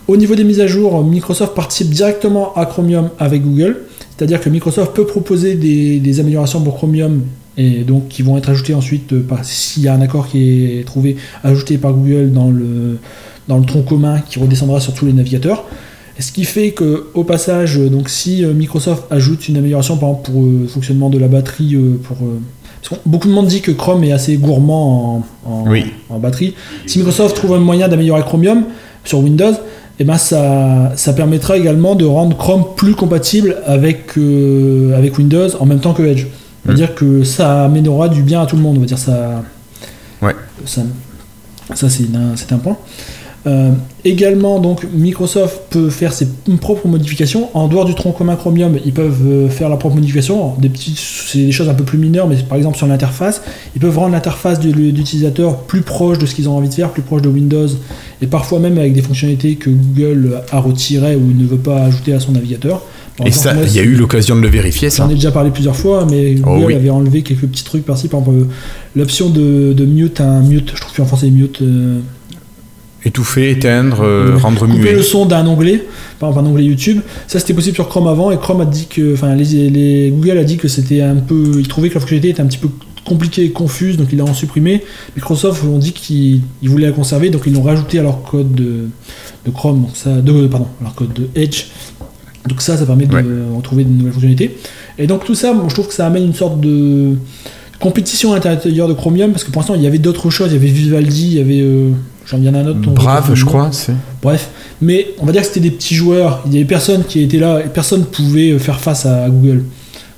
Au 0.08 0.18
niveau 0.18 0.36
des 0.36 0.44
mises 0.44 0.60
à 0.60 0.68
jour, 0.68 1.04
Microsoft 1.04 1.56
participe 1.56 1.90
directement 1.90 2.54
à 2.56 2.66
Chromium 2.66 3.10
avec 3.20 3.44
Google, 3.44 3.78
c'est-à-dire 4.16 4.40
que 4.40 4.50
Microsoft 4.50 4.96
peut 4.96 5.06
proposer 5.06 5.56
des, 5.56 6.20
améliorations 6.20 6.62
pour 6.62 6.76
Chromium 6.76 7.22
et 7.58 7.84
donc 7.84 8.10
qui 8.10 8.22
vont 8.22 8.38
être 8.38 8.50
ajoutées 8.50 8.74
ensuite 8.74 9.14
euh, 9.14 9.24
s'il 9.44 9.84
y 9.84 9.88
a 9.88 9.94
un 9.94 10.02
accord 10.02 10.28
qui 10.28 10.80
est 10.80 10.86
trouvé, 10.86 11.18
ajouté 11.44 11.78
par 11.78 11.94
Google 11.94 12.32
dans 12.32 12.50
le 12.50 12.98
dans 13.48 13.60
le 13.60 13.66
tronc 13.66 13.84
commun 13.84 14.22
qui 14.28 14.40
redescendra 14.40 14.80
sur 14.80 14.94
tous 14.94 15.06
les 15.06 15.14
navigateurs. 15.14 15.66
Ce 16.20 16.32
qui 16.32 16.46
fait 16.46 16.72
que 16.72 17.08
au 17.14 17.24
passage, 17.26 17.78
euh, 17.78 17.90
donc 17.90 18.08
si 18.10 18.44
euh, 18.46 18.54
Microsoft 18.54 19.04
ajoute 19.12 19.48
une 19.50 19.58
amélioration 19.58 19.98
par 19.98 20.10
exemple 20.10 20.32
pour 20.32 20.44
euh, 20.44 20.60
le 20.62 20.68
fonctionnement 20.68 21.10
de 21.10 21.18
la 21.20 21.28
batterie, 21.28 21.76
pour 22.04 22.18
parce 22.82 23.02
que 23.02 23.10
beaucoup 23.10 23.28
de 23.28 23.34
monde 23.34 23.48
dit 23.48 23.62
que 23.62 23.72
Chrome 23.72 24.04
est 24.04 24.12
assez 24.12 24.38
gourmand 24.38 25.24
en, 25.46 25.50
en- 25.52 25.68
Oui. 25.70 25.86
en 26.10 26.20
batterie. 26.20 26.54
Si 26.86 27.00
Microsoft 27.00 27.36
trouve 27.36 27.54
un 27.56 27.60
moyen 27.60 27.88
d'améliorer 27.88 28.22
Chromium 28.22 28.64
sur 29.04 29.20
Windows, 29.20 29.54
eh 30.00 30.04
ben 30.04 30.18
ça, 30.18 30.94
ça 30.96 31.14
permettra 31.14 31.58
également 31.58 31.96
de 31.96 32.06
rendre 32.06 32.38
Chrome 32.38 32.64
plus 32.76 32.94
compatible 32.96 33.58
avec, 33.66 34.18
euh, 34.18 34.96
avec 34.98 35.18
Windows 35.18 35.48
en 35.60 35.66
même 35.66 35.80
temps 35.80 35.94
que 35.94 36.04
Edge. 36.04 36.24
Mm. 36.26 36.28
C'est-à-dire 36.66 36.96
que 36.96 37.24
ça 37.24 37.66
amènera 37.66 38.08
du 38.08 38.22
bien 38.22 38.42
à 38.42 38.46
tout 38.46 38.56
le 38.56 38.62
monde. 38.62 38.78
On 38.78 38.82
va 38.82 38.86
dire 38.86 39.00
ça. 39.00 39.44
Ouais. 40.22 40.36
Ça, 40.66 40.82
ça 41.74 41.90
c'est 41.90 42.04
un, 42.16 42.36
c'est 42.36 42.52
un 42.54 42.58
point. 42.58 42.78
Euh, 43.48 43.70
également, 44.04 44.60
donc, 44.60 44.88
Microsoft 44.92 45.62
peut 45.70 45.90
faire 45.92 46.14
ses 46.14 46.28
propres 46.60 46.88
modifications. 46.88 47.50
En 47.54 47.68
dehors 47.68 47.86
du 47.86 47.94
tronc 47.94 48.12
commun 48.12 48.36
Chromium, 48.36 48.78
ils 48.86 48.92
peuvent 48.94 49.22
euh, 49.26 49.50
faire 49.50 49.70
leurs 49.70 49.78
propres 49.78 49.96
modifications. 49.96 50.54
Des 50.60 50.70
petites, 50.70 50.98
c'est 50.98 51.46
des 51.46 51.52
choses 51.52 51.70
un 51.70 51.76
peu 51.76 51.84
plus 51.84 52.00
mineures, 52.00 52.28
mais 52.28 52.38
par 52.38 52.58
exemple 52.58 52.76
sur 52.78 52.88
l'interface, 52.88 53.42
ils 53.76 53.80
peuvent 53.82 53.98
rendre 53.98 54.14
l'interface 54.14 54.60
du- 54.60 54.92
d'utilisateur 54.92 55.58
plus 55.60 55.82
proche 55.82 56.18
de 56.18 56.26
ce 56.26 56.34
qu'ils 56.34 56.50
ont 56.50 56.58
envie 56.58 56.70
de 56.70 56.74
faire, 56.74 56.90
plus 56.90 57.04
proche 57.04 57.22
de 57.22 57.30
Windows, 57.30 57.68
et 58.22 58.28
parfois 58.28 58.60
même 58.60 58.78
avec 58.80 58.94
des 58.94 59.02
fonctionnalités 59.04 59.56
que 59.56 59.70
Google 59.70 60.42
a 60.52 60.60
retirées 60.60 61.16
ou 61.16 61.22
ne 61.32 61.46
veut 61.46 61.58
pas 61.58 61.84
ajouter 61.84 62.14
à 62.14 62.20
son 62.20 62.32
navigateur. 62.32 62.82
Par 63.18 63.28
Et 63.28 63.30
exemple, 63.30 63.56
ça, 63.58 63.64
il 63.68 63.74
y 63.76 63.80
a 63.80 63.84
eu 63.84 63.94
l'occasion 63.96 64.36
de 64.36 64.42
le 64.42 64.50
vérifier, 64.50 64.90
ça. 64.90 65.04
J'en 65.04 65.10
ai 65.10 65.14
déjà 65.14 65.32
parlé 65.32 65.50
plusieurs 65.52 65.76
fois, 65.76 66.06
mais 66.10 66.36
Oh 66.42 66.56
Google 66.56 66.66
oui. 66.66 66.74
avait 66.74 66.90
enlevé 66.90 67.22
quelques 67.22 67.46
petits 67.46 67.64
trucs 67.64 67.86
par-ci. 67.86 68.08
Par 68.10 68.20
exemple, 68.22 68.38
euh, 68.40 68.46
l'option 68.96 69.30
de, 69.30 69.72
de 69.72 69.86
mute, 69.86 70.20
un 70.20 70.42
mute, 70.42 70.72
je 70.76 70.82
trouve 70.82 70.94
plus 70.94 71.04
en 71.04 71.06
français 71.06 71.30
mute, 71.30 71.62
euh, 71.62 72.00
Étouffer, 73.06 73.52
éteindre, 73.52 74.02
euh, 74.02 74.36
rendre 74.38 74.66
couper 74.66 74.80
muet. 74.80 74.94
le 74.94 75.02
son 75.04 75.26
d'un 75.26 75.46
onglet, 75.46 75.84
par 76.20 76.30
exemple 76.30 76.48
un 76.48 76.52
onglet 76.52 76.64
YouTube. 76.66 77.02
Ça 77.28 77.40
c'était 77.40 77.54
possible 77.54 77.76
sur 77.76 77.88
Chrome 77.88 78.08
avant, 78.08 78.32
et 78.32 78.38
Chrome 78.38 78.62
a 78.62 78.66
dit 78.66 78.88
que, 78.88 79.14
enfin, 79.14 79.36
les, 79.36 79.70
les- 79.70 80.10
Google 80.10 80.38
a 80.40 80.44
dit 80.44 80.58
que 80.58 80.68
c'était 80.68 81.02
un 81.02 81.16
peu, 81.18 81.54
il 81.60 81.68
trouvait 81.68 81.90
que 81.90 81.94
la 81.94 82.00
fonctionnalité 82.00 82.30
était 82.30 82.42
un 82.42 82.48
petit 82.48 82.58
peu 82.58 82.70
compliquée 83.06 83.44
et 83.44 83.52
confuse, 83.52 83.98
donc 83.98 84.08
ils 84.12 84.18
l'ont 84.18 84.34
supprimé. 84.34 84.84
Microsoft 85.16 85.64
ont 85.64 85.78
dit 85.78 85.94
qu'ils 85.94 86.42
ils 86.64 86.70
voulaient 86.70 86.88
la 86.88 86.92
conserver, 86.92 87.30
donc 87.30 87.44
ils 87.46 87.54
l'ont 87.54 87.62
rajouté 87.62 88.00
à 88.00 88.02
leur 88.02 88.24
code 88.24 88.56
de, 88.56 88.90
de 89.46 89.52
Chrome, 89.52 89.82
donc 89.82 89.92
ça, 89.94 90.10
de, 90.22 90.48
pardon, 90.48 90.68
à 90.82 90.86
leur 90.86 90.96
code 90.96 91.14
de 91.14 91.28
Edge. 91.36 91.66
Donc 92.50 92.62
ça, 92.62 92.78
ça 92.78 92.86
permet 92.86 93.06
de 93.06 93.14
Ouais. 93.14 93.22
Brave, 93.22 94.22
j'ai 94.22 94.28
je 97.38 97.65
pas 103.22 103.22
le 103.34 103.36
nom. 103.46 103.52
crois. 103.52 103.70
c'est- 103.72 103.94
Bref, 104.22 104.50
mais 104.82 105.08
on 105.20 105.26
va 105.26 105.32
dire 105.32 105.42
que 105.42 105.48
c'était 105.48 105.60
des 105.60 105.72
petits 105.72 105.96
joueurs. 105.96 106.42
Il 106.48 106.54
y 106.54 106.58
avait 106.58 106.66
personne 106.66 107.04
qui 107.08 107.22
était 107.22 107.38
là 107.38 107.60
et 107.60 107.68
personne 107.68 108.06
pouvait 108.06 108.58
faire 108.58 108.80
face 108.80 109.06
à 109.06 109.30
Google. 109.30 109.64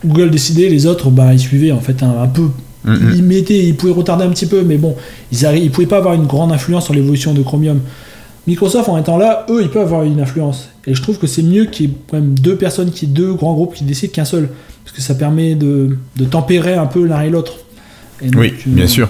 Google 0.06 0.30
décidait, 0.30 0.70
les 0.70 0.86
autres, 0.86 1.10
bah, 1.10 1.34
ils 1.34 1.40
suivaient 1.40 1.72
en 1.72 1.80
fait 1.80 2.02
un, 2.04 2.22
un 2.22 2.28
peu. 2.28 2.50
Mm, 2.86 2.94
mm. 2.94 3.14
Ils 3.16 3.24
mettaient, 3.24 3.66
ils 3.66 3.76
pouvaient 3.76 3.92
retarder 3.94 4.24
un 4.24 4.30
petit 4.30 4.46
peu, 4.46 4.62
mais 4.64 4.78
bon, 4.78 4.96
ils 5.32 5.46
ne 5.48 5.58
ils 5.58 5.72
pouvaient 5.72 5.88
pas 5.88 5.98
avoir 5.98 6.14
une 6.14 6.28
grande 6.28 6.52
influence 6.52 6.86
sur 6.86 6.94
l'évolution 6.94 7.34
de 7.34 7.42
Chromium. 7.42 7.80
Microsoft, 8.48 8.88
en 8.90 8.98
étant 8.98 9.18
là, 9.18 9.46
eux, 9.50 9.62
ils 9.62 9.70
peuvent 9.70 9.84
avoir 9.84 10.04
une 10.04 10.20
influence. 10.22 10.70
Et 10.86 10.94
je 10.96 11.02
trouve 11.02 11.18
que 11.20 11.28
c'est 11.28 11.44
mieux 11.44 11.66
qu'il 11.66 11.86
y 11.90 11.90
ait 11.92 11.96
quand 12.10 12.18
même 12.18 12.40
deux 12.40 12.56
personnes, 12.56 12.92
qu'il 12.92 13.10
y 13.10 13.12
ait 13.12 13.14
deux 13.16 13.34
grands 13.34 13.54
groupes 13.54 13.74
qui 13.76 13.84
décident 13.84 14.12
qu'un 14.14 14.26
seul. 14.26 14.50
Parce 14.86 14.96
que 14.96 15.02
ça 15.02 15.16
permet 15.16 15.56
de, 15.56 15.98
de 16.16 16.26
tempérer 16.26 16.76
un 16.76 16.86
peu 16.86 17.06
l'un 17.06 17.22
et 17.22 17.30
l'autre. 17.30 17.54
Oui, 18.36 18.48
euh, 18.48 18.52
bien 18.68 18.88
sûr. 18.88 19.10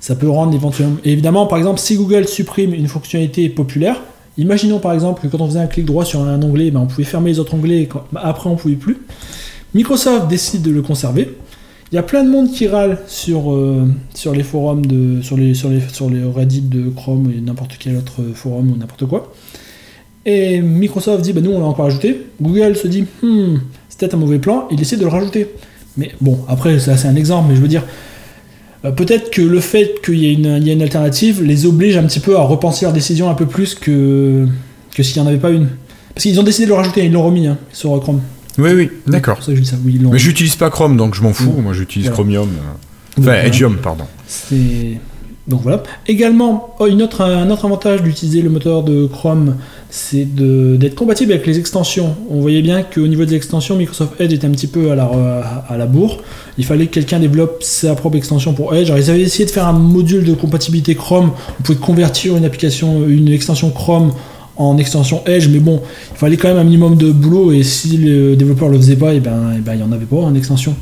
ça 0.00 0.14
peut 0.14 0.30
rendre 0.30 0.54
éventuellement. 0.54 0.96
Et 1.04 1.12
évidemment, 1.12 1.46
par 1.46 1.58
exemple, 1.58 1.80
si 1.80 1.96
Google 1.96 2.28
supprime 2.28 2.72
une 2.74 2.86
fonctionnalité 2.88 3.48
populaire, 3.48 4.00
imaginons 4.38 4.78
par 4.78 4.92
exemple 4.92 5.20
que 5.22 5.26
quand 5.26 5.40
on 5.42 5.46
faisait 5.48 5.58
un 5.60 5.66
clic 5.66 5.84
droit 5.84 6.04
sur 6.04 6.20
un 6.22 6.40
onglet, 6.42 6.70
ben, 6.70 6.80
on 6.80 6.86
pouvait 6.86 7.04
fermer 7.04 7.30
les 7.32 7.38
autres 7.40 7.54
onglets 7.54 7.82
et 7.82 7.86
quand- 7.86 8.04
ben, 8.12 8.20
après 8.22 8.48
on 8.48 8.54
pouvait 8.56 8.76
plus. 8.76 8.98
Microsoft 9.74 10.28
décide 10.28 10.62
de 10.62 10.70
le 10.70 10.82
conserver. 10.82 11.36
Il 11.92 11.96
y 11.96 11.98
a 11.98 12.02
plein 12.02 12.24
de 12.24 12.30
monde 12.30 12.50
qui 12.50 12.66
râle 12.68 12.98
sur, 13.06 13.52
euh, 13.52 13.86
sur 14.14 14.32
les 14.32 14.42
forums, 14.42 14.86
de, 14.86 15.20
sur, 15.20 15.36
les, 15.36 15.52
sur, 15.52 15.68
les, 15.68 15.80
sur 15.92 16.08
les 16.08 16.24
Reddit 16.24 16.62
de 16.62 16.88
Chrome 16.88 17.30
et 17.36 17.38
n'importe 17.40 17.72
quel 17.78 17.96
autre 17.96 18.22
forum 18.34 18.70
ou 18.72 18.76
n'importe 18.76 19.04
quoi. 19.06 19.32
Et 20.24 20.62
Microsoft 20.62 21.22
dit, 21.22 21.34
ben 21.34 21.44
nous 21.44 21.50
on 21.50 21.60
l'a 21.60 21.66
encore 21.66 21.84
ajouté. 21.86 22.22
Google 22.40 22.76
se 22.76 22.86
dit, 22.88 23.04
hmm, 23.22 23.56
c'est 23.90 24.14
un 24.14 24.16
mauvais 24.16 24.38
plan, 24.38 24.68
il 24.70 24.80
essaie 24.80 24.96
de 24.96 25.02
le 25.02 25.08
rajouter. 25.08 25.48
Mais 25.98 26.12
bon, 26.22 26.38
après, 26.48 26.78
ça 26.78 26.96
c'est 26.96 27.08
un 27.08 27.16
exemple, 27.16 27.48
mais 27.50 27.56
je 27.56 27.60
veux 27.60 27.68
dire, 27.68 27.84
euh, 28.86 28.90
peut-être 28.92 29.30
que 29.30 29.42
le 29.42 29.60
fait 29.60 29.96
qu'il 30.02 30.18
y, 30.18 30.26
ait 30.28 30.32
une- 30.32 30.62
y 30.64 30.70
ait 30.70 30.72
une 30.72 30.82
alternative 30.82 31.42
les 31.42 31.66
oblige 31.66 31.98
un 31.98 32.04
petit 32.04 32.20
peu 32.20 32.36
à 32.38 32.40
repenser 32.42 32.86
leur 32.86 32.94
décision 32.94 33.28
un 33.28 33.34
peu 33.34 33.44
plus 33.46 33.74
que, 33.74 34.46
que 34.94 35.02
s'il 35.02 35.20
n'y 35.20 35.26
en 35.28 35.30
avait 35.30 35.40
pas 35.40 35.50
une. 35.50 35.68
Parce 36.14 36.22
qu'ils 36.22 36.40
ont 36.40 36.42
décidé 36.42 36.64
de 36.64 36.70
le 36.70 36.76
rajouter, 36.76 37.04
ils 37.04 37.12
l'ont 37.12 37.24
remis 37.24 37.46
hein, 37.48 37.58
sur 37.72 38.00
Chrome. 38.00 38.22
Oui, 38.58 38.70
oui, 38.74 38.90
d'accord. 39.06 39.38
oui, 39.48 39.98
Mais 40.10 40.18
j'utilise 40.18 40.56
pas 40.56 40.70
Chrome, 40.70 40.96
donc 40.96 41.14
je 41.14 41.22
m'en 41.22 41.32
fous. 41.32 41.54
Moi, 41.62 41.72
j'utilise 41.72 42.08
Voilà. 42.08 42.14
Chromium. 42.14 42.48
euh, 42.48 42.72
Enfin, 43.18 43.22
voilà. 43.22 43.46
Edgeium, 43.46 43.76
pardon. 43.76 44.04
C'est 44.26 44.98
donc 45.48 45.60
voilà. 45.62 45.82
Également, 46.06 46.76
oh, 46.78 46.86
une 46.86 47.02
autre, 47.02 47.20
un 47.22 47.50
autre 47.50 47.64
avantage 47.64 48.00
d'utiliser 48.02 48.42
le 48.42 48.48
moteur 48.48 48.84
de 48.84 49.06
Chrome, 49.06 49.56
c'est 49.90 50.24
de- 50.24 50.76
d'être 50.76 50.94
compatible 50.94 51.32
avec 51.32 51.44
les 51.48 51.58
extensions. 51.58 52.14
On 52.30 52.40
voyait 52.40 52.62
bien 52.62 52.84
qu'au 52.84 53.08
niveau 53.08 53.24
des 53.24 53.34
extensions, 53.34 53.76
Microsoft 53.76 54.20
Edge 54.20 54.32
était 54.32 54.46
un 54.46 54.52
petit 54.52 54.68
peu 54.68 54.92
à 54.92 54.94
la, 54.94 55.04
à 55.68 55.76
la 55.76 55.86
bourre. 55.86 56.22
Il 56.58 56.64
fallait 56.64 56.86
que 56.86 56.92
quelqu'un 56.94 57.18
développe 57.18 57.60
sa 57.64 57.96
propre 57.96 58.16
extension 58.16 58.52
pour 58.54 58.72
Edge. 58.74 58.86
Alors, 58.90 58.98
ils 59.02 59.10
avaient 59.10 59.20
essayé 59.22 59.44
de 59.44 59.50
faire 59.50 59.66
un 59.66 59.72
module 59.72 60.22
de 60.24 60.32
compatibilité 60.34 60.94
Chrome. 60.94 61.32
On 61.58 61.62
pouvait 61.64 61.78
convertir 61.78 62.36
une 62.36 62.44
application, 62.44 63.04
une 63.08 63.28
extension 63.28 63.70
Chrome 63.70 64.12
en 64.62 64.78
extension 64.78 65.22
Edge, 65.26 65.48
mais 65.48 65.58
bon, 65.58 65.80
il 66.12 66.18
fallait 66.18 66.36
quand 66.36 66.48
même 66.48 66.58
un 66.58 66.64
minimum 66.64 66.96
de 66.96 67.10
boulot. 67.10 67.52
Et 67.52 67.62
si 67.62 67.96
le 67.96 68.36
développeur 68.36 68.68
le 68.68 68.78
faisait 68.78 68.96
pas, 68.96 69.14
et 69.14 69.20
ben, 69.20 69.54
et 69.56 69.60
ben, 69.60 69.74
il 69.74 69.80
y 69.80 69.82
en 69.82 69.92
avait 69.92 70.06
pas 70.06 70.16
en 70.16 70.34
extension. 70.34 70.74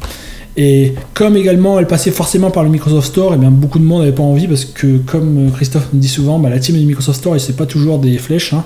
Et 0.57 0.95
comme 1.15 1.37
également 1.37 1.79
elle 1.79 1.87
passait 1.87 2.11
forcément 2.11 2.51
par 2.51 2.65
le 2.65 2.71
Microsoft 2.71 3.09
Store, 3.09 3.35
et 3.35 3.37
bien 3.37 3.51
beaucoup 3.51 3.79
de 3.79 3.85
monde 3.85 4.01
n'avait 4.01 4.15
pas 4.15 4.23
envie 4.23 4.49
parce 4.49 4.65
que 4.65 4.99
comme 4.99 5.47
euh, 5.47 5.51
Christophe 5.51 5.93
me 5.93 6.01
dit 6.01 6.09
souvent, 6.09 6.39
bah, 6.39 6.51
la 6.51 6.59
team 6.59 6.77
du 6.77 6.85
Microsoft 6.85 7.19
Store, 7.19 7.37
et 7.37 7.39
c'est 7.39 7.57
pas 7.57 7.67
toujours 7.67 7.99
des 7.99 8.19
flèches. 8.19 8.53
Hein. 8.53 8.65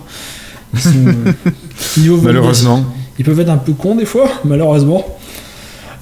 Ils 0.73 0.81
sont, 0.81 0.91
euh, 1.07 2.17
Malheureusement. 2.23 2.85
ils 3.19 3.25
peuvent 3.25 3.39
être 3.41 3.51
un 3.51 3.59
peu 3.59 3.73
cons 3.73 3.95
des 3.95 4.07
fois, 4.07 4.29
malheureusement. 4.45 5.05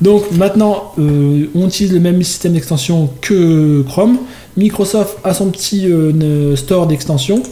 Donc 0.01 0.33
maintenant, 0.33 0.93
euh, 0.99 1.47
on 1.55 1.69
utilise 1.69 1.93
le 1.93 2.01
même 2.01 2.21
système 2.23 2.55
d'extension 2.55 3.11
que 3.21 3.83
Chrome. 3.83 4.19
Microsoft 4.57 5.19
a 5.25 5.33
son 5.33 5.51
petit 5.51 5.87
euh, 5.87 6.57
store 6.57 6.87
d'extensions 6.87 7.43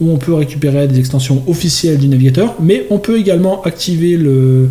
où 0.00 0.10
on 0.10 0.16
peut 0.16 0.34
récupérer 0.34 0.86
des 0.88 0.98
extensions 0.98 1.42
officielles 1.46 1.98
du 1.98 2.08
navigateur, 2.08 2.54
mais 2.60 2.86
on 2.90 2.98
peut 2.98 3.18
également 3.18 3.62
activer 3.62 4.16
le- 4.16 4.68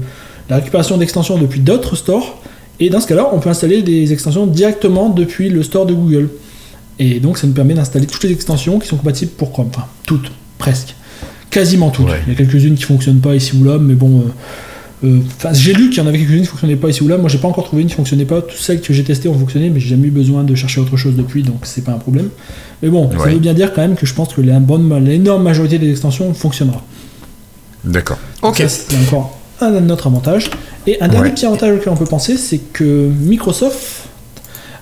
la 0.49 0.57
récupération 0.57 0.97
d'extensions 0.97 1.37
depuis 1.37 1.59
d'autres 1.59 1.95
stores. 1.95 2.41
Et 2.79 2.89
dans 2.89 2.99
ce 3.01 3.07
cas-là, 3.07 3.29
on 3.33 3.39
peut 3.39 3.49
installer 3.49 3.81
des 3.81 4.13
extensions 4.13 4.45
directement 4.47 5.09
depuis 5.09 5.49
le 5.49 5.63
store 5.63 5.85
de 5.85 5.93
Google. 5.93 6.29
Et 6.99 7.19
donc, 7.19 7.37
ça 7.37 7.45
nous 7.47 7.53
permet 7.53 7.73
d'installer 7.73 8.05
toutes 8.05 8.23
les 8.23 8.31
extensions 8.31 8.79
qui 8.79 8.87
sont 8.87 8.97
compatibles 8.97 9.31
pour 9.31 9.51
Chrome. 9.51 9.67
Enfin, 9.69 9.85
toutes, 10.05 10.31
presque. 10.57 10.95
Quasiment 11.49 11.89
toutes. 11.89 12.07
Ouais. 12.07 12.19
Il 12.27 12.33
y 12.33 12.35
a 12.35 12.37
quelques-unes 12.37 12.75
qui 12.75 12.83
fonctionnent 12.83 13.19
pas 13.19 13.35
ici 13.35 13.53
ou 13.59 13.63
là, 13.63 13.77
mais 13.79 13.93
bon. 13.95 14.19
euh, 14.19 14.21
euh, 14.21 14.27
Enfin, 15.03 15.53
j'ai 15.53 15.73
lu 15.73 15.89
qu'il 15.91 15.99
y 16.01 16.01
en 16.05 16.07
avait 16.07 16.17
quelques-unes 16.17 16.41
qui 16.41 16.47
fonctionnaient 16.47 16.75
pas 16.75 16.89
ici 16.89 17.03
ou 17.03 17.07
là. 17.07 17.17
Moi, 17.17 17.29
j'ai 17.29 17.37
pas 17.37 17.47
encore 17.47 17.65
trouvé 17.65 17.83
une 17.83 17.87
qui 17.87 17.93
fonctionnait 17.93 18.25
pas. 18.25 18.41
Toutes 18.41 18.57
celles 18.57 18.81
que 18.81 18.93
j'ai 18.93 19.03
testées 19.03 19.29
ont 19.29 19.37
fonctionné, 19.37 19.69
mais 19.69 19.79
j'ai 19.79 19.89
jamais 19.89 20.07
eu 20.07 20.11
besoin 20.11 20.43
de 20.43 20.55
chercher 20.55 20.81
autre 20.81 20.97
chose 20.97 21.15
depuis, 21.15 21.43
donc 21.43 21.59
c'est 21.63 21.83
pas 21.83 21.91
un 21.91 21.99
problème. 21.99 22.29
Mais 22.81 22.89
bon, 22.89 23.09
ça 23.11 23.17
veut 23.29 23.37
bien 23.37 23.53
dire 23.53 23.73
quand 23.73 23.81
même 23.81 23.95
que 23.95 24.05
je 24.07 24.13
pense 24.15 24.33
que 24.33 24.41
l'énorme 24.41 25.43
majorité 25.43 25.77
des 25.77 25.91
extensions 25.91 26.33
fonctionnera. 26.33 26.81
D'accord. 27.83 28.17
Ok. 28.41 28.57
Ça, 28.57 28.67
c'est 28.69 28.97
encore 29.07 29.37
un 29.61 29.89
autre 29.89 30.07
avantage. 30.07 30.49
Et 30.87 30.99
un 31.01 31.07
dernier 31.07 31.27
Ouais. 31.29 31.33
petit 31.33 31.45
avantage 31.45 31.75
auquel 31.77 31.89
on 31.89 31.95
peut 31.97 32.05
penser, 32.05 32.37
c'est 32.37 32.59
que 32.73 33.09
Microsoft 33.19 34.07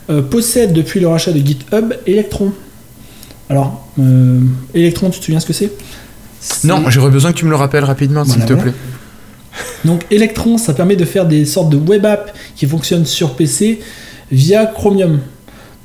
euh, 0.10 0.22
possède 0.22 0.72
depuis 0.72 1.00
le 1.00 1.08
rachat 1.08 1.32
de 1.34 1.40
GitHub 1.40 1.94
Electron. 2.06 2.52
Alors, 3.50 3.86
euh, 4.00 4.40
Electron, 4.74 5.10
tu 5.10 5.20
te 5.20 5.26
souviens 5.26 5.40
ce 5.40 5.46
que 5.46 5.54
c'est? 5.54 5.72
Non, 6.64 6.84
j'aurais 6.90 7.10
besoin 7.10 7.32
que 7.32 7.38
tu 7.38 7.46
me 7.46 7.50
le 7.50 7.56
rappelles 7.56 7.84
rapidement, 7.84 8.24
s'il 8.24 8.46
te 8.46 8.54
voilà. 8.54 8.64
plaît. 8.72 8.74
Donc 9.86 10.06
Electron, 10.12 10.58
ça 10.58 10.74
permet 10.74 10.96
de 10.96 11.06
faire 11.06 11.26
des 11.28 11.46
sortes 11.46 11.70
de 11.70 11.78
web 11.78 12.06
apps 12.06 12.34
qui 12.56 12.66
fonctionnent 12.66 13.06
sur 13.06 13.36
PC 13.36 13.80
via 14.32 14.66
Chromium. 14.66 15.20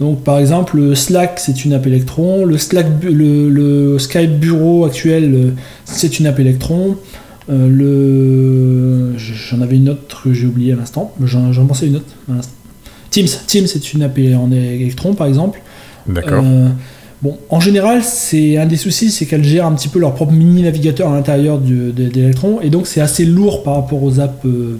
Donc 0.00 0.24
par 0.24 0.38
exemple, 0.38 0.78
le 0.78 0.94
Slack, 0.94 1.38
c'est 1.38 1.64
une 1.64 1.74
app 1.74 1.86
Electron. 1.86 2.46
Le, 2.46 2.56
Slack, 2.56 2.86
le, 3.02 3.50
le 3.50 3.98
Skype 3.98 4.38
Bureau 4.38 4.86
actuel, 4.86 5.34
euh, 5.34 5.50
c'est 5.84 6.18
une 6.18 6.26
app 6.26 6.38
Electron. 6.38 6.96
Euh, 7.50 7.68
le... 7.68 9.18
J'en 9.18 9.60
avais 9.60 9.76
une 9.76 9.90
autre 9.90 10.22
que 10.24 10.32
j'ai 10.32 10.46
oubliée 10.46 10.72
à 10.72 10.76
l'instant. 10.76 11.12
J'en 11.22 11.52
j'en 11.52 11.66
pensais 11.66 11.86
une 11.86 11.96
autre. 11.96 12.06
à. 12.30 12.40
Teams, 13.10 13.26
Teams, 13.46 13.66
c'est 13.66 13.92
une 13.92 14.02
app 14.02 14.18
en 14.18 14.50
Electron 14.50 15.14
par 15.14 15.26
exemple. 15.26 15.60
D'accord. 16.06 16.42
Euh, 16.44 16.68
bon, 17.22 17.38
en 17.48 17.60
général, 17.60 18.02
c'est 18.02 18.56
un 18.56 18.66
des 18.66 18.76
soucis, 18.76 19.10
c'est 19.10 19.26
qu'elles 19.26 19.44
gèrent 19.44 19.66
un 19.66 19.74
petit 19.74 19.88
peu 19.88 19.98
leur 19.98 20.14
propre 20.14 20.32
mini 20.32 20.62
navigateur 20.62 21.10
à 21.10 21.14
l'intérieur 21.14 21.58
d'Electron, 21.58 22.60
et 22.60 22.70
donc 22.70 22.86
c'est 22.86 23.00
assez 23.00 23.24
lourd 23.24 23.62
par 23.62 23.74
rapport 23.74 24.02
aux 24.02 24.20
apps 24.20 24.44
euh, 24.46 24.78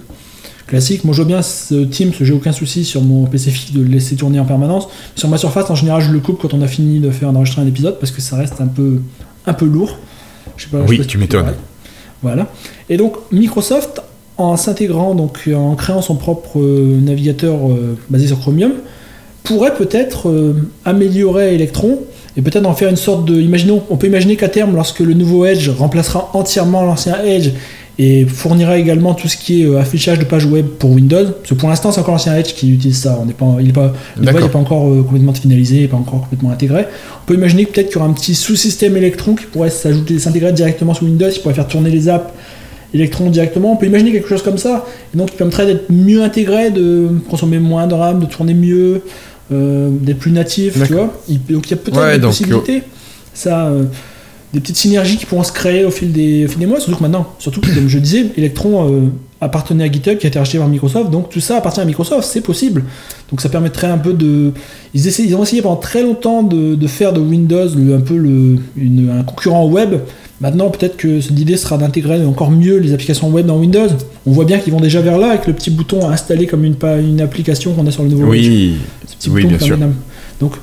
classiques. 0.67 1.03
Moi, 1.03 1.13
je 1.13 1.21
vois 1.21 1.27
bien 1.27 1.41
ce 1.41 1.83
Teams, 1.83 2.11
j'ai 2.19 2.33
aucun 2.33 2.51
souci 2.51 2.85
sur 2.85 3.01
mon 3.01 3.25
PC 3.25 3.51
fixe 3.51 3.71
de 3.73 3.81
le 3.81 3.89
laisser 3.89 4.15
tourner 4.15 4.39
en 4.39 4.45
permanence. 4.45 4.87
Sur 5.15 5.29
ma 5.29 5.37
surface, 5.37 5.69
en 5.69 5.75
général, 5.75 6.01
je 6.01 6.11
le 6.11 6.19
coupe 6.19 6.41
quand 6.41 6.53
on 6.53 6.61
a 6.61 6.67
fini 6.67 6.99
de 6.99 7.11
faire 7.11 7.31
d'enregistrer 7.31 7.61
un 7.61 7.67
épisode 7.67 7.99
parce 7.99 8.11
que 8.11 8.21
ça 8.21 8.37
reste 8.37 8.59
un 8.61 8.67
peu, 8.67 9.01
un 9.45 9.53
peu 9.53 9.65
lourd. 9.65 9.97
Je 10.57 10.63
sais 10.63 10.69
pas, 10.69 10.79
je 10.79 10.83
sais 10.83 10.89
Oui, 10.89 10.97
pas 10.97 11.05
tu 11.05 11.17
m'étonnes. 11.17 11.53
Voilà. 12.21 12.47
Et 12.89 12.97
donc 12.97 13.15
Microsoft, 13.31 14.01
en 14.37 14.57
s'intégrant, 14.57 15.13
donc 15.15 15.49
en 15.53 15.75
créant 15.75 16.01
son 16.01 16.15
propre 16.15 16.59
euh, 16.59 16.99
navigateur 16.99 17.69
euh, 17.69 17.97
basé 18.09 18.27
sur 18.27 18.39
Chromium, 18.39 18.73
pourrait 19.43 19.73
peut-être 19.73 20.53
améliorer 20.85 21.55
Electron 21.55 21.99
et 22.37 22.41
peut-être 22.41 22.65
en 22.65 22.73
faire 22.73 22.89
une 22.89 22.95
sorte 22.95 23.25
de. 23.25 23.39
Imaginons, 23.39 23.83
on 23.89 23.97
peut 23.97 24.07
imaginer 24.07 24.35
qu'à 24.35 24.49
terme, 24.49 24.75
lorsque 24.75 24.99
le 24.99 25.13
nouveau 25.13 25.45
Edge 25.45 25.69
remplacera 25.69 26.31
entièrement 26.33 26.83
l'ancien 26.83 27.21
Edge 27.23 27.49
et 27.99 28.25
fournira 28.25 28.77
également 28.77 29.13
tout 29.13 29.27
ce 29.27 29.37
qui 29.37 29.61
est 29.61 29.65
euh, 29.65 29.79
affichage 29.79 30.17
de 30.17 30.23
pages 30.23 30.45
web 30.45 30.65
pour 30.65 30.91
Windows, 30.91 31.25
parce 31.25 31.49
que 31.49 31.53
pour 31.53 31.69
l'instant 31.69 31.91
c'est 31.91 31.99
encore 31.99 32.13
l'ancien 32.13 32.35
Edge 32.35 32.53
qui 32.53 32.73
utilise 32.73 32.97
ça, 32.97 33.19
on 33.21 33.25
n'est 33.25 33.33
pas, 33.33 33.57
il 33.59 33.67
n'est 33.67 33.73
pas, 33.73 33.93
device 34.17 34.41
n'est 34.41 34.49
pas 34.49 34.59
encore 34.59 34.87
euh, 34.89 35.03
complètement 35.03 35.33
finalisé, 35.33 35.75
il 35.75 35.81
n'est 35.81 35.87
pas 35.87 35.97
encore 35.97 36.21
complètement 36.21 36.51
intégré. 36.51 36.85
On 37.23 37.25
peut 37.27 37.33
imaginer 37.35 37.65
que 37.65 37.73
peut-être 37.73 37.87
qu'il 37.87 37.97
y 37.97 37.99
aura 37.99 38.09
un 38.09 38.13
petit 38.13 38.33
sous-système 38.33 38.95
Electron 38.95 39.35
qui 39.35 39.45
pourrait 39.45 39.69
s'ajouter, 39.69 40.17
s'intégrer 40.19 40.53
directement 40.53 40.93
sur 40.93 41.03
Windows, 41.03 41.29
qui 41.29 41.39
pourrait 41.39 41.53
faire 41.53 41.67
tourner 41.67 41.89
les 41.89 42.07
apps 42.07 42.33
Electron 42.93 43.29
directement. 43.29 43.73
On 43.73 43.77
peut 43.77 43.85
imaginer 43.85 44.11
quelque 44.11 44.27
chose 44.27 44.41
comme 44.41 44.57
ça, 44.57 44.85
et 45.13 45.17
donc 45.17 45.31
qui 45.31 45.37
permettrait 45.37 45.65
d'être 45.65 45.91
mieux 45.91 46.23
intégré, 46.23 46.71
de 46.71 47.09
consommer 47.29 47.59
moins 47.59 47.87
de 47.87 47.93
RAM, 47.93 48.19
de 48.19 48.25
tourner 48.25 48.53
mieux, 48.53 49.01
euh, 49.51 49.89
d'être 49.91 50.19
plus 50.19 50.31
natif, 50.31 50.73
tu 50.85 50.93
vois. 50.93 51.13
Il- 51.27 51.43
donc 51.45 51.67
il 51.67 51.71
y 51.71 51.73
a 51.73 51.77
peut-être 51.77 51.97
Ouais, 51.99 52.13
des 52.13 52.19
donc, 52.19 52.31
possibilités. 52.31 52.83
Ça, 53.33 53.67
euh, 53.67 53.83
des 54.53 54.59
petites 54.59 54.77
synergies 54.77 55.17
qui 55.17 55.25
pourront 55.25 55.43
se 55.43 55.51
créer 55.53 55.85
au 55.85 55.91
fil 55.91 56.11
des, 56.11 56.45
au 56.45 56.47
fil 56.49 56.59
des 56.59 56.65
mois, 56.65 56.79
surtout 56.79 56.97
que 56.97 57.03
maintenant, 57.03 57.27
surtout 57.39 57.61
que, 57.61 57.73
comme 57.73 57.87
je 57.87 57.99
disais, 57.99 58.25
Electron 58.37 58.89
euh, 58.93 59.01
appartenait 59.39 59.85
à 59.85 59.91
GitHub 59.91 60.17
qui 60.17 60.25
a 60.25 60.29
été 60.29 60.37
racheté 60.39 60.57
par 60.57 60.67
Microsoft, 60.67 61.09
donc 61.09 61.29
tout 61.29 61.39
ça 61.39 61.57
appartient 61.57 61.79
à 61.79 61.85
Microsoft, 61.85 62.27
c'est 62.29 62.41
possible. 62.41 62.83
Donc 63.29 63.39
ça 63.41 63.47
permettrait 63.49 63.87
un 63.87 63.97
peu 63.97 64.13
de. 64.13 64.51
Ils, 64.93 65.07
essaient, 65.07 65.23
ils 65.23 65.35
ont 65.35 65.43
essayé 65.43 65.61
pendant 65.61 65.77
très 65.77 66.03
longtemps 66.03 66.43
de, 66.43 66.75
de 66.75 66.87
faire 66.87 67.13
de 67.13 67.21
Windows 67.21 67.69
le- 67.75 67.95
un 67.95 68.01
peu 68.01 68.17
le, 68.17 68.57
une- 68.75 69.09
un 69.17 69.23
concurrent 69.23 69.65
web. 69.67 69.95
Maintenant, 70.41 70.71
peut-être 70.71 70.97
que 70.97 71.07
l'idée 71.31 71.55
sera 71.55 71.77
d'intégrer 71.77 72.25
encore 72.25 72.49
mieux 72.49 72.77
les 72.77 72.93
applications 72.93 73.29
web 73.29 73.45
dans 73.45 73.59
Windows. 73.59 73.87
On 74.25 74.31
voit 74.31 74.45
bien 74.45 74.57
qu'ils 74.57 74.73
vont 74.73 74.79
déjà 74.79 74.99
vers 74.99 75.19
là 75.19 75.29
avec 75.29 75.45
le 75.45 75.53
petit 75.53 75.69
bouton 75.69 76.07
à 76.09 76.11
installer 76.11 76.47
comme 76.47 76.65
une, 76.65 77.21
application 77.21 77.73
qu'on 77.73 77.85
a 77.85 77.91
sur 77.91 78.01
le 78.01 78.09
nouveau. 78.09 78.25
Oui, 78.25 78.73
petit 79.07 79.29
oui, 79.29 79.45
bien 79.45 79.59
sûr. 79.59 79.77
Donc, 80.39 80.53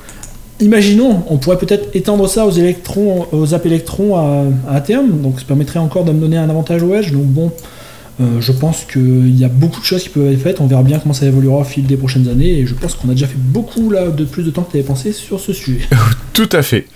imaginons, 0.59 1.23
on 1.29 1.37
pourrait 1.37 1.59
peut-être 1.59 1.95
étendre 1.95 2.29
ça 2.29 2.45
aux 2.45 2.51
électrons, 2.51 3.27
aux 3.31 3.55
apps 3.55 3.67
électrons 3.67 4.17
à, 4.17 4.47
à 4.69 4.81
terme. 4.81 5.23
Donc, 5.23 5.39
ça 5.39 5.47
permettrait 5.47 5.79
encore 5.79 6.05
de 6.05 6.11
me 6.11 6.21
donner 6.21 6.39
un 6.39 6.51
avantage 6.51 6.83
au 6.83 6.93
Edge. 6.95 7.13
Donc, 7.13 7.27
bon, 7.27 7.53
euh, 8.21 8.41
je 8.41 8.51
pense 8.51 8.85
qu'il 8.85 9.39
y 9.39 9.45
a 9.45 9.49
beaucoup 9.49 9.81
de 9.81 9.85
choses 9.85 10.03
qui 10.03 10.09
peuvent 10.09 10.33
être 10.33 10.41
faites. 10.41 10.61
On 10.61 10.67
verra 10.67 10.83
bien 10.83 10.99
comment 10.99 11.15
ça 11.15 11.27
évoluera 11.27 11.59
au 11.59 11.65
fil 11.65 11.87
des 11.87 11.97
prochaines 11.97 12.29
années. 12.29 12.59
Et 12.59 12.67
je 12.67 12.75
pense 12.75 12.95
qu'on 12.95 13.09
a 13.09 13.13
déjà 13.13 13.29
fait 13.29 13.39
beaucoup 13.39 13.91
là 13.91 14.09
de 14.09 14.25
plus 14.25 14.43
de 14.43 14.51
temps 14.51 14.63
que 14.63 14.73
tu 14.73 14.79
avais 14.79 14.87
pensé 14.87 15.13
sur 15.13 15.39
ce 15.39 15.53
sujet. 15.53 15.87
Tout 16.33 16.49
à 16.53 16.63
fait. 16.63 16.87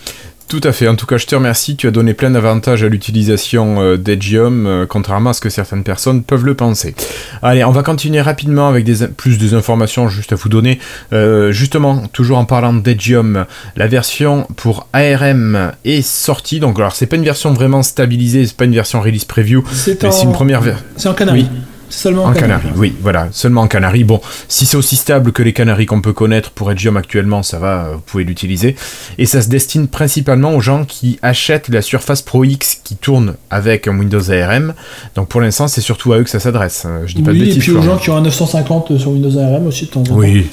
Tout 0.52 0.60
à 0.64 0.72
fait. 0.72 0.86
En 0.86 0.96
tout 0.96 1.06
cas, 1.06 1.16
je 1.16 1.24
te 1.24 1.34
remercie. 1.34 1.76
Tu 1.76 1.86
as 1.86 1.90
donné 1.90 2.12
plein 2.12 2.28
d'avantages 2.28 2.84
à 2.84 2.88
l'utilisation 2.90 3.80
euh, 3.80 3.96
d'Edgium, 3.96 4.66
euh, 4.66 4.84
contrairement 4.86 5.30
à 5.30 5.32
ce 5.32 5.40
que 5.40 5.48
certaines 5.48 5.82
personnes 5.82 6.22
peuvent 6.22 6.44
le 6.44 6.54
penser. 6.54 6.94
Allez, 7.40 7.64
on 7.64 7.70
va 7.70 7.82
continuer 7.82 8.20
rapidement 8.20 8.68
avec 8.68 8.84
des, 8.84 9.08
plus 9.08 9.38
des 9.38 9.54
informations 9.54 10.10
juste 10.10 10.30
à 10.30 10.36
vous 10.36 10.50
donner. 10.50 10.78
Euh, 11.14 11.52
justement, 11.52 12.06
toujours 12.08 12.36
en 12.36 12.44
parlant 12.44 12.74
d'Edgium, 12.74 13.46
la 13.76 13.86
version 13.86 14.46
pour 14.56 14.88
ARM 14.92 15.72
est 15.86 16.02
sortie. 16.02 16.60
Donc, 16.60 16.78
alors, 16.78 16.94
c'est 16.94 17.06
pas 17.06 17.16
une 17.16 17.24
version 17.24 17.54
vraiment 17.54 17.82
stabilisée, 17.82 18.44
c'est 18.44 18.54
pas 18.54 18.66
une 18.66 18.74
version 18.74 19.00
release 19.00 19.24
preview, 19.24 19.64
C'est 19.72 20.02
mais 20.02 20.10
en, 20.10 20.12
c'est 20.12 20.24
une 20.24 20.32
première 20.32 20.60
version. 20.60 20.84
c'est 20.98 21.08
en 21.08 21.14
Canaries. 21.14 21.48
Oui. 21.50 21.60
Seulement 21.94 22.24
en, 22.24 22.30
En 22.30 22.32
Canaries. 22.32 22.62
Canaries, 22.62 22.78
oui, 22.80 22.94
voilà, 23.02 23.28
seulement 23.32 23.60
en 23.60 23.68
Canaries. 23.68 24.04
Bon, 24.04 24.20
si 24.48 24.64
c'est 24.64 24.78
aussi 24.78 24.96
stable 24.96 25.30
que 25.32 25.42
les 25.42 25.52
Canaries 25.52 25.84
qu'on 25.84 26.00
peut 26.00 26.14
connaître 26.14 26.50
pour 26.50 26.72
Edgium 26.72 26.96
actuellement, 26.96 27.42
ça 27.42 27.58
va, 27.58 27.84
euh, 27.84 27.92
vous 27.96 28.00
pouvez 28.00 28.24
l'utiliser. 28.24 28.76
Et 29.18 29.26
ça 29.26 29.42
se 29.42 29.48
destine 29.50 29.88
principalement 29.88 30.54
aux 30.54 30.60
gens 30.60 30.86
qui 30.86 31.18
achètent 31.20 31.68
la 31.68 31.82
Surface 31.82 32.22
Pro 32.22 32.44
X 32.44 32.80
qui 32.82 32.96
tourne 32.96 33.34
avec 33.50 33.88
un 33.88 33.98
Windows 33.98 34.30
ARM. 34.30 34.72
Donc 35.16 35.28
pour 35.28 35.42
l'instant, 35.42 35.68
c'est 35.68 35.82
surtout 35.82 36.14
à 36.14 36.18
eux 36.18 36.24
que 36.24 36.30
ça 36.30 36.40
s'adresse. 36.40 36.84
Euh, 36.86 37.06
Je 37.06 37.14
dis 37.14 37.22
pas 37.22 37.32
de 37.32 37.36
Oui, 37.36 37.42
et 37.42 37.46
bêtises. 37.48 37.62
puis 37.62 37.72
aux 37.72 37.82
gens 37.82 37.98
qui 37.98 38.08
ont 38.08 38.16
un 38.16 38.22
950 38.22 38.96
sur 38.98 39.10
Windows 39.10 39.38
ARM 39.38 39.66
aussi 39.66 39.84
de 39.84 39.90
temps 39.90 40.00
en 40.00 40.04
temps. 40.04 40.14
Oui, 40.16 40.46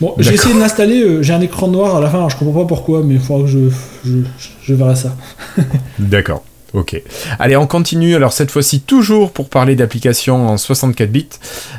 Bon, 0.00 0.14
j'ai 0.18 0.32
essayé 0.32 0.54
de 0.54 0.58
l'installer, 0.58 1.02
euh, 1.02 1.22
j'ai 1.22 1.34
un 1.34 1.42
écran 1.42 1.68
noir 1.68 1.94
à 1.96 2.00
la 2.00 2.08
fin, 2.08 2.16
alors 2.16 2.30
je 2.30 2.36
comprends 2.36 2.62
pas 2.62 2.66
pourquoi, 2.66 3.02
mais 3.04 3.14
il 3.16 3.20
faudra 3.20 3.42
que 3.44 3.48
je, 3.50 3.58
je, 4.02 4.16
je 4.62 4.74
verrai 4.74 4.96
ça. 4.96 5.14
D'accord. 5.98 6.42
Ok. 6.72 7.00
Allez, 7.38 7.56
on 7.56 7.66
continue. 7.66 8.14
Alors 8.14 8.32
cette 8.32 8.50
fois-ci 8.50 8.80
toujours 8.80 9.32
pour 9.32 9.48
parler 9.48 9.76
d'applications 9.76 10.48
en 10.48 10.56
64 10.56 11.10
bits. 11.10 11.28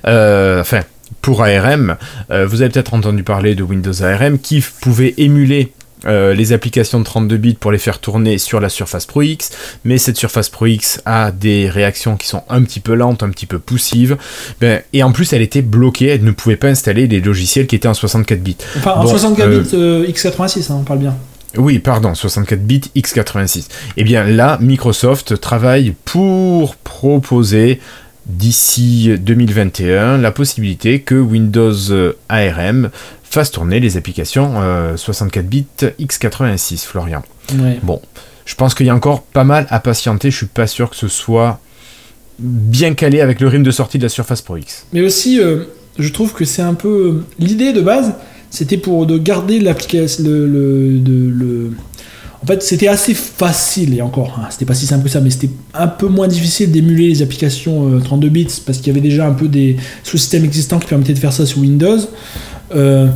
Euh, 0.08 0.62
enfin, 0.62 0.82
pour 1.22 1.44
ARM, 1.44 1.98
vous 2.30 2.62
avez 2.62 2.70
peut-être 2.70 2.94
entendu 2.94 3.24
parler 3.24 3.54
de 3.54 3.64
Windows 3.64 4.02
ARM 4.02 4.40
qui 4.40 4.64
pouvait 4.82 5.14
émuler 5.18 5.74
euh, 6.08 6.34
les 6.34 6.52
applications 6.52 7.00
de 7.00 7.04
32 7.04 7.38
bits 7.38 7.54
pour 7.54 7.72
les 7.72 7.78
faire 7.78 8.00
tourner 8.00 8.40
sur 8.40 8.60
la 8.60 8.70
Surface 8.70 9.06
Pro 9.06 9.22
X, 9.22 9.52
mais 9.86 10.00
cette 10.00 10.18
Surface 10.18 10.50
Pro 10.50 10.66
X 10.66 11.00
a 11.06 11.32
des 11.32 11.70
réactions 11.70 12.18
qui 12.18 12.28
sont 12.28 12.42
un 12.50 12.64
petit 12.64 12.80
peu 12.80 12.96
lentes, 12.96 13.22
un 13.22 13.30
petit 13.30 13.46
peu 13.46 13.60
poussives, 13.60 14.18
ben, 14.60 14.82
et 14.94 15.04
en 15.04 15.12
plus 15.12 15.32
elle 15.32 15.44
était 15.44 15.62
bloquée, 15.62 16.08
elle 16.08 16.24
ne 16.24 16.32
pouvait 16.32 16.56
pas 16.56 16.70
installer 16.70 17.06
les 17.06 17.22
logiciels 17.22 17.68
qui 17.68 17.76
étaient 17.76 17.88
en 17.88 17.94
64 17.94 18.42
bits. 18.42 18.58
Enfin, 18.78 18.94
en 18.94 19.06
64 19.06 19.48
euh, 19.48 19.62
bits 19.62 19.70
euh, 19.76 20.08
x86, 20.08 20.72
hein, 20.72 20.78
on 20.80 20.84
parle 20.84 21.00
bien. 21.00 21.16
Oui, 21.58 21.80
pardon, 21.80 22.16
64 22.16 22.62
bits 22.62 22.92
x86. 22.96 23.68
Eh 23.98 24.04
bien 24.04 24.24
là, 24.24 24.58
Microsoft 24.62 25.40
travaille 25.40 25.94
pour 26.06 26.76
proposer 26.78 27.80
d'ici 28.26 29.12
2021 29.20 30.18
la 30.18 30.32
possibilité 30.32 31.02
que 31.02 31.16
Windows 31.16 31.74
ARM 32.30 32.90
fasse 33.24 33.52
tourner 33.52 33.80
les 33.80 33.98
applications 33.98 34.54
64 34.96 35.44
euh, 35.44 35.48
bits 35.48 35.66
x86, 36.00 36.86
Florian. 36.86 37.24
Bon, 37.82 38.02
je 38.46 38.56
pense 38.56 38.76
qu'il 38.76 38.86
y 38.86 38.90
a 38.90 38.96
encore 38.96 39.24
pas 39.24 39.44
mal 39.44 39.68
à 39.70 39.80
patienter, 39.80 40.32
je 40.32 40.38
suis 40.38 40.46
pas 40.46 40.68
sûr 40.68 40.90
que 40.90 40.96
ce 40.96 41.08
soit 41.08 41.60
bien 42.40 42.94
calé 42.94 43.22
avec 43.22 43.40
le 43.40 43.48
rythme 43.48 43.64
de 43.64 43.72
sortie 43.72 43.98
de 43.98 44.04
la 44.04 44.10
Surface 44.10 44.42
Pro 44.42 44.58
X. 44.58 44.86
Mais 44.94 45.02
aussi, 45.02 45.40
euh, 45.40 45.66
je 45.98 46.10
trouve 46.10 46.34
que 46.34 46.46
c'est 46.46 46.62
un 46.62 46.74
peu... 46.74 46.88
Euh, 46.90 47.26
l'idée 47.40 47.72
de 47.72 47.82
base, 47.82 48.14
c'était 48.52 48.78
pour 48.78 49.08
de 49.08 49.18
garder 49.18 49.60
l'application... 49.60 50.24
Le, 50.24 51.72
En 52.44 52.46
fait, 52.46 52.62
c'était 52.62 52.88
assez 52.88 53.16
facile, 53.16 53.96
et 53.98 54.02
encore, 54.02 54.40
hein, 54.40 54.48
c'était 54.52 54.66
pas 54.66 54.74
si 54.74 54.86
simple 54.86 55.04
que 55.04 55.10
ça, 55.10 55.22
mais 55.22 55.30
c'était 55.32 55.50
un 55.74 55.88
peu 55.88 56.08
moins 56.08 56.28
difficile 56.28 56.72
d'émuler 56.72 57.08
les 57.08 57.22
applications 57.22 58.00
32 58.00 58.30
bits, 58.30 58.48
parce 58.66 58.78
qu'il 58.78 58.88
y 58.88 58.90
avait 58.92 59.08
déjà 59.08 59.28
un 59.28 59.34
peu 59.34 59.48
des 59.48 59.78
sous-systèmes 60.04 60.46
existants 60.46 60.80
qui 60.80 60.88
permettaient 60.88 61.14
de 61.14 61.20
faire 61.20 61.34
ça 61.34 61.46
sur 61.46 61.60
Windows. 61.60 62.00
Euh, 62.76 63.08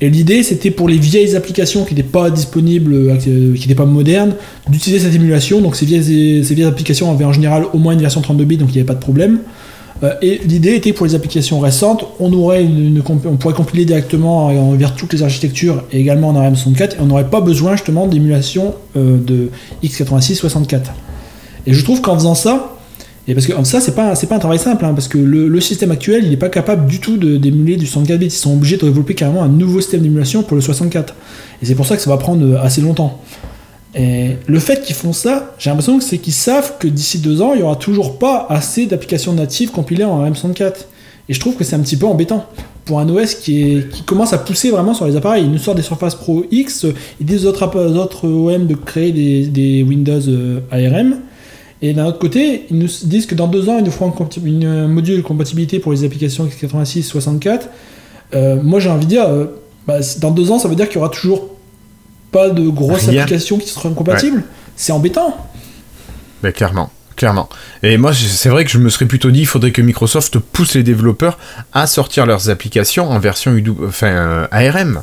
et 0.00 0.10
l'idée, 0.10 0.42
c'était 0.42 0.70
pour 0.70 0.88
les 0.88 0.98
vieilles 0.98 1.36
applications 1.36 1.84
qui 1.84 1.94
n'étaient 1.94 2.08
pas 2.08 2.30
disponibles, 2.30 2.94
euh, 2.94 3.16
qui 3.16 3.30
n'étaient 3.30 3.74
pas 3.74 3.86
modernes, 3.86 4.34
d'utiliser 4.68 5.04
cette 5.04 5.14
émulation. 5.14 5.60
Donc 5.60 5.76
ces 5.76 5.86
vieilles 5.86 6.64
applications 6.64 7.10
avaient 7.10 7.24
en 7.24 7.32
général 7.32 7.64
au 7.72 7.78
moins 7.78 7.92
une 7.92 8.00
version 8.00 8.20
32 8.20 8.44
bits, 8.44 8.56
donc 8.56 8.70
il 8.70 8.72
n'y 8.72 8.78
avait 8.78 8.86
pas 8.86 8.94
de 8.94 9.00
problème. 9.00 9.38
Euh, 10.02 10.14
et 10.22 10.40
l'idée 10.44 10.74
était 10.74 10.92
pour 10.92 11.06
les 11.06 11.14
applications 11.14 11.60
récentes, 11.60 12.04
on, 12.18 12.32
aurait 12.32 12.64
une, 12.64 13.02
on 13.08 13.36
pourrait 13.36 13.54
compiler 13.54 13.84
directement 13.84 14.74
vers 14.74 14.94
toutes 14.94 15.12
les 15.12 15.22
architectures 15.22 15.84
et 15.92 16.00
également 16.00 16.28
en 16.28 16.40
ARM64, 16.40 16.82
et 16.82 17.00
on 17.00 17.06
n'aurait 17.06 17.30
pas 17.30 17.40
besoin 17.40 17.76
justement 17.76 18.06
d'émulation 18.06 18.74
de 18.96 19.50
x86-64. 19.82 20.80
Et 21.66 21.72
je 21.72 21.82
trouve 21.84 22.00
qu'en 22.00 22.14
faisant 22.14 22.34
ça, 22.34 22.74
et 23.26 23.34
parce 23.34 23.46
que 23.46 23.64
ça, 23.64 23.80
c'est 23.80 23.94
pas, 23.94 24.14
pas 24.14 24.36
un 24.36 24.38
travail 24.38 24.58
simple, 24.58 24.84
hein, 24.84 24.92
parce 24.92 25.08
que 25.08 25.16
le, 25.16 25.60
système 25.60 25.90
actuel, 25.90 26.24
il 26.24 26.30
n'est 26.30 26.36
pas 26.36 26.50
capable 26.50 26.86
du 26.86 27.00
tout 27.00 27.16
d'émuler 27.16 27.76
du 27.76 27.86
64 27.86 28.18
bits. 28.18 28.26
Ils 28.26 28.30
sont 28.30 28.52
obligés 28.52 28.76
de 28.76 28.82
développer 28.82 29.14
carrément 29.14 29.42
un 29.42 29.48
nouveau 29.48 29.80
système 29.80 30.02
d'émulation 30.02 30.42
pour 30.42 30.56
le 30.56 30.60
64. 30.60 31.14
Et 31.62 31.66
c'est 31.66 31.74
pour 31.74 31.86
ça 31.86 31.96
que 31.96 32.02
ça 32.02 32.10
va 32.10 32.18
prendre 32.18 32.60
assez 32.60 32.82
longtemps. 32.82 33.22
Et 33.94 34.36
le 34.46 34.58
fait 34.58 34.82
qu'ils 34.82 34.96
font 34.96 35.12
ça, 35.12 35.54
j'ai 35.58 35.70
l'impression 35.70 35.98
que 35.98 36.04
c'est 36.04 36.18
qu'ils 36.18 36.32
savent 36.32 36.78
que 36.78 36.88
d'ici 36.88 37.18
deux 37.18 37.40
ans, 37.40 37.52
il 37.54 37.58
n'y 37.58 37.62
aura 37.62 37.76
toujours 37.76 38.18
pas 38.18 38.46
assez 38.50 38.86
d'applications 38.86 39.32
natives 39.32 39.70
compilées 39.70 40.04
en 40.04 40.28
RM64. 40.28 40.86
Et 41.28 41.34
je 41.34 41.40
trouve 41.40 41.54
que 41.54 41.64
c'est 41.64 41.76
un 41.76 41.80
petit 41.80 41.96
peu 41.96 42.06
embêtant 42.06 42.46
pour 42.84 43.00
un 43.00 43.08
OS 43.08 43.34
qui, 43.34 43.82
commence 44.04 44.32
à 44.32 44.38
pousser 44.38 44.70
vraiment 44.70 44.94
sur 44.94 45.06
les 45.06 45.16
appareils. 45.16 45.44
Ils 45.44 45.50
nous 45.50 45.58
sortent 45.58 45.76
des 45.76 45.82
Surface 45.82 46.14
Pro 46.14 46.44
X, 46.50 46.86
ils 47.20 47.26
disent 47.26 47.46
aux 47.46 47.50
autres, 47.50 47.64
autres 47.96 48.28
OM 48.28 48.66
de 48.66 48.74
créer 48.74 49.12
des, 49.12 49.82
Windows 49.82 50.20
euh, 50.28 50.60
ARM. 50.70 51.16
Et 51.80 51.92
d'un 51.92 52.06
autre 52.06 52.18
côté, 52.18 52.64
ils 52.70 52.78
nous 52.78 52.88
disent 53.04 53.26
que 53.26 53.34
dans 53.34 53.48
deux 53.48 53.68
ans, 53.68 53.78
ils 53.78 53.84
nous 53.84 53.90
feront 53.90 54.12
un 54.12 54.86
module 54.86 55.18
de 55.18 55.22
compatibilité 55.22 55.78
pour 55.78 55.92
les 55.92 56.04
applications 56.04 56.46
x86 56.46 57.02
64. 57.02 57.68
Euh, 58.34 58.56
moi, 58.62 58.80
j'ai 58.80 58.88
envie 58.88 59.04
de 59.04 59.10
dire, 59.10 59.28
euh, 59.28 59.46
bah, 59.86 59.98
dans 60.20 60.30
deux 60.30 60.50
ans, 60.50 60.58
ça 60.58 60.68
veut 60.68 60.76
dire 60.76 60.88
qu'il 60.88 60.96
y 60.96 60.98
aura 60.98 61.10
toujours 61.10 61.53
pas 62.34 62.50
de 62.50 62.68
grosses 62.68 63.08
applications 63.08 63.58
qui 63.58 63.68
seront 63.68 63.94
compatibles. 63.94 64.42
C'est 64.76 64.92
embêtant. 64.92 65.36
Mais 66.42 66.52
clairement 66.52 66.90
clairement. 67.16 67.48
Et 67.82 67.96
moi, 67.96 68.12
c'est 68.12 68.48
vrai 68.48 68.64
que 68.64 68.70
je 68.70 68.78
me 68.78 68.88
serais 68.88 69.06
plutôt 69.06 69.30
dit, 69.30 69.40
il 69.40 69.46
faudrait 69.46 69.70
que 69.70 69.82
Microsoft 69.82 70.38
pousse 70.38 70.74
les 70.74 70.82
développeurs 70.82 71.38
à 71.72 71.86
sortir 71.86 72.26
leurs 72.26 72.50
applications 72.50 73.10
en 73.10 73.18
version 73.18 73.56
enfin, 73.86 74.08
euh, 74.08 74.46
ARM. 74.50 75.02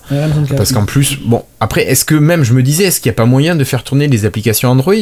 Parce 0.55 0.71
qu'en 0.73 0.85
plus, 0.85 1.17
bon, 1.23 1.43
après, 1.59 1.83
est-ce 1.89 2.05
que 2.05 2.15
même, 2.15 2.43
je 2.43 2.53
me 2.53 2.63
disais, 2.63 2.85
est-ce 2.85 2.99
qu'il 2.99 3.09
n'y 3.09 3.15
a 3.15 3.17
pas 3.17 3.25
moyen 3.25 3.55
de 3.55 3.63
faire 3.63 3.83
tourner 3.83 4.07
les 4.07 4.25
applications 4.25 4.69
Android? 4.69 4.93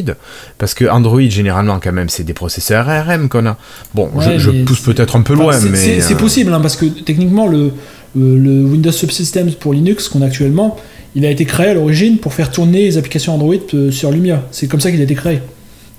Parce 0.57 0.73
que 0.73 0.85
Android, 0.85 1.21
généralement, 1.21 1.79
quand 1.81 1.93
même, 1.93 2.09
c'est 2.09 2.23
des 2.23 2.33
processeurs 2.33 2.87
ARM 2.87 3.29
qu'on 3.29 3.45
a. 3.45 3.57
Bon, 3.93 4.11
je, 4.37 4.51
pousse 4.63 4.81
peut-être 4.81 5.15
un 5.15 5.21
peu 5.21 5.33
loin, 5.33 5.59
mais... 5.59 6.01
C'est 6.01 6.13
euh, 6.13 6.17
possible, 6.17 6.53
hein, 6.53 6.61
parce 6.61 6.75
que 6.75 6.85
techniquement, 6.85 7.47
le, 7.47 7.71
le 8.15 8.65
Windows 8.65 8.91
Subsystems 8.91 9.51
pour 9.53 9.73
Linux 9.73 10.09
qu'on 10.09 10.21
a 10.21 10.25
actuellement, 10.25 10.77
il 11.15 11.25
a 11.25 11.31
été 11.31 11.45
créé 11.45 11.67
à 11.67 11.73
l'origine 11.73 12.17
pour 12.17 12.33
faire 12.33 12.51
tourner 12.51 12.83
les 12.83 12.97
applications 12.97 13.33
Android 13.33 13.55
euh, 13.73 13.91
sur 13.91 14.11
Lumia. 14.11 14.43
C'est 14.51 14.67
comme 14.67 14.79
ça 14.79 14.91
qu'il 14.91 14.99
a 15.01 15.03
été 15.03 15.15
créé. 15.15 15.39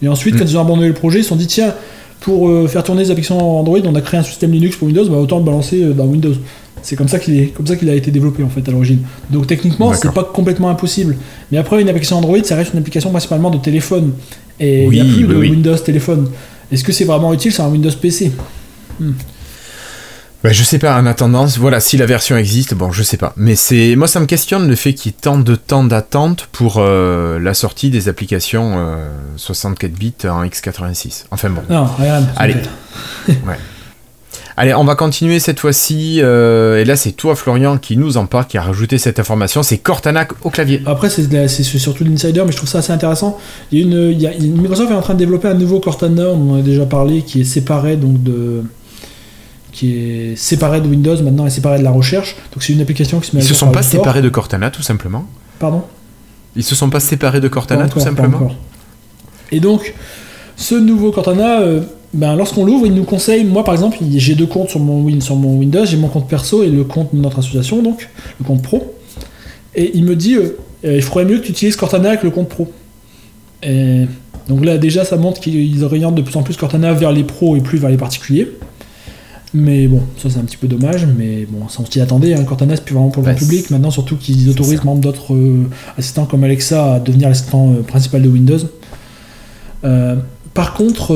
Et 0.02 0.08
ensuite, 0.08 0.36
quand 0.36 0.44
mm. 0.44 0.48
ils 0.48 0.56
ont 0.56 0.60
abandonné 0.60 0.88
le 0.88 0.94
projet, 0.94 1.20
ils 1.20 1.22
se 1.24 1.28
sont 1.28 1.36
dit 1.36 1.46
tiens, 1.46 1.74
pour 2.20 2.48
euh, 2.48 2.68
faire 2.68 2.84
tourner 2.84 3.02
les 3.02 3.10
applications 3.10 3.58
Android, 3.58 3.80
on 3.84 3.94
a 3.94 4.00
créé 4.00 4.20
un 4.20 4.22
système 4.22 4.52
Linux 4.52 4.76
pour 4.76 4.86
Windows, 4.86 5.08
bah, 5.08 5.16
autant 5.16 5.38
le 5.38 5.44
balancer 5.44 5.82
euh, 5.82 5.92
dans 5.92 6.04
Windows. 6.04 6.34
C'est 6.82 6.96
comme 6.96 7.08
ça 7.08 7.18
qu'il 7.18 7.38
est, 7.38 7.46
comme 7.48 7.66
ça 7.66 7.76
qu'il 7.76 7.90
a 7.90 7.94
été 7.94 8.10
développé 8.10 8.42
en 8.42 8.48
fait 8.48 8.66
à 8.66 8.72
l'origine. 8.72 9.00
Donc 9.30 9.46
techniquement, 9.46 9.92
c'est 9.92 10.12
pas 10.12 10.24
complètement 10.24 10.70
impossible. 10.70 11.16
Mais 11.52 11.58
après, 11.58 11.82
une 11.82 11.88
application 11.88 12.16
Android, 12.16 12.42
ça 12.42 12.56
reste 12.56 12.72
une 12.72 12.78
application 12.78 13.10
principalement 13.10 13.50
de 13.50 13.58
téléphone. 13.58 14.12
Et 14.58 14.84
il 14.84 14.90
n'y 14.90 15.00
a 15.00 15.04
plus 15.04 15.26
de 15.26 15.34
Windows 15.34 15.76
téléphone. 15.76 16.28
Est-ce 16.72 16.84
que 16.84 16.92
c'est 16.92 17.04
vraiment 17.04 17.34
utile 17.34 17.52
sur 17.52 17.64
un 17.64 17.70
Windows 17.70 17.90
PC 18.00 18.32
hmm. 18.98 19.10
Bah, 20.42 20.52
je 20.52 20.62
sais 20.62 20.78
pas, 20.78 20.98
en 20.98 21.04
attendant, 21.04 21.44
voilà, 21.44 21.80
si 21.80 21.98
la 21.98 22.06
version 22.06 22.36
existe, 22.36 22.74
bon, 22.74 22.90
je 22.92 23.02
sais 23.02 23.18
pas. 23.18 23.34
Mais 23.36 23.56
c'est, 23.56 23.94
moi, 23.94 24.08
ça 24.08 24.20
me 24.20 24.26
questionne 24.26 24.68
le 24.68 24.74
fait 24.74 24.94
qu'il 24.94 25.12
y 25.12 25.14
ait 25.14 25.18
tant 25.20 25.38
de 25.38 25.54
temps 25.54 25.84
d'attente 25.84 26.48
pour 26.50 26.76
euh, 26.78 27.38
la 27.38 27.52
sortie 27.52 27.90
des 27.90 28.08
applications 28.08 28.96
64 29.36 29.90
euh, 29.90 29.94
bits 29.94 30.14
en 30.24 30.44
x86. 30.44 31.26
Enfin 31.30 31.50
bon. 31.50 31.62
Non, 31.68 31.84
rien. 31.98 32.22
Allez. 32.36 32.56
ouais. 33.28 33.58
Allez, 34.56 34.74
on 34.74 34.84
va 34.84 34.94
continuer 34.94 35.40
cette 35.40 35.60
fois-ci. 35.60 36.20
Euh, 36.22 36.80
et 36.80 36.84
là, 36.86 36.96
c'est 36.96 37.12
toi, 37.12 37.36
Florian, 37.36 37.76
qui 37.76 37.98
nous 37.98 38.16
en 38.16 38.24
parle, 38.24 38.46
qui 38.46 38.56
a 38.56 38.62
rajouté 38.62 38.96
cette 38.96 39.18
information. 39.18 39.62
C'est 39.62 39.78
Cortana 39.78 40.26
au 40.42 40.48
clavier. 40.48 40.82
Après, 40.86 41.10
c'est, 41.10 41.62
surtout 41.62 42.04
l'insider, 42.04 42.42
mais 42.46 42.52
je 42.52 42.56
trouve 42.56 42.68
ça 42.68 42.78
assez 42.78 42.92
intéressant. 42.92 43.38
Il 43.72 43.78
y 43.78 43.82
a 43.82 43.84
une, 43.84 44.10
il 44.10 44.20
y 44.20 44.26
a, 44.26 44.30
Microsoft 44.30 44.90
est 44.90 44.94
en 44.94 45.02
train 45.02 45.14
de 45.14 45.18
développer 45.18 45.48
un 45.48 45.54
nouveau 45.54 45.80
Cortana, 45.80 46.28
on 46.28 46.52
en 46.52 46.58
a 46.58 46.62
déjà 46.62 46.86
parlé, 46.86 47.22
qui 47.22 47.42
est 47.42 47.44
séparé 47.44 47.96
donc 47.96 48.22
de 48.22 48.62
qui 49.80 49.96
est 49.96 50.36
séparé 50.36 50.82
de 50.82 50.86
Windows 50.86 51.16
maintenant 51.22 51.46
et 51.46 51.50
séparé 51.50 51.78
de 51.78 51.84
la 51.84 51.90
recherche. 51.90 52.36
Donc 52.52 52.62
c'est 52.62 52.74
une 52.74 52.82
application 52.82 53.18
qui 53.18 53.30
se 53.30 53.36
met 53.36 53.40
Ils 53.40 53.46
se 53.46 53.54
sont 53.54 53.70
pas 53.70 53.82
séparés 53.82 54.20
de 54.20 54.28
Cortana 54.28 54.70
tout 54.70 54.82
simplement 54.82 55.24
Pardon? 55.58 55.84
Ils 56.54 56.64
se 56.64 56.74
sont 56.74 56.90
pas 56.90 57.00
séparés 57.00 57.40
de 57.40 57.48
Cortana 57.48 57.88
tout 57.88 57.98
simplement 57.98 58.50
Et 59.50 59.58
donc 59.58 59.94
ce 60.56 60.74
nouveau 60.74 61.12
Cortana, 61.12 61.62
euh, 61.62 61.80
ben, 62.12 62.36
lorsqu'on 62.36 62.66
l'ouvre, 62.66 62.84
il 62.84 62.92
nous 62.92 63.04
conseille, 63.04 63.44
moi 63.44 63.64
par 63.64 63.72
exemple, 63.72 63.96
j'ai 64.16 64.34
deux 64.34 64.46
comptes 64.46 64.68
sur 64.68 64.80
mon, 64.80 65.18
sur 65.22 65.36
mon 65.36 65.56
Windows, 65.56 65.86
j'ai 65.86 65.96
mon 65.96 66.08
compte 66.08 66.28
perso 66.28 66.62
et 66.62 66.68
le 66.68 66.84
compte 66.84 67.14
de 67.14 67.20
notre 67.20 67.38
association, 67.38 67.80
donc 67.80 68.10
le 68.38 68.44
compte 68.44 68.60
pro. 68.60 68.94
Et 69.74 69.92
il 69.94 70.04
me 70.04 70.14
dit, 70.14 70.34
euh, 70.34 70.58
euh, 70.84 70.96
il 70.96 71.02
faudrait 71.02 71.24
mieux 71.24 71.38
que 71.38 71.44
tu 71.44 71.52
utilises 71.52 71.76
Cortana 71.76 72.10
avec 72.10 72.22
le 72.22 72.30
compte 72.30 72.50
pro. 72.50 72.70
Et 73.62 74.04
donc 74.48 74.62
là 74.62 74.76
déjà 74.76 75.06
ça 75.06 75.16
montre 75.16 75.40
qu'ils 75.40 75.84
orientent 75.84 76.14
de 76.14 76.22
plus 76.22 76.36
en 76.36 76.42
plus 76.42 76.56
Cortana 76.58 76.92
vers 76.92 77.12
les 77.12 77.24
pros 77.24 77.56
et 77.56 77.60
plus 77.62 77.78
vers 77.78 77.90
les 77.90 77.96
particuliers. 77.96 78.50
Mais 79.52 79.88
bon, 79.88 80.02
ça 80.16 80.30
c'est 80.30 80.38
un 80.38 80.44
petit 80.44 80.56
peu 80.56 80.68
dommage, 80.68 81.06
mais 81.18 81.44
bon, 81.48 81.68
ça 81.68 81.80
on 81.82 81.90
s'y 81.90 82.00
attendait. 82.00 82.34
Hein, 82.34 82.44
Cortana, 82.44 82.76
c'est 82.76 82.84
plus 82.84 82.94
vraiment 82.94 83.10
pour 83.10 83.24
le 83.24 83.34
public. 83.34 83.70
Maintenant, 83.70 83.90
surtout 83.90 84.16
qu'ils 84.16 84.48
autorisent 84.48 84.84
même 84.84 85.00
d'autres 85.00 85.34
euh, 85.34 85.64
assistants 85.98 86.24
comme 86.24 86.44
Alexa 86.44 86.94
à 86.94 87.00
devenir 87.00 87.28
l'assistant 87.28 87.72
euh, 87.72 87.82
principal 87.82 88.22
de 88.22 88.28
Windows. 88.28 88.58
Euh, 89.82 90.16
par 90.54 90.74
contre, 90.74 91.14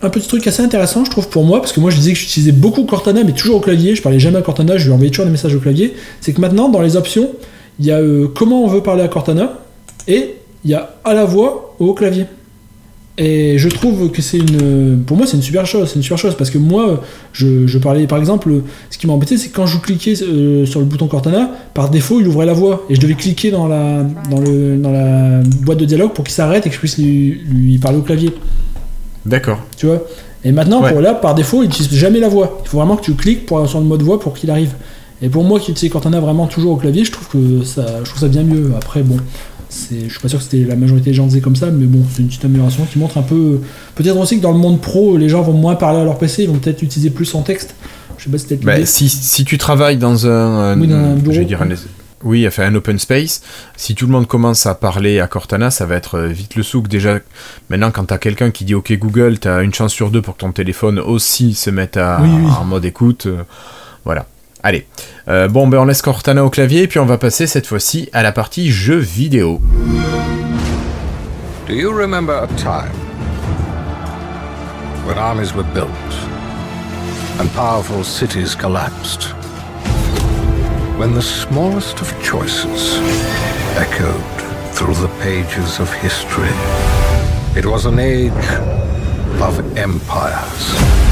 un 0.00 0.10
petit 0.10 0.28
truc 0.28 0.46
assez 0.46 0.62
intéressant, 0.62 1.04
je 1.04 1.10
trouve 1.10 1.28
pour 1.28 1.44
moi, 1.44 1.60
parce 1.60 1.72
que 1.72 1.80
moi 1.80 1.90
je 1.90 1.96
disais 1.96 2.12
que 2.12 2.18
j'utilisais 2.18 2.52
beaucoup 2.52 2.84
Cortana, 2.84 3.24
mais 3.24 3.32
toujours 3.32 3.56
au 3.56 3.60
clavier. 3.60 3.94
Je 3.94 4.02
parlais 4.02 4.20
jamais 4.20 4.38
à 4.38 4.42
Cortana, 4.42 4.76
je 4.76 4.86
lui 4.86 4.92
envoyais 4.92 5.10
toujours 5.10 5.26
des 5.26 5.32
messages 5.32 5.54
au 5.54 5.60
clavier. 5.60 5.94
C'est 6.20 6.32
que 6.32 6.40
maintenant, 6.40 6.68
dans 6.68 6.80
les 6.80 6.96
options, 6.96 7.30
il 7.78 7.86
y 7.86 7.92
a 7.92 8.00
comment 8.34 8.64
on 8.64 8.68
veut 8.68 8.82
parler 8.82 9.02
à 9.02 9.08
Cortana 9.08 9.58
et 10.06 10.36
il 10.64 10.70
y 10.70 10.74
a 10.74 10.94
à 11.04 11.14
la 11.14 11.24
voix 11.24 11.74
au 11.78 11.94
clavier. 11.94 12.26
Et 13.22 13.58
je 13.58 13.68
trouve 13.68 14.10
que 14.10 14.22
c'est 14.22 14.38
une. 14.38 15.02
Pour 15.06 15.14
moi, 15.14 15.26
c'est 15.26 15.36
une 15.36 15.42
super 15.42 15.66
chose. 15.66 15.90
C'est 15.90 15.96
une 15.96 16.02
super 16.02 16.16
chose 16.16 16.34
parce 16.36 16.48
que 16.48 16.56
moi, 16.56 17.02
je, 17.34 17.76
parlais 17.76 18.06
par 18.06 18.18
exemple. 18.18 18.50
Ce 18.88 18.96
qui 18.96 19.06
m'embêtait, 19.06 19.36
c'est 19.36 19.50
quand 19.50 19.66
je 19.66 19.76
cliquais 19.76 20.14
euh, 20.22 20.64
sur 20.64 20.80
le 20.80 20.86
bouton 20.86 21.06
Cortana, 21.06 21.50
par 21.74 21.90
défaut, 21.90 22.18
il 22.18 22.26
ouvrait 22.26 22.46
la 22.46 22.54
voix. 22.54 22.86
Et 22.88 22.94
je 22.94 23.00
devais 23.00 23.12
cliquer 23.12 23.50
dans 23.50 23.68
la, 23.68 24.04
dans 24.30 24.40
le, 24.40 24.78
dans 24.78 24.90
la 24.90 25.42
boîte 25.60 25.76
de 25.76 25.84
dialogue 25.84 26.12
pour 26.14 26.24
qu'il 26.24 26.32
s'arrête 26.32 26.64
et 26.64 26.70
que 26.70 26.74
je 26.74 26.80
puisse 26.80 26.96
lui, 26.96 27.76
parler 27.76 27.98
au 27.98 28.02
clavier. 28.02 28.32
D'accord. 29.26 29.58
Tu 29.76 29.84
vois? 29.84 30.02
Et 30.42 30.52
maintenant, 30.52 30.80
pour 30.80 31.02
là, 31.02 31.12
par 31.12 31.34
défaut, 31.34 31.62
il 31.62 31.66
n'utilise 31.66 31.92
jamais 31.92 32.20
la 32.20 32.30
voix. 32.30 32.62
Il 32.64 32.68
faut 32.70 32.78
vraiment 32.78 32.96
que 32.96 33.04
tu 33.04 33.12
cliques 33.12 33.44
pour, 33.44 33.68
sur 33.68 33.80
le 33.80 33.84
mode 33.84 34.00
voix 34.00 34.18
pour 34.18 34.32
qu'il 34.32 34.50
arrive. 34.50 34.72
Et 35.20 35.28
pour 35.28 35.44
moi 35.44 35.60
qui 35.60 35.70
utilise 35.72 35.92
Cortana 35.92 36.20
vraiment 36.20 36.46
toujours 36.46 36.72
au 36.72 36.76
clavier, 36.76 37.04
je 37.04 37.12
trouve 37.12 37.28
que 37.28 37.64
ça, 37.64 37.84
je 38.02 38.08
trouve 38.08 38.20
ça 38.20 38.28
bien 38.28 38.44
mieux. 38.44 38.72
Après, 38.74 39.02
bon, 39.02 39.18
je 39.70 40.08
suis 40.08 40.18
pas 40.20 40.28
sûr 40.28 40.38
que 40.38 40.44
c'était 40.44 40.64
la 40.64 40.76
majorité 40.76 41.10
des 41.10 41.14
gens 41.14 41.26
faisaient 41.28 41.40
comme 41.40 41.56
ça, 41.56 41.70
mais 41.70 41.86
bon, 41.86 42.02
c'est 42.12 42.22
une 42.22 42.28
petite 42.28 42.44
amélioration 42.44 42.84
qui 42.90 42.98
montre 42.98 43.18
un 43.18 43.22
peu. 43.22 43.60
Peut-être 43.94 44.16
aussi 44.18 44.36
que 44.38 44.42
dans 44.42 44.52
le 44.52 44.58
monde 44.58 44.80
pro, 44.80 45.16
les 45.16 45.28
gens 45.28 45.42
vont 45.42 45.52
moins 45.52 45.76
parler 45.76 46.00
à 46.00 46.04
leur 46.04 46.18
PC, 46.18 46.42
ils 46.44 46.48
vont 46.48 46.58
peut-être 46.58 46.82
utiliser 46.82 47.10
plus 47.10 47.34
en 47.34 47.42
texte. 47.42 47.74
Je 48.18 48.24
sais 48.24 48.30
pas 48.30 48.38
si 48.38 48.46
c'était 48.48 48.64
Bah, 48.64 48.84
si, 48.84 49.08
si 49.08 49.44
tu 49.44 49.56
travailles 49.58 49.96
dans 49.96 50.26
un, 50.26 50.78
Oui, 50.78 50.88
dans 50.88 50.96
un 50.96 51.14
bureau, 51.14 51.32
je 51.32 51.38
vais 51.40 51.44
dire 51.46 51.62
un- 51.62 51.68
oui, 52.22 52.46
enfin 52.46 52.64
un 52.64 52.74
open 52.74 52.98
space, 52.98 53.40
si 53.78 53.94
tout 53.94 54.04
le 54.04 54.12
monde 54.12 54.26
commence 54.26 54.66
à 54.66 54.74
parler 54.74 55.20
à 55.20 55.26
Cortana, 55.26 55.70
ça 55.70 55.86
va 55.86 55.94
être 55.94 56.16
euh, 56.18 56.26
vite 56.26 56.54
le 56.54 56.62
souk. 56.62 56.86
Déjà, 56.86 57.18
maintenant, 57.70 57.90
quand 57.90 58.04
t'as 58.04 58.18
quelqu'un 58.18 58.50
qui 58.50 58.66
dit 58.66 58.74
OK 58.74 58.92
Google, 58.98 59.38
t'as 59.38 59.62
une 59.62 59.72
chance 59.72 59.92
sur 59.94 60.10
deux 60.10 60.20
pour 60.20 60.34
que 60.36 60.40
ton 60.40 60.52
téléphone 60.52 60.98
aussi 60.98 61.54
se 61.54 61.70
mette 61.70 61.96
à, 61.96 62.20
Oui, 62.20 62.28
oui. 62.30 62.50
en 62.60 62.64
mode 62.66 62.84
écoute. 62.84 63.24
euh, 63.24 63.42
voilà. 64.04 64.26
Allez. 64.62 64.86
Euh, 65.28 65.48
bon, 65.48 65.68
ben 65.68 65.78
on 65.78 65.84
laisse 65.84 66.02
Cortana 66.02 66.44
au 66.44 66.50
clavier, 66.50 66.86
puis 66.86 66.98
on 66.98 67.06
va 67.06 67.18
passer 67.18 67.46
cette 67.46 67.66
fois-ci 67.66 68.08
à 68.12 68.22
la 68.22 68.32
partie 68.32 68.70
jeux 68.70 68.98
vidéo. 68.98 69.60
Do 71.66 71.74
you 71.74 71.92
remember 71.92 72.34
a 72.34 72.48
time 72.56 72.92
when 75.06 75.16
armies 75.18 75.54
were 75.54 75.66
built 75.72 75.88
and 77.38 77.48
powerful 77.54 78.04
cities 78.04 78.54
collapsed? 78.56 79.34
When 80.98 81.14
the 81.14 81.22
smallest 81.22 82.00
of 82.00 82.12
choices 82.22 82.98
echoed 83.78 84.20
through 84.72 84.94
the 84.96 85.08
pages 85.22 85.80
of 85.80 85.90
history? 86.02 86.50
It 87.56 87.64
was 87.64 87.86
an 87.86 87.98
age 87.98 88.32
of 89.40 89.58
empires. 89.78 91.09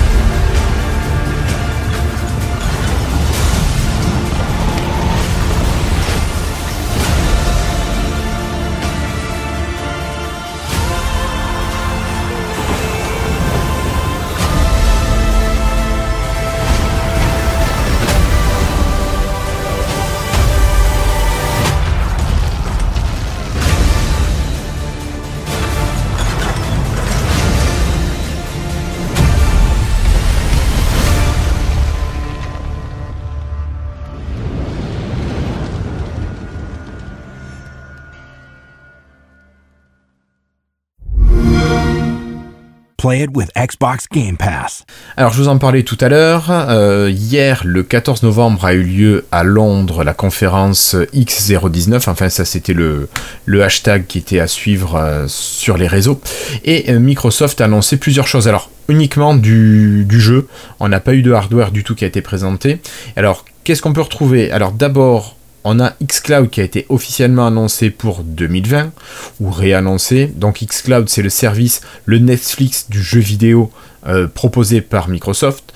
Play 43.00 43.22
it 43.22 43.30
with 43.32 43.48
Xbox 43.56 44.06
Game 44.12 44.36
Pass. 44.36 44.84
Alors, 45.16 45.32
je 45.32 45.40
vous 45.40 45.46
en 45.46 45.56
parlais 45.58 45.84
tout 45.84 45.96
à 46.00 46.08
l'heure. 46.08 46.46
euh, 46.50 47.08
hier, 47.14 47.62
le 47.64 47.84
14 47.84 48.24
novembre, 48.24 48.64
a 48.64 48.74
eu 48.74 48.82
lieu 48.82 49.24
à 49.30 49.44
Londres 49.44 50.02
la 50.02 50.14
conférence 50.14 50.96
X019. 51.14 52.08
Enfin, 52.10 52.28
ça, 52.28 52.44
c'était 52.44 52.74
le, 52.74 53.08
le 53.46 53.62
hashtag 53.62 54.06
qui 54.08 54.18
était 54.18 54.40
à 54.40 54.48
suivre 54.48 54.96
euh, 54.96 55.26
sur 55.28 55.76
les 55.76 55.86
réseaux. 55.86 56.20
Et 56.64 56.90
euh, 56.90 56.98
Microsoft 56.98 57.60
a 57.60 57.66
annoncé 57.66 57.98
plusieurs 57.98 58.26
choses. 58.26 58.48
Alors, 58.48 58.68
uniquement 58.88 59.36
du, 59.36 60.04
du 60.04 60.20
jeu. 60.20 60.48
On 60.80 60.88
n'a 60.88 60.98
pas 60.98 61.14
eu 61.14 61.22
de 61.22 61.30
hardware 61.30 61.70
du 61.70 61.84
tout 61.84 61.94
qui 61.94 62.02
a 62.04 62.08
été 62.08 62.20
présenté. 62.20 62.80
Alors, 63.14 63.44
qu'est-ce 63.62 63.80
qu'on 63.80 63.92
peut 63.92 64.00
retrouver? 64.00 64.50
Alors, 64.50 64.72
d'abord, 64.72 65.36
on 65.64 65.80
a 65.80 65.94
xCloud 66.02 66.50
qui 66.50 66.60
a 66.60 66.64
été 66.64 66.86
officiellement 66.88 67.46
annoncé 67.46 67.90
pour 67.90 68.22
2020 68.22 68.92
ou 69.40 69.50
réannoncé. 69.50 70.26
Donc 70.34 70.62
xCloud 70.62 71.08
c'est 71.08 71.22
le 71.22 71.30
service, 71.30 71.80
le 72.04 72.18
Netflix 72.18 72.88
du 72.88 73.02
jeu 73.02 73.20
vidéo 73.20 73.70
euh, 74.06 74.28
proposé 74.28 74.80
par 74.80 75.08
Microsoft. 75.08 75.74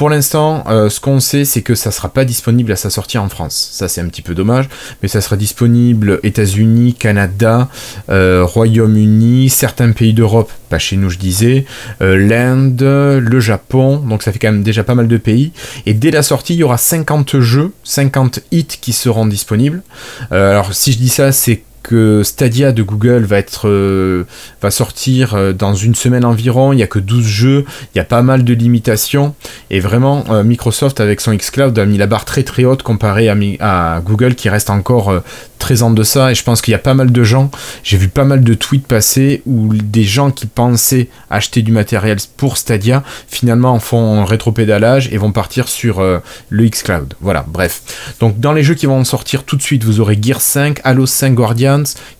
Pour 0.00 0.08
l'instant, 0.08 0.64
euh, 0.66 0.88
ce 0.88 0.98
qu'on 0.98 1.20
sait, 1.20 1.44
c'est 1.44 1.60
que 1.60 1.74
ça 1.74 1.90
sera 1.90 2.08
pas 2.08 2.24
disponible 2.24 2.72
à 2.72 2.76
sa 2.76 2.88
sortie 2.88 3.18
en 3.18 3.28
France. 3.28 3.68
Ça, 3.70 3.86
c'est 3.86 4.00
un 4.00 4.08
petit 4.08 4.22
peu 4.22 4.34
dommage, 4.34 4.66
mais 5.02 5.08
ça 5.08 5.20
sera 5.20 5.36
disponible 5.36 6.20
États-Unis, 6.22 6.94
Canada, 6.94 7.68
euh, 8.08 8.42
Royaume-Uni, 8.42 9.50
certains 9.50 9.92
pays 9.92 10.14
d'Europe, 10.14 10.50
pas 10.70 10.78
chez 10.78 10.96
nous, 10.96 11.10
je 11.10 11.18
disais, 11.18 11.66
euh, 12.00 12.16
l'Inde, 12.16 12.80
le 12.80 13.40
Japon. 13.40 13.98
Donc, 13.98 14.22
ça 14.22 14.32
fait 14.32 14.38
quand 14.38 14.52
même 14.52 14.62
déjà 14.62 14.84
pas 14.84 14.94
mal 14.94 15.06
de 15.06 15.18
pays. 15.18 15.52
Et 15.84 15.92
dès 15.92 16.10
la 16.10 16.22
sortie, 16.22 16.54
il 16.54 16.60
y 16.60 16.64
aura 16.64 16.78
50 16.78 17.38
jeux, 17.40 17.74
50 17.84 18.40
hits 18.52 18.78
qui 18.80 18.94
seront 18.94 19.26
disponibles. 19.26 19.82
Alors, 20.30 20.72
si 20.72 20.92
je 20.92 20.96
dis 20.96 21.10
ça, 21.10 21.30
c'est 21.30 21.62
que 21.82 22.22
Stadia 22.22 22.72
de 22.72 22.82
Google 22.82 23.24
va 23.24 23.38
être 23.38 23.68
euh, 23.68 24.24
va 24.60 24.70
sortir 24.70 25.34
euh, 25.34 25.52
dans 25.52 25.74
une 25.74 25.94
semaine 25.94 26.24
environ, 26.24 26.72
il 26.72 26.76
n'y 26.76 26.82
a 26.82 26.86
que 26.86 26.98
12 26.98 27.26
jeux, 27.26 27.64
il 27.94 27.98
y 27.98 28.00
a 28.00 28.04
pas 28.04 28.22
mal 28.22 28.44
de 28.44 28.54
limitations. 28.54 29.34
Et 29.70 29.80
vraiment 29.80 30.24
euh, 30.30 30.42
Microsoft 30.42 31.00
avec 31.00 31.20
son 31.20 31.34
xCloud 31.34 31.78
a 31.78 31.86
mis 31.86 31.98
la 31.98 32.06
barre 32.06 32.24
très 32.24 32.42
très 32.42 32.64
haute 32.64 32.82
comparé 32.82 33.28
à, 33.28 34.00
Google 34.04 34.34
qui 34.34 34.48
reste 34.48 34.70
encore 34.70 35.10
euh, 35.10 35.20
très 35.58 35.82
en 35.82 35.90
deçà. 35.90 36.30
Et 36.30 36.34
je 36.34 36.42
pense 36.42 36.60
qu'il 36.60 36.72
y 36.72 36.74
a 36.74 36.78
pas 36.78 36.94
mal 36.94 37.12
de 37.12 37.24
gens, 37.24 37.50
j'ai 37.82 37.96
vu 37.96 38.08
pas 38.08 38.24
mal 38.24 38.42
de 38.44 38.54
tweets 38.54 38.86
passer 38.86 39.42
où 39.46 39.74
des 39.74 40.04
gens 40.04 40.30
qui 40.30 40.46
pensaient 40.46 41.08
acheter 41.30 41.62
du 41.62 41.72
matériel 41.72 42.18
pour 42.36 42.56
Stadia 42.56 43.02
finalement 43.28 43.72
en 43.72 43.80
font 43.80 44.20
un 44.20 44.24
rétropédalage 44.24 45.08
et 45.12 45.18
vont 45.18 45.32
partir 45.32 45.68
sur 45.68 46.02
le 46.02 46.68
xCloud. 46.68 47.14
Voilà, 47.20 47.44
bref. 47.46 48.14
Donc 48.20 48.40
dans 48.40 48.52
les 48.52 48.62
jeux 48.62 48.74
qui 48.74 48.86
vont 48.86 49.04
sortir 49.04 49.44
tout 49.44 49.56
de 49.56 49.62
suite, 49.62 49.84
vous 49.84 50.00
aurez 50.00 50.18
Gear 50.20 50.40
5, 50.40 50.80
Halo 50.84 51.06
5 51.06 51.34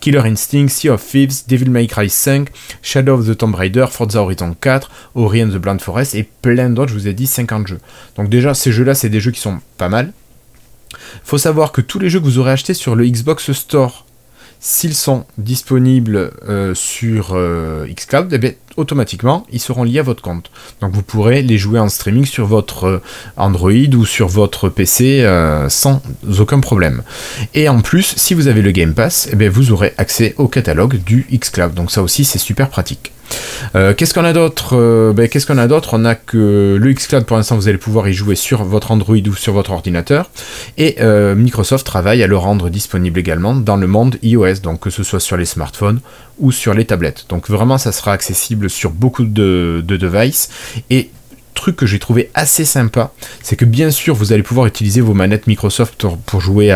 Killer 0.00 0.26
Instinct, 0.26 0.68
Sea 0.68 0.90
of 0.90 1.02
Thieves, 1.02 1.44
Devil 1.46 1.70
May 1.70 1.86
Cry 1.86 2.08
5, 2.08 2.48
Shadow 2.82 3.14
of 3.14 3.26
the 3.26 3.36
Tomb 3.36 3.54
Raider, 3.54 3.86
Forza 3.90 4.22
Horizon 4.22 4.54
4, 4.60 4.90
Ori 5.14 5.42
and 5.42 5.50
the 5.50 5.58
Blind 5.58 5.80
Forest 5.80 6.14
et 6.14 6.28
plein 6.42 6.70
d'autres, 6.70 6.90
je 6.90 6.98
vous 6.98 7.08
ai 7.08 7.12
dit 7.12 7.26
50 7.26 7.66
jeux. 7.66 7.80
Donc 8.16 8.28
déjà 8.28 8.54
ces 8.54 8.72
jeux-là, 8.72 8.94
c'est 8.94 9.08
des 9.08 9.20
jeux 9.20 9.30
qui 9.30 9.40
sont 9.40 9.60
pas 9.76 9.88
mal. 9.88 10.12
Faut 11.24 11.38
savoir 11.38 11.72
que 11.72 11.80
tous 11.80 11.98
les 11.98 12.10
jeux 12.10 12.20
que 12.20 12.24
vous 12.24 12.38
aurez 12.38 12.52
achetés 12.52 12.74
sur 12.74 12.94
le 12.94 13.06
Xbox 13.06 13.52
Store, 13.52 14.06
s'ils 14.60 14.94
sont 14.94 15.24
disponibles 15.38 16.32
euh, 16.48 16.74
sur 16.74 17.30
euh, 17.32 17.86
xCloud, 17.86 18.32
eh 18.32 18.38
bien, 18.38 18.52
automatiquement, 18.76 19.46
ils 19.52 19.60
seront 19.60 19.84
liés 19.84 19.98
à 19.98 20.02
votre 20.02 20.22
compte. 20.22 20.50
Donc 20.80 20.92
vous 20.92 21.02
pourrez 21.02 21.42
les 21.42 21.58
jouer 21.58 21.78
en 21.78 21.88
streaming 21.88 22.24
sur 22.24 22.46
votre 22.46 22.84
euh, 22.84 23.02
Android 23.36 23.70
ou 23.70 24.04
sur 24.04 24.28
votre 24.28 24.68
PC 24.68 25.22
euh, 25.22 25.68
sans 25.68 26.02
aucun 26.38 26.60
problème. 26.60 27.02
Et 27.54 27.68
en 27.68 27.80
plus, 27.80 28.14
si 28.16 28.34
vous 28.34 28.48
avez 28.48 28.62
le 28.62 28.70
Game 28.70 28.94
Pass, 28.94 29.28
eh 29.32 29.36
bien, 29.36 29.50
vous 29.50 29.72
aurez 29.72 29.92
accès 29.98 30.34
au 30.38 30.48
catalogue 30.48 31.02
du 31.04 31.26
xCloud. 31.32 31.74
Donc 31.74 31.90
ça 31.90 32.02
aussi, 32.02 32.24
c'est 32.24 32.38
super 32.38 32.68
pratique. 32.68 33.12
Euh, 33.76 33.94
qu'est-ce 33.94 34.12
qu'on 34.12 34.24
a 34.24 34.32
d'autre 34.32 35.12
ben, 35.14 35.28
Qu'est-ce 35.28 35.46
qu'on 35.46 35.58
a 35.58 35.68
d'autre? 35.68 35.90
On 35.92 36.04
a 36.04 36.16
que 36.16 36.76
le 36.80 36.92
xCloud 36.92 37.26
pour 37.26 37.36
l'instant 37.36 37.54
vous 37.54 37.68
allez 37.68 37.78
pouvoir 37.78 38.08
y 38.08 38.12
jouer 38.12 38.34
sur 38.34 38.64
votre 38.64 38.90
Android 38.90 39.14
ou 39.14 39.34
sur 39.34 39.52
votre 39.52 39.70
ordinateur 39.70 40.28
et 40.78 40.96
Microsoft 41.36 41.86
travaille 41.86 42.24
à 42.24 42.26
le 42.26 42.36
rendre 42.36 42.70
disponible 42.70 43.20
également 43.20 43.54
dans 43.54 43.76
le 43.76 43.86
monde 43.86 44.16
iOS 44.24 44.54
donc 44.64 44.80
que 44.80 44.90
ce 44.90 45.04
soit 45.04 45.20
sur 45.20 45.36
les 45.36 45.44
smartphones 45.44 46.00
ou 46.40 46.52
sur 46.52 46.74
les 46.74 46.84
tablettes. 46.84 47.26
Donc 47.28 47.48
vraiment 47.48 47.78
ça 47.78 47.92
sera 47.92 48.12
accessible 48.12 48.68
sur 48.68 48.90
beaucoup 48.90 49.24
de, 49.24 49.82
de 49.86 49.96
devices. 49.96 50.48
Et 50.90 51.10
truc 51.54 51.76
que 51.76 51.86
j'ai 51.86 51.98
trouvé 51.98 52.30
assez 52.34 52.64
sympa, 52.64 53.12
c'est 53.42 53.56
que 53.56 53.64
bien 53.64 53.90
sûr 53.90 54.14
vous 54.14 54.32
allez 54.32 54.42
pouvoir 54.42 54.66
utiliser 54.66 55.00
vos 55.00 55.14
manettes 55.14 55.46
Microsoft 55.46 56.06
pour- 56.26 56.40
jouer 56.40 56.72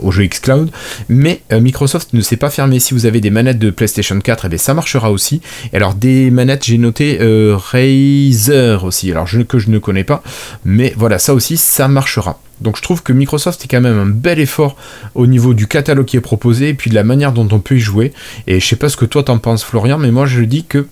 au 0.00 0.10
jeu 0.12 0.24
xCloud, 0.26 0.70
mais 1.08 1.42
euh, 1.52 1.60
Microsoft 1.60 2.12
ne 2.12 2.20
s'est 2.20 2.36
pas 2.36 2.50
fermé. 2.50 2.78
Si 2.80 2.94
vous 2.94 3.06
avez 3.06 3.20
des 3.20 3.30
manettes 3.30 3.58
de 3.58 3.70
PlayStation 3.70 4.18
4, 4.20 4.44
eh 4.44 4.48
bien, 4.48 4.58
ça 4.58 4.74
marchera 4.74 5.10
aussi. 5.10 5.40
Et 5.72 5.76
alors 5.76 5.94
des 5.94 6.30
manettes, 6.30 6.64
j'ai 6.64 6.78
noté 6.78 7.18
euh, 7.20 7.56
Razer 7.56 8.84
aussi, 8.84 9.10
alors 9.10 9.26
que 9.48 9.58
je 9.58 9.70
ne 9.70 9.78
connais 9.78 10.04
pas, 10.04 10.22
mais 10.64 10.92
voilà, 10.96 11.18
ça 11.18 11.34
aussi, 11.34 11.56
ça 11.56 11.88
marchera. 11.88 12.40
Donc 12.60 12.76
je 12.76 12.82
trouve 12.82 13.02
que 13.02 13.12
Microsoft 13.12 13.64
est 13.64 13.68
quand 13.68 13.80
même 13.80 13.98
un 13.98 14.06
bel 14.06 14.38
effort 14.38 14.76
au 15.16 15.26
niveau 15.26 15.52
du 15.52 15.66
catalogue 15.66 16.06
qui 16.06 16.16
est 16.16 16.20
proposé 16.20 16.68
et 16.68 16.74
puis 16.74 16.90
de 16.90 16.94
la 16.94 17.02
manière 17.02 17.32
dont 17.32 17.48
on 17.50 17.58
peut 17.58 17.74
y 17.76 17.80
jouer. 17.80 18.12
Et 18.46 18.60
je 18.60 18.66
sais 18.66 18.76
pas 18.76 18.88
ce 18.88 18.96
que 18.96 19.04
toi 19.04 19.24
t'en 19.24 19.38
penses 19.38 19.64
Florian, 19.64 19.98
mais 19.98 20.12
moi 20.12 20.26
je 20.26 20.42
dis 20.42 20.64
que 20.64 20.86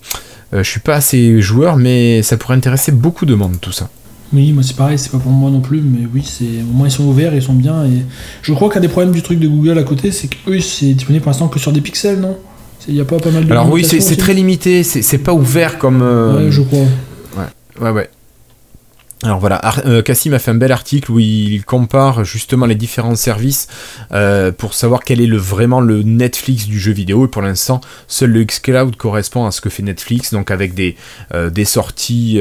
je 0.53 0.63
suis 0.69 0.79
pas 0.79 0.95
assez 0.95 1.41
joueur, 1.41 1.77
mais 1.77 2.21
ça 2.23 2.37
pourrait 2.37 2.55
intéresser 2.55 2.91
beaucoup 2.91 3.25
de 3.25 3.33
monde 3.35 3.55
tout 3.61 3.71
ça. 3.71 3.89
Oui, 4.33 4.53
moi 4.53 4.63
c'est 4.63 4.75
pareil, 4.77 4.97
c'est 4.97 5.11
pas 5.11 5.17
pour 5.17 5.31
moi 5.31 5.49
non 5.51 5.59
plus, 5.59 5.81
mais 5.81 6.07
oui, 6.13 6.23
c'est 6.25 6.61
au 6.61 6.73
moins 6.73 6.87
ils 6.87 6.91
sont 6.91 7.03
ouverts, 7.05 7.33
ils 7.35 7.41
sont 7.41 7.53
bien. 7.53 7.83
Et 7.85 8.05
je 8.41 8.53
crois 8.53 8.69
qu'un 8.69 8.79
des 8.79 8.87
problèmes 8.87 9.11
du 9.13 9.21
truc 9.21 9.39
de 9.39 9.47
Google 9.47 9.77
à 9.77 9.83
côté, 9.83 10.11
c'est 10.11 10.27
que 10.27 10.37
eux 10.49 10.59
c'est 10.61 10.93
disponible 10.93 11.21
pour 11.23 11.31
l'instant 11.31 11.47
que 11.49 11.59
sur 11.59 11.71
des 11.73 11.81
pixels, 11.81 12.19
non? 12.19 12.37
Il 12.87 12.95
y 12.95 13.01
a 13.01 13.05
pas 13.05 13.19
pas 13.19 13.29
mal 13.29 13.45
de. 13.45 13.51
Alors 13.51 13.69
oui, 13.71 13.83
c'est 13.85 14.15
très 14.15 14.33
limité, 14.33 14.83
c'est 14.83 15.17
pas 15.17 15.33
ouvert 15.33 15.77
comme. 15.77 16.01
euh, 16.01 16.45
Ouais, 16.45 16.51
je 16.51 16.61
crois. 16.61 16.85
Ouais, 17.81 17.89
ouais. 17.89 18.09
Alors 19.23 19.39
voilà, 19.39 19.57
Ar- 19.57 19.81
euh, 19.85 20.01
Cassim 20.01 20.33
a 20.33 20.39
fait 20.39 20.49
un 20.49 20.55
bel 20.55 20.71
article 20.71 21.11
où 21.11 21.19
il 21.19 21.63
compare 21.63 22.23
justement 22.23 22.65
les 22.65 22.73
différents 22.73 23.15
services 23.15 23.67
euh, 24.11 24.51
pour 24.51 24.73
savoir 24.73 25.01
quel 25.03 25.21
est 25.21 25.29
vraiment 25.37 25.79
le 25.79 26.01
Netflix 26.01 26.65
du 26.65 26.79
jeu 26.79 26.91
vidéo. 26.91 27.25
Et 27.25 27.27
pour 27.27 27.43
l'instant, 27.43 27.81
seul 28.07 28.31
le 28.31 28.43
xCloud 28.43 28.95
correspond 28.95 29.45
à 29.45 29.51
ce 29.51 29.61
que 29.61 29.69
fait 29.69 29.83
Netflix, 29.83 30.33
donc 30.33 30.49
avec 30.49 30.73
des, 30.73 30.95
euh, 31.35 31.51
sorties 31.65 32.39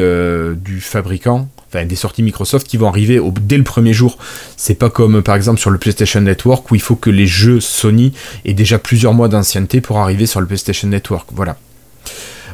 du 0.56 0.80
fabricant, 0.80 1.48
enfin 1.68 1.84
des 1.84 1.96
sorties 1.96 2.22
Microsoft 2.22 2.66
qui 2.66 2.78
vont 2.78 2.88
arriver 2.88 3.20
dès 3.42 3.58
le 3.58 3.64
premier 3.64 3.92
jour. 3.92 4.16
C'est 4.56 4.74
pas 4.74 4.88
comme 4.88 5.22
par 5.22 5.36
exemple 5.36 5.60
sur 5.60 5.68
le 5.70 5.76
PlayStation 5.76 6.22
Network 6.22 6.70
où 6.70 6.74
il 6.76 6.80
faut 6.80 6.96
que 6.96 7.10
les 7.10 7.26
jeux 7.26 7.60
Sony 7.60 8.14
aient 8.46 8.54
déjà 8.54 8.78
plusieurs 8.78 9.12
mois 9.12 9.28
d'ancienneté 9.28 9.82
pour 9.82 9.98
arriver 9.98 10.24
sur 10.24 10.40
le 10.40 10.46
PlayStation 10.46 10.88
Network. 10.88 11.28
Voilà. 11.34 11.58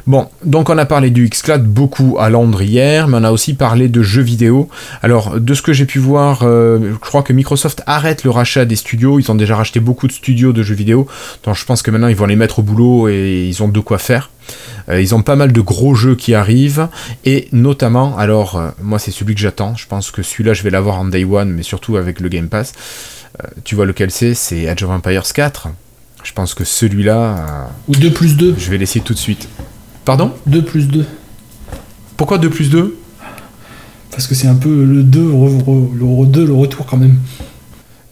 Bon, 0.07 0.29
donc 0.45 0.69
on 0.69 0.77
a 0.77 0.85
parlé 0.85 1.09
du 1.09 1.27
Xcloud 1.27 1.63
beaucoup 1.63 2.15
à 2.17 2.29
Londres 2.29 2.61
hier, 2.61 3.09
mais 3.09 3.17
on 3.17 3.25
a 3.25 3.31
aussi 3.31 3.53
parlé 3.55 3.89
de 3.89 4.01
jeux 4.01 4.21
vidéo. 4.21 4.69
Alors, 5.03 5.37
de 5.37 5.53
ce 5.53 5.61
que 5.61 5.73
j'ai 5.73 5.85
pu 5.85 5.99
voir, 5.99 6.43
euh, 6.43 6.93
je 6.93 6.97
crois 6.97 7.23
que 7.23 7.33
Microsoft 7.33 7.83
arrête 7.87 8.23
le 8.23 8.29
rachat 8.29 8.63
des 8.63 8.77
studios. 8.77 9.19
Ils 9.19 9.29
ont 9.29 9.35
déjà 9.35 9.57
racheté 9.57 9.81
beaucoup 9.81 10.07
de 10.07 10.13
studios 10.13 10.53
de 10.53 10.63
jeux 10.63 10.75
vidéo, 10.75 11.07
donc 11.43 11.55
je 11.57 11.65
pense 11.65 11.81
que 11.81 11.91
maintenant 11.91 12.07
ils 12.07 12.15
vont 12.15 12.25
les 12.25 12.37
mettre 12.37 12.59
au 12.59 12.61
boulot 12.61 13.09
et 13.09 13.47
ils 13.49 13.61
ont 13.63 13.67
de 13.67 13.79
quoi 13.81 13.97
faire. 13.97 14.29
Euh, 14.87 15.01
ils 15.01 15.13
ont 15.13 15.23
pas 15.23 15.35
mal 15.35 15.51
de 15.51 15.59
gros 15.59 15.93
jeux 15.93 16.15
qui 16.15 16.33
arrivent, 16.33 16.87
et 17.25 17.49
notamment, 17.51 18.17
alors, 18.17 18.55
euh, 18.55 18.69
moi 18.81 18.99
c'est 18.99 19.11
celui 19.11 19.35
que 19.35 19.41
j'attends. 19.41 19.75
Je 19.75 19.87
pense 19.87 20.11
que 20.11 20.23
celui-là, 20.23 20.53
je 20.53 20.63
vais 20.63 20.69
l'avoir 20.69 20.99
en 20.99 21.05
day 21.05 21.25
one, 21.25 21.51
mais 21.51 21.63
surtout 21.63 21.97
avec 21.97 22.21
le 22.21 22.29
Game 22.29 22.47
Pass. 22.47 22.71
Euh, 23.43 23.47
tu 23.65 23.75
vois 23.75 23.85
lequel 23.85 24.09
c'est? 24.09 24.35
C'est 24.35 24.69
Age 24.69 24.83
of 24.83 24.89
Empires 24.89 25.33
4. 25.33 25.67
Je 26.23 26.31
pense 26.31 26.53
que 26.53 26.63
celui-là, 26.63 27.67
Ou 27.89 27.95
2 27.95 28.11
plus 28.13 28.37
2. 28.37 28.55
je 28.57 28.71
vais 28.71 28.77
l'essayer 28.77 29.01
tout 29.01 29.13
de 29.13 29.19
suite. 29.19 29.49
Pardon 30.07 30.31
2 30.47 30.61
plus 30.63 30.87
2. 30.87 31.03
Pourquoi 32.15 32.37
2 32.37 32.49
plus 32.49 32.69
2 32.69 32.95
Parce 34.11 34.25
que 34.25 34.35
c'est 34.35 34.47
un 34.47 34.55
peu 34.55 34.83
le 34.85 35.03
2, 35.03 35.19
re- 35.21 35.63
re- 35.63 35.93
le 35.93 36.05
re- 36.05 36.31
2, 36.31 36.45
le 36.45 36.53
retour 36.53 36.85
quand 36.85 36.95
même. 36.97 37.17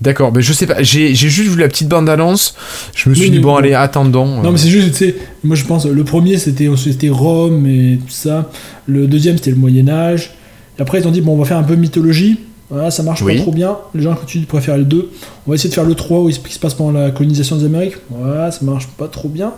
D'accord, 0.01 0.33
mais 0.33 0.41
je 0.41 0.51
sais 0.51 0.67
pas, 0.67 0.83
j'ai 0.83 1.15
juste 1.15 1.49
vu 1.49 1.57
la 1.57 1.69
petite 1.69 1.87
bande-annonce, 1.87 2.53
je 2.93 3.09
me 3.09 3.15
suis 3.15 3.23
Oui, 3.25 3.31
dit, 3.31 3.39
bon, 3.39 3.51
bon. 3.53 3.55
allez, 3.55 3.73
attendons. 3.73 4.41
Non, 4.43 4.51
mais 4.51 4.57
c'est 4.57 4.67
juste, 4.67 4.91
tu 4.91 4.97
sais, 4.97 5.15
moi 5.43 5.55
je 5.55 5.63
pense, 5.63 5.85
le 5.85 6.03
premier 6.03 6.37
c'était 6.37 6.69
c'était 6.75 7.07
Rome 7.07 7.65
et 7.65 7.97
tout 8.05 8.11
ça. 8.11 8.51
Le 8.87 9.07
deuxième 9.07 9.37
c'était 9.37 9.51
le 9.51 9.55
Moyen-Âge. 9.55 10.31
Et 10.77 10.81
après 10.81 10.99
ils 10.99 11.07
ont 11.07 11.11
dit, 11.11 11.21
bon, 11.21 11.33
on 11.35 11.37
va 11.37 11.45
faire 11.45 11.57
un 11.57 11.63
peu 11.63 11.75
mythologie. 11.75 12.39
Voilà, 12.69 12.91
ça 12.91 13.03
marche 13.03 13.21
Oui. 13.21 13.37
pas 13.37 13.41
trop 13.43 13.51
bien. 13.53 13.77
Les 13.95 14.01
gens 14.03 14.13
continuent 14.15 14.41
de 14.43 14.47
préférer 14.47 14.79
le 14.79 14.83
2. 14.83 15.11
On 15.47 15.51
va 15.51 15.55
essayer 15.55 15.69
de 15.69 15.73
faire 15.75 15.85
le 15.85 15.95
3 15.95 16.19
où 16.19 16.29
il 16.29 16.33
se 16.35 16.59
passe 16.59 16.73
pendant 16.73 16.91
la 16.91 17.11
colonisation 17.11 17.55
des 17.55 17.63
Amériques. 17.65 17.95
Voilà, 18.09 18.51
ça 18.51 18.59
marche 18.65 18.87
pas 18.97 19.07
trop 19.07 19.29
bien. 19.29 19.53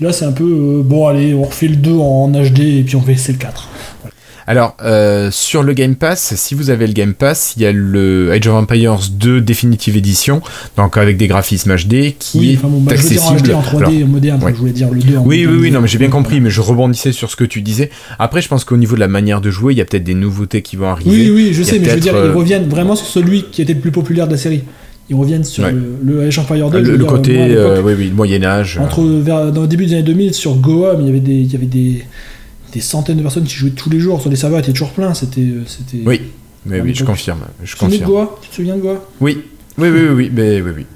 Puis 0.00 0.06
là 0.06 0.14
c'est 0.14 0.24
un 0.24 0.32
peu, 0.32 0.44
euh, 0.44 0.82
bon, 0.82 1.08
allez, 1.08 1.34
on 1.34 1.42
refait 1.42 1.68
le 1.68 1.76
2 1.76 1.92
en 1.92 2.30
HD 2.30 2.60
et 2.60 2.82
puis 2.84 2.96
on 2.96 3.02
fait 3.02 3.16
c'est 3.16 3.32
le 3.32 3.38
4. 3.38 3.68
Alors, 4.46 4.74
euh, 4.82 5.30
sur 5.30 5.62
le 5.62 5.74
Game 5.74 5.94
Pass, 5.94 6.32
si 6.36 6.54
vous 6.54 6.70
avez 6.70 6.86
le 6.86 6.94
Game 6.94 7.12
Pass, 7.12 7.52
il 7.54 7.62
y 7.62 7.66
a 7.66 7.70
le 7.72 8.32
Age 8.32 8.46
of 8.48 8.54
Empires 8.54 8.98
2 9.12 9.42
Definitive 9.42 9.98
Edition, 9.98 10.40
donc 10.78 10.96
avec 10.96 11.18
des 11.18 11.26
graphismes 11.28 11.76
HD, 11.76 12.14
qui 12.18 12.38
Oui, 12.38 12.52
est 12.52 12.56
enfin 12.56 12.68
bon, 12.68 12.80
bah, 12.80 12.94
je 12.96 13.02
veux 13.02 13.08
dire 13.10 13.22
en 13.24 13.34
accessible. 13.34 13.50
HD 13.50 13.54
en 13.54 13.60
3D 13.60 13.96
Alors, 13.98 14.08
moderne, 14.08 14.42
ouais. 14.42 14.52
je 14.54 14.58
voulais 14.58 14.72
dire 14.72 14.90
le 14.90 15.02
2 15.02 15.18
en 15.18 15.22
oui, 15.26 15.44
oui, 15.46 15.58
oui, 15.60 15.70
non, 15.70 15.82
mais 15.82 15.86
j'ai 15.88 15.98
bien 15.98 16.08
compris, 16.08 16.40
mais 16.40 16.48
je 16.48 16.62
rebondissais 16.62 17.12
sur 17.12 17.30
ce 17.30 17.36
que 17.36 17.44
tu 17.44 17.60
disais. 17.60 17.90
Après, 18.18 18.40
je 18.40 18.48
pense 18.48 18.64
qu'au 18.64 18.78
niveau 18.78 18.94
de 18.94 19.00
la 19.00 19.08
manière 19.08 19.42
de 19.42 19.50
jouer, 19.50 19.74
il 19.74 19.76
y 19.76 19.82
a 19.82 19.84
peut-être 19.84 20.02
des 20.04 20.14
nouveautés 20.14 20.62
qui 20.62 20.76
vont 20.76 20.88
arriver. 20.88 21.10
Oui, 21.10 21.30
oui, 21.30 21.50
je 21.52 21.62
sais, 21.62 21.78
mais 21.78 21.90
je 21.90 21.94
veux 21.96 22.00
dire, 22.00 22.14
euh, 22.16 22.30
ils 22.32 22.36
reviennent 22.36 22.70
vraiment 22.70 22.96
sur 22.96 23.06
celui 23.06 23.44
qui 23.52 23.60
était 23.60 23.74
le 23.74 23.80
plus 23.80 23.92
populaire 23.92 24.26
de 24.26 24.32
la 24.32 24.38
série. 24.38 24.64
Ils 25.10 25.16
reviennent 25.16 25.42
sur 25.44 25.64
Ouais. 25.64 25.72
le, 25.72 25.96
le 26.02 26.22
Age 26.22 26.38
of 26.38 26.44
Empires 26.50 26.70
2. 26.70 26.78
Le, 26.78 26.84
je 26.84 26.90
veux 26.92 26.96
le 26.96 27.04
côté, 27.04 27.36
euh, 27.56 27.82
oui, 27.82 27.94
oui, 27.98 28.08
le 28.08 28.14
Moyen-Âge. 28.14 28.78
euh, 28.78 28.84
Entre, 28.84 29.02
vers, 29.02 29.50
dans 29.52 29.62
le 29.62 29.66
début 29.66 29.84
des 29.86 29.94
années 29.94 30.02
2000, 30.04 30.32
sur 30.34 30.54
Goa, 30.54 30.94
mais 30.96 31.02
il 31.02 31.06
y 31.06 31.10
avait 31.10 31.18
des, 31.20 31.32
il 31.34 31.52
y 31.52 31.56
avait 31.56 31.66
des, 31.66 32.04
des 32.72 32.80
centaines 32.80 33.16
de 33.16 33.22
personnes 33.22 33.42
qui 33.44 33.54
jouaient 33.56 33.70
tous 33.70 33.90
les 33.90 33.98
jours 34.00 34.20
sur 34.20 34.30
les 34.30 34.36
serveurs, 34.36 34.60
étaient 34.60 34.70
toujours 34.72 34.92
pleins. 34.92 35.12
C'était, 35.14 35.46
c'était. 35.66 36.02
Oui, 36.06 36.22
mais 36.64 36.80
oui, 36.80 36.94
je 36.94 37.04
confirme. 37.04 37.40
Je 37.64 37.72
Tu 37.72 37.74
te 37.74 37.78
souviens 37.80 37.98
de 37.98 38.02
confirme. 38.04 38.10
Goa? 38.26 38.38
Tu 38.40 38.48
te 38.50 38.54
souviens 38.54 38.76
de 38.76 38.80
Goa? 38.80 39.04
Oui, 39.20 39.38
oui, 39.78 39.88
oui, 39.88 40.00
oui, 40.00 40.08
oui, 40.14 40.30
mais 40.32 40.60
oui, 40.62 40.70
oui. 40.76 40.86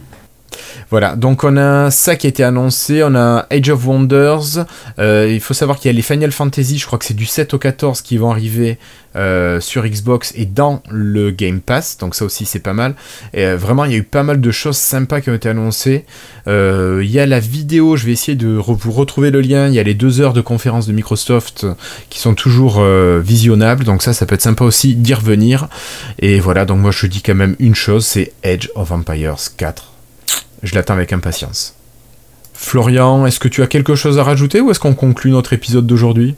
Voilà, 0.90 1.16
donc 1.16 1.42
on 1.42 1.56
a 1.56 1.90
ça 1.90 2.14
qui 2.14 2.26
a 2.26 2.30
été 2.30 2.44
annoncé, 2.44 3.02
on 3.02 3.14
a 3.16 3.46
Age 3.50 3.68
of 3.70 3.84
Wonders, 3.86 4.64
euh, 5.00 5.28
il 5.32 5.40
faut 5.40 5.54
savoir 5.54 5.78
qu'il 5.80 5.88
y 5.90 5.94
a 5.94 5.96
les 5.96 6.02
Final 6.02 6.30
Fantasy, 6.30 6.78
je 6.78 6.86
crois 6.86 6.98
que 6.98 7.04
c'est 7.04 7.14
du 7.16 7.24
7 7.26 7.54
au 7.54 7.58
14 7.58 8.00
qui 8.02 8.16
vont 8.16 8.30
arriver 8.30 8.78
euh, 9.16 9.60
sur 9.60 9.86
Xbox 9.86 10.32
et 10.36 10.44
dans 10.44 10.82
le 10.90 11.30
Game 11.30 11.60
Pass, 11.60 11.98
donc 11.98 12.14
ça 12.14 12.24
aussi 12.24 12.44
c'est 12.44 12.58
pas 12.58 12.72
mal. 12.72 12.94
Et 13.32 13.44
euh, 13.44 13.56
vraiment, 13.56 13.84
il 13.84 13.92
y 13.92 13.94
a 13.94 13.98
eu 13.98 14.02
pas 14.02 14.22
mal 14.22 14.40
de 14.40 14.50
choses 14.50 14.76
sympas 14.76 15.20
qui 15.20 15.30
ont 15.30 15.34
été 15.34 15.48
annoncées. 15.48 16.04
Euh, 16.48 17.00
Il 17.04 17.10
y 17.10 17.20
a 17.20 17.26
la 17.26 17.40
vidéo, 17.40 17.96
je 17.96 18.06
vais 18.06 18.12
essayer 18.12 18.36
de 18.36 18.48
vous 18.48 18.92
retrouver 18.92 19.30
le 19.30 19.40
lien, 19.40 19.68
il 19.68 19.74
y 19.74 19.78
a 19.78 19.82
les 19.82 19.94
deux 19.94 20.20
heures 20.20 20.32
de 20.32 20.40
conférence 20.40 20.86
de 20.86 20.92
Microsoft 20.92 21.66
qui 22.10 22.18
sont 22.18 22.34
toujours 22.34 22.82
visionnables, 22.84 23.84
donc 23.84 24.02
ça, 24.02 24.12
ça 24.12 24.26
peut 24.26 24.34
être 24.34 24.42
sympa 24.42 24.64
aussi 24.64 24.94
d'y 24.94 25.14
revenir. 25.14 25.68
Et 26.18 26.40
voilà, 26.40 26.64
donc 26.64 26.80
moi 26.80 26.90
je 26.90 27.06
dis 27.06 27.22
quand 27.22 27.34
même 27.34 27.56
une 27.58 27.74
chose, 27.74 28.04
c'est 28.04 28.32
Age 28.44 28.70
of 28.74 28.90
Empires 28.90 29.36
4. 29.56 29.92
Je 30.62 30.74
l'attends 30.74 30.94
avec 30.94 31.12
impatience. 31.12 31.74
Florian, 32.54 33.26
est-ce 33.26 33.38
que 33.38 33.48
tu 33.48 33.62
as 33.62 33.66
quelque 33.66 33.94
chose 33.94 34.18
à 34.18 34.24
rajouter 34.24 34.60
ou 34.60 34.70
est-ce 34.70 34.80
qu'on 34.80 34.94
conclut 34.94 35.30
notre 35.30 35.52
épisode 35.52 35.86
d'aujourd'hui? 35.86 36.34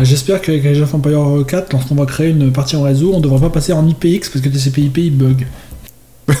J'espère 0.00 0.40
qu'avec 0.40 0.64
Age 0.64 0.80
of 0.80 0.94
Empires 0.94 1.44
4, 1.46 1.72
lorsqu'on 1.72 1.94
va 1.94 2.06
créer 2.06 2.30
une 2.30 2.50
partie 2.52 2.76
en 2.76 2.82
réseau, 2.82 3.12
on 3.12 3.18
ne 3.18 3.22
devra 3.22 3.40
pas 3.40 3.50
passer 3.50 3.72
en 3.72 3.86
IPX 3.86 4.30
parce 4.30 4.40
que 4.40 4.48
TCP/IP 4.48 4.98
il 4.98 5.16
bug. 5.16 5.46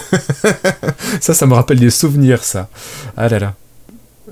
Ça, 1.20 1.34
ça 1.34 1.46
me 1.46 1.54
rappelle 1.54 1.78
des 1.78 1.90
souvenirs, 1.90 2.42
ça. 2.42 2.68
Ah 3.16 3.28
là 3.28 3.38
là. 3.38 3.54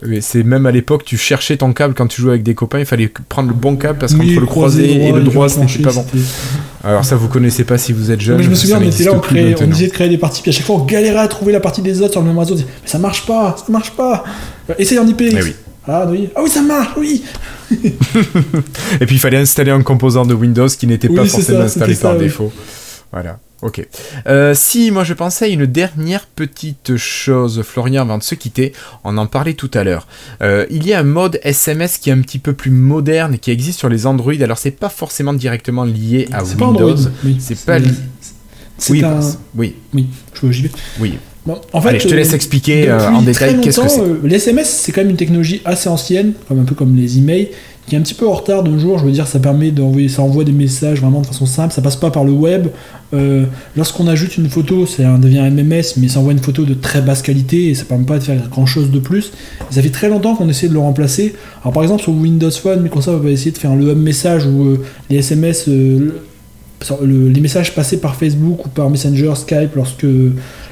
Oui, 0.07 0.21
c'est 0.23 0.45
même 0.45 0.65
à 0.65 0.71
l'époque, 0.71 1.05
tu 1.05 1.19
cherchais 1.19 1.57
ton 1.59 1.73
câble 1.73 1.95
quand 1.95 2.07
tu 2.07 2.23
jouais 2.23 2.31
avec 2.31 2.43
des 2.43 2.55
copains, 2.55 2.79
il 2.79 2.87
fallait 2.87 3.13
prendre 3.29 3.49
le 3.49 3.55
bon 3.55 3.77
câble 3.77 3.99
parce 3.99 4.15
qu'entre 4.15 4.41
le 4.41 4.47
croisé 4.47 5.09
et 5.09 5.13
le 5.13 5.23
droit, 5.23 5.49
ce 5.49 5.61
n'était 5.61 5.83
pas 5.83 5.93
bon. 5.93 6.07
Alors 6.83 7.05
ça, 7.05 7.17
vous 7.17 7.29
connaissez 7.29 7.65
pas 7.65 7.77
si 7.77 7.93
vous 7.93 8.11
êtes 8.11 8.21
jeune. 8.21 8.39
Mais 8.39 8.45
je 8.45 8.51
me 8.51 8.55
souviens, 8.55 8.79
on 8.79 8.83
était 8.83 9.05
là, 9.05 9.13
on, 9.13 9.71
essayait 9.71 9.89
de 9.89 9.93
créer 9.93 10.09
des 10.09 10.17
parties, 10.17 10.41
puis 10.41 10.51
à 10.51 10.55
chaque 10.55 10.65
fois 10.65 10.77
on 10.77 10.85
galérait 10.85 11.19
à 11.19 11.29
trouver 11.29 11.53
la 11.53 11.61
partie 11.61 11.83
des 11.83 12.01
autres 12.01 12.13
sur 12.13 12.23
le 12.23 12.29
même 12.29 12.39
réseau. 12.39 12.53
On 12.53 12.57
disait, 12.57 12.69
mais 12.83 12.89
ça 12.89 12.99
marche 12.99 13.27
pas, 13.27 13.57
ça 13.59 13.71
marche 13.71 13.91
pas. 13.91 14.25
Essaye 14.79 14.99
en 14.99 15.07
IPX. 15.07 15.35
Eh 15.37 15.43
oui. 15.43 15.55
Ah 15.93 16.07
oui. 16.09 16.29
Ah 16.37 16.41
oui, 16.45 16.49
ça 16.51 16.63
marche, 16.63 16.93
oui. 16.97 17.25
Et 17.73 19.07
puis 19.07 19.17
il 19.17 19.19
fallait 19.19 19.39
installer 19.39 19.71
un 19.73 19.83
composant 19.83 20.25
de 20.25 20.35
Windows 20.35 20.69
qui 20.69 20.87
n'était 20.87 21.09
pas 21.09 21.23
Oui, 21.23 21.29
forcément 21.29 21.59
ça, 21.61 21.65
installé 21.65 21.95
par 21.95 22.13
ça, 22.13 22.17
oui. 22.17 22.25
défaut. 22.25 22.53
Voilà, 23.13 23.41
ok. 23.63 23.85
Euh, 24.29 24.55
si, 24.55 24.93
moi 24.93 25.03
je 25.03 25.15
pensais 25.15 25.47
à 25.47 25.49
une 25.49 25.67
dernière 25.67 26.27
petite 26.27 26.97
chose, 26.97 27.63
Florian, 27.63 28.03
avant 28.03 28.19
de 28.19 28.23
se 28.23 28.37
quitter, 28.37 28.73
on 29.03 29.19
en 29.19 29.27
parlait 29.27 29.55
tout 29.55 29.71
à 29.75 29.83
l'heure. 29.83 30.07
Euh, 30.43 30.65
il 30.71 30.87
y 30.87 30.93
a 30.93 31.01
un 31.01 31.05
mode 31.05 31.41
SMS 31.43 31.99
qui 31.99 32.11
est 32.11 32.13
un 32.13 32.21
petit 32.21 32.39
peu 32.39 32.53
plus 32.53 32.71
moderne 32.71 33.39
qui 33.39 33.51
existe 33.51 33.81
sur 33.81 33.89
les 33.89 34.07
Android. 34.07 34.35
Alors 34.41 34.59
c'est 34.59 34.71
pas 34.71 34.91
forcément 34.91 35.33
directement 35.33 35.83
lié 35.83 36.29
à 36.33 36.45
Windows. 36.45 36.97
C'est 37.41 37.65
pas 37.67 37.81
li- 37.81 37.91
Oui, 38.89 39.03
un... 39.05 39.19
oui, 39.57 39.75
Oui, 39.93 40.07
je 40.53 40.63
vais. 40.63 40.71
oui. 41.01 41.19
Bon, 41.47 41.57
en 41.73 41.81
fait, 41.81 41.89
Allez, 41.89 41.99
je 42.01 42.07
te 42.09 42.13
euh, 42.13 42.17
laisse 42.17 42.35
expliquer 42.35 42.91
euh, 42.91 43.09
en 43.11 43.23
détail 43.23 43.61
qu'est-ce 43.63 43.81
que 43.81 43.89
c'est. 43.89 44.01
euh, 44.01 44.17
les 44.25 44.37
SMS, 44.37 44.69
c'est 44.69 44.93
quand 44.93 45.01
même 45.01 45.11
une 45.11 45.17
technologie 45.17 45.63
assez 45.65 45.89
ancienne, 45.89 46.33
comme 46.47 46.61
un 46.61 46.65
peu 46.65 46.75
comme 46.75 46.95
les 46.95 47.17
emails, 47.17 47.49
qui 47.87 47.95
est 47.95 47.99
un 47.99 48.03
petit 48.03 48.13
peu 48.15 48.29
en 48.29 48.33
retard 48.35 48.63
de 48.63 48.71
nos 48.71 48.79
jours. 48.79 48.99
Je 48.99 49.07
veux 49.07 49.11
dire, 49.11 49.27
ça 49.27 49.39
permet 49.39 49.71
d'envoyer, 49.71 50.09
ça 50.11 50.21
envoie 50.21 50.45
des 50.45 50.53
messages 50.53 51.01
vraiment 51.01 51.23
de 51.23 51.27
façon 51.27 51.47
simple. 51.47 51.73
Ça 51.73 51.81
passe 51.81 51.97
pas 51.97 52.11
par 52.11 52.25
le 52.25 52.33
web. 52.33 52.67
Euh, 53.15 53.45
Lorsqu'on 53.75 54.07
ajoute 54.07 54.37
une 54.37 54.51
photo, 54.51 54.85
ça 54.85 55.03
devient 55.17 55.39
un 55.39 55.51
MMS, 55.51 55.83
mais 55.97 56.09
ça 56.09 56.21
envoie 56.21 56.33
une 56.33 56.39
photo 56.41 56.65
de 56.67 56.75
très 56.75 57.01
basse 57.01 57.23
qualité 57.23 57.71
et 57.71 57.75
ça 57.75 57.85
permet 57.87 58.05
pas 58.05 58.19
de 58.19 58.23
faire 58.23 58.37
grand 58.51 58.67
chose 58.67 58.91
de 58.91 58.99
plus. 58.99 59.33
Et 59.71 59.75
ça 59.75 59.81
fait 59.81 59.89
très 59.89 60.11
longtemps 60.11 60.35
qu'on 60.37 60.49
essaie 60.51 60.69
de 60.69 60.75
le 60.75 60.79
remplacer. 60.79 61.35
Alors 61.63 61.73
par 61.73 61.83
exemple 61.83 62.03
sur 62.03 62.13
Windows 62.13 62.51
Phone, 62.51 62.83
Microsoft 62.83 63.25
va 63.25 63.31
essayer 63.31 63.51
de 63.51 63.59
faire 63.59 63.75
le 63.75 63.91
hub 63.91 63.99
message 63.99 64.45
ou 64.45 64.65
euh, 64.67 64.85
les 65.09 65.17
SMS. 65.17 65.65
euh, 65.69 66.21
le- 67.03 67.29
les 67.29 67.41
messages 67.43 67.75
passés 67.75 67.99
par 67.99 68.15
Facebook 68.15 68.65
ou 68.65 68.69
par 68.71 68.89
Messenger, 68.89 69.33
Skype 69.35 69.75
lorsque, 69.77 70.07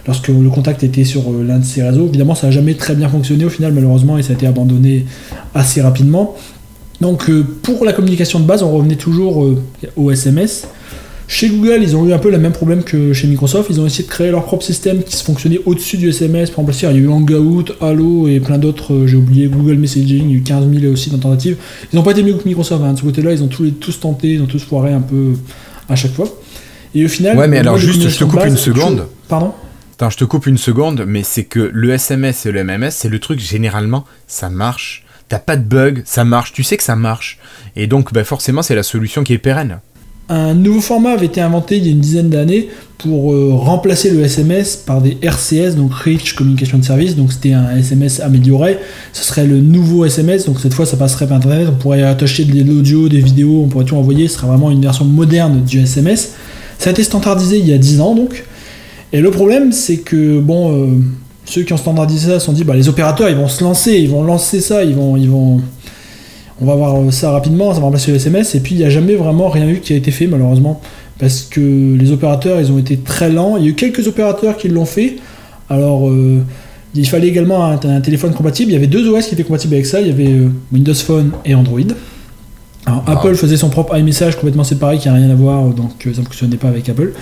lorsque 0.08 0.28
le 0.28 0.48
contact 0.50 0.82
était 0.82 1.04
sur 1.04 1.20
euh, 1.30 1.44
l'un 1.46 1.58
de 1.60 1.64
ces 1.64 1.82
réseaux. 1.84 2.06
Évidemment, 2.08 2.34
ça 2.34 2.48
n'a 2.48 2.50
jamais 2.50 2.74
très 2.74 2.96
bien 2.96 3.08
fonctionné 3.08 3.44
au 3.44 3.50
final, 3.50 3.72
malheureusement, 3.72 4.18
et 4.18 4.22
ça 4.24 4.32
a 4.32 4.36
été 4.36 4.46
abandonné 4.48 5.06
assez 5.54 5.80
rapidement. 5.80 6.34
Donc, 7.00 7.30
euh, 7.30 7.44
pour 7.62 7.84
la 7.84 7.92
communication 7.92 8.40
de 8.40 8.44
base, 8.44 8.64
on 8.64 8.72
revenait 8.72 8.96
toujours 8.96 9.44
euh, 9.44 9.62
au 9.96 10.10
SMS. 10.10 10.66
Chez 11.30 11.50
Google, 11.50 11.80
ils 11.82 11.94
ont 11.94 12.06
eu 12.08 12.12
un 12.14 12.18
peu 12.18 12.30
le 12.30 12.38
même 12.38 12.52
problème 12.52 12.82
que 12.82 13.12
chez 13.12 13.26
Microsoft. 13.28 13.68
Ils 13.70 13.78
ont 13.82 13.86
essayé 13.86 14.02
de 14.04 14.08
créer 14.08 14.30
leur 14.30 14.46
propre 14.46 14.64
système 14.64 15.02
qui 15.02 15.14
se 15.14 15.22
fonctionnait 15.22 15.60
au-dessus 15.66 15.98
du 15.98 16.08
SMS. 16.08 16.48
Par 16.50 16.64
exemple, 16.64 16.78
il 16.80 16.84
y 16.84 17.00
a 17.00 17.04
eu 17.04 17.08
Hangout, 17.08 17.64
Halo 17.82 18.28
et 18.28 18.40
plein 18.40 18.56
d'autres. 18.56 19.06
J'ai 19.06 19.16
oublié 19.16 19.46
Google 19.48 19.74
Messaging. 19.74 20.22
Il 20.24 20.30
y 20.30 20.34
a 20.34 20.36
eu 20.38 20.40
15 20.40 20.64
000 20.80 20.90
aussi 20.90 21.10
dans 21.10 21.18
tentatives. 21.18 21.56
Ils 21.92 21.96
n'ont 21.96 22.02
pas 22.02 22.12
été 22.12 22.22
mieux 22.22 22.32
que 22.32 22.48
Microsoft. 22.48 22.82
hein. 22.82 22.94
De 22.94 22.98
ce 22.98 23.02
côté-là, 23.04 23.32
ils 23.32 23.42
ont 23.42 23.48
tous, 23.48 24.00
tenté, 24.00 24.32
ils 24.32 24.40
ont 24.42 24.46
tous 24.46 24.62
foiré 24.64 24.90
un 24.94 25.02
peu 25.02 25.32
à 25.90 25.96
chaque 25.96 26.14
fois. 26.14 26.28
Et 26.94 27.04
au 27.04 27.08
final. 27.08 27.36
Ouais, 27.36 27.46
mais 27.46 27.58
alors 27.58 27.76
juste, 27.76 28.08
je 28.08 28.18
te 28.18 28.24
coupe 28.24 28.40
une 28.46 28.56
seconde. 28.56 28.96
je- 29.00 29.28
Pardon? 29.28 29.52
Je 30.00 30.16
te 30.16 30.24
coupe 30.24 30.46
une 30.46 30.58
seconde, 30.58 31.04
mais 31.06 31.22
c'est 31.24 31.44
que 31.44 31.70
le 31.72 31.90
SMS 31.90 32.46
et 32.46 32.52
le 32.52 32.62
MMS, 32.62 32.90
c'est 32.90 33.08
le 33.08 33.18
truc, 33.18 33.40
généralement, 33.40 34.04
ça 34.28 34.48
marche. 34.48 35.04
T'as 35.28 35.40
pas 35.40 35.56
de 35.56 35.64
bug, 35.64 36.02
ça 36.06 36.24
marche, 36.24 36.52
tu 36.52 36.62
sais 36.62 36.76
que 36.76 36.84
ça 36.84 36.96
marche. 36.96 37.38
Et 37.74 37.86
donc, 37.86 38.12
bah, 38.14 38.24
forcément, 38.24 38.62
c'est 38.62 38.76
la 38.76 38.84
solution 38.84 39.24
qui 39.24 39.34
est 39.34 39.38
pérenne. 39.38 39.80
Un 40.30 40.54
nouveau 40.54 40.80
format 40.80 41.12
avait 41.12 41.26
été 41.26 41.40
inventé 41.40 41.78
il 41.78 41.86
y 41.86 41.88
a 41.88 41.92
une 41.92 42.00
dizaine 42.00 42.28
d'années 42.28 42.68
pour 42.98 43.32
euh, 43.32 43.54
remplacer 43.54 44.10
le 44.10 44.22
SMS 44.22 44.76
par 44.76 45.00
des 45.00 45.16
RCS, 45.22 45.74
donc 45.74 45.94
Rich 45.94 46.34
Communication 46.34 46.82
Service. 46.82 47.16
Donc 47.16 47.32
c'était 47.32 47.54
un 47.54 47.76
SMS 47.76 48.20
amélioré. 48.20 48.78
Ce 49.12 49.24
serait 49.24 49.46
le 49.46 49.60
nouveau 49.60 50.04
SMS. 50.04 50.44
Donc 50.44 50.60
cette 50.60 50.74
fois, 50.74 50.86
ça 50.86 50.96
passerait 50.96 51.26
par 51.26 51.38
Internet. 51.38 51.68
On 51.70 51.76
pourrait 51.76 52.02
attacher 52.02 52.44
de 52.44 52.62
l'audio, 52.62 53.08
des 53.08 53.20
vidéos, 53.20 53.62
on 53.64 53.68
pourrait 53.68 53.86
tout 53.86 53.96
envoyer. 53.96 54.28
Ce 54.28 54.34
serait 54.34 54.46
vraiment 54.46 54.70
une 54.70 54.82
version 54.82 55.06
moderne 55.06 55.64
du 55.64 55.80
SMS. 55.80 56.34
Ça 56.78 56.90
a 56.90 56.92
été 56.92 57.02
standardisé 57.02 57.58
il 57.58 57.66
y 57.66 57.72
a 57.72 57.78
10 57.78 58.00
ans 58.00 58.14
donc. 58.14 58.44
Et 59.12 59.20
le 59.20 59.30
problème, 59.30 59.72
c'est 59.72 59.98
que 59.98 60.38
bon, 60.38 60.72
euh, 60.72 60.86
ceux 61.44 61.62
qui 61.62 61.72
ont 61.72 61.78
standardisé 61.78 62.28
ça 62.28 62.40
se 62.40 62.46
sont 62.46 62.52
dit, 62.52 62.64
bah, 62.64 62.76
les 62.76 62.88
opérateurs, 62.88 63.28
ils 63.28 63.36
vont 63.36 63.48
se 63.48 63.64
lancer, 63.64 63.98
ils 63.98 64.10
vont 64.10 64.22
lancer 64.22 64.60
ça, 64.60 64.84
ils 64.84 64.94
vont, 64.94 65.16
ils 65.16 65.30
vont, 65.30 65.60
on 66.60 66.66
va 66.66 66.74
voir 66.74 67.12
ça 67.12 67.30
rapidement, 67.30 67.72
ça 67.72 67.80
va 67.80 67.86
remplacer 67.86 68.10
le 68.10 68.16
SMS. 68.16 68.54
Et 68.54 68.60
puis 68.60 68.74
il 68.74 68.78
n'y 68.78 68.84
a 68.84 68.90
jamais 68.90 69.14
vraiment 69.14 69.48
rien 69.48 69.68
eu 69.68 69.80
qui 69.80 69.94
a 69.94 69.96
été 69.96 70.10
fait 70.10 70.26
malheureusement, 70.26 70.80
parce 71.18 71.42
que 71.42 71.96
les 71.96 72.12
opérateurs, 72.12 72.60
ils 72.60 72.70
ont 72.70 72.78
été 72.78 72.98
très 72.98 73.30
lents. 73.30 73.56
Il 73.56 73.64
y 73.64 73.66
a 73.66 73.70
eu 73.70 73.74
quelques 73.74 74.06
opérateurs 74.06 74.56
qui 74.56 74.68
l'ont 74.68 74.84
fait. 74.84 75.16
Alors, 75.70 76.08
euh, 76.08 76.42
Il 76.94 77.06
fallait 77.06 77.28
également 77.28 77.64
un, 77.66 78.00
téléphone 78.00 78.32
compatible. 78.32 78.70
Il 78.70 78.74
y 78.74 78.76
avait 78.76 78.86
deux 78.86 79.08
OS 79.08 79.26
qui 79.26 79.34
étaient 79.34 79.44
compatibles 79.44 79.74
avec 79.74 79.86
ça. 79.86 80.00
Il 80.00 80.08
y 80.08 80.10
avait 80.10 80.32
euh, 80.32 80.48
Windows 80.72 80.94
Phone 80.94 81.32
et 81.44 81.54
Android. 81.54 81.80
Alors, 82.88 83.04
Ah. 83.06 83.12
Apple 83.12 83.34
faisait 83.34 83.56
son 83.58 83.68
propre 83.68 83.96
iMessage 83.98 84.36
complètement 84.36 84.64
séparé 84.64 84.98
qui 84.98 85.08
n'a 85.08 85.14
rien 85.14 85.30
à 85.30 85.34
voir, 85.34 85.62
donc 85.64 86.06
euh, 86.06 86.14
ça 86.14 86.20
ne 86.20 86.24
fonctionnait 86.24 86.56
pas 86.56 86.68
avec 86.68 86.88
Apple. 86.88 87.12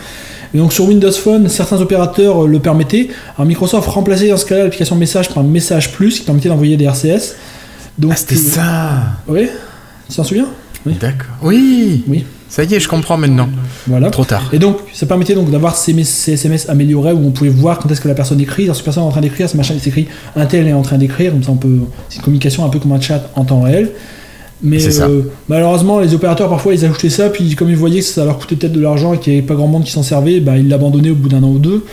Et 0.54 0.58
donc 0.58 0.72
sur 0.72 0.86
Windows 0.86 1.10
Phone, 1.10 1.48
certains 1.48 1.80
opérateurs 1.80 2.44
euh, 2.44 2.46
le 2.46 2.60
permettaient. 2.60 3.08
Alors 3.36 3.46
Microsoft 3.46 3.88
remplaçait 3.88 4.28
dans 4.28 4.36
ce 4.36 4.46
cas-là 4.46 4.62
l'application 4.64 4.94
Message 4.94 5.28
par 5.30 5.42
Message 5.42 5.92
Plus 5.92 6.20
qui 6.20 6.24
permettait 6.24 6.48
d'envoyer 6.48 6.76
des 6.76 6.84
RCS. 6.84 7.34
Donc, 7.98 8.12
Ah, 8.14 8.16
c'était 8.16 8.36
euh, 8.36 8.38
ça 8.38 8.62
Oui, 9.26 9.48
tu 10.08 10.16
t'en 10.16 10.22
souviens? 10.24 10.46
Oui. 10.86 10.94
D'accord. 11.00 11.34
Oui 11.42 12.04
Oui. 12.06 12.24
Ça 12.48 12.62
y 12.62 12.72
est, 12.72 12.78
je 12.78 12.88
comprends 12.88 13.16
maintenant. 13.16 13.48
Voilà. 13.88 14.08
Trop 14.10 14.24
tard. 14.24 14.48
Et 14.52 14.60
donc, 14.60 14.78
ça 14.92 15.04
permettait 15.04 15.34
donc 15.34 15.50
d'avoir 15.50 15.74
ces, 15.74 15.98
SMS 16.00 16.68
améliorés 16.68 17.12
où 17.12 17.26
on 17.26 17.32
pouvait 17.32 17.50
voir 17.50 17.80
quand 17.80 17.90
est-ce 17.90 18.00
que 18.00 18.06
la 18.06 18.14
personne 18.14 18.40
écrit. 18.40 18.66
Lorsque 18.66 18.82
la 18.82 18.84
personne 18.84 19.02
est 19.02 19.06
en 19.06 19.10
train 19.10 19.20
d'écrire, 19.20 19.50
ce 19.50 19.56
machin 19.56 19.74
il 19.74 19.80
s'écrit 19.80 20.06
un 20.36 20.46
tel 20.46 20.68
est 20.68 20.72
en 20.72 20.82
train 20.82 20.96
d'écrire, 20.96 21.32
comme 21.32 21.42
ça 21.42 21.50
on 21.50 21.56
peut. 21.56 21.80
C'est 22.08 22.18
une 22.18 22.22
communication 22.22 22.64
un 22.64 22.68
peu 22.68 22.78
comme 22.78 22.92
un 22.92 23.00
chat 23.00 23.28
en 23.34 23.44
temps 23.44 23.62
réel. 23.62 23.90
Mais 24.62 24.78
euh, 25.08 25.20
malheureusement, 25.48 26.00
les 26.00 26.14
opérateurs 26.14 26.48
parfois 26.48 26.72
ils 26.74 26.84
ajoutaient 26.84 27.10
ça, 27.10 27.28
puis 27.28 27.54
comme 27.54 27.68
ils 27.68 27.76
voyaient 27.76 28.00
que 28.00 28.06
ça 28.06 28.24
leur 28.24 28.38
coûtait 28.38 28.56
peut-être 28.56 28.72
de 28.72 28.80
l'argent 28.80 29.12
et 29.12 29.18
qu'il 29.18 29.32
n'y 29.34 29.38
avait 29.40 29.46
pas 29.46 29.54
grand 29.54 29.66
monde 29.66 29.84
qui 29.84 29.90
s'en 29.92 30.02
servait, 30.02 30.40
bah, 30.40 30.56
ils 30.56 30.68
l'abandonnaient 30.68 31.10
au 31.10 31.14
bout 31.14 31.28
d'un 31.28 31.42
an 31.42 31.50
ou 31.50 31.58
deux. 31.58 31.84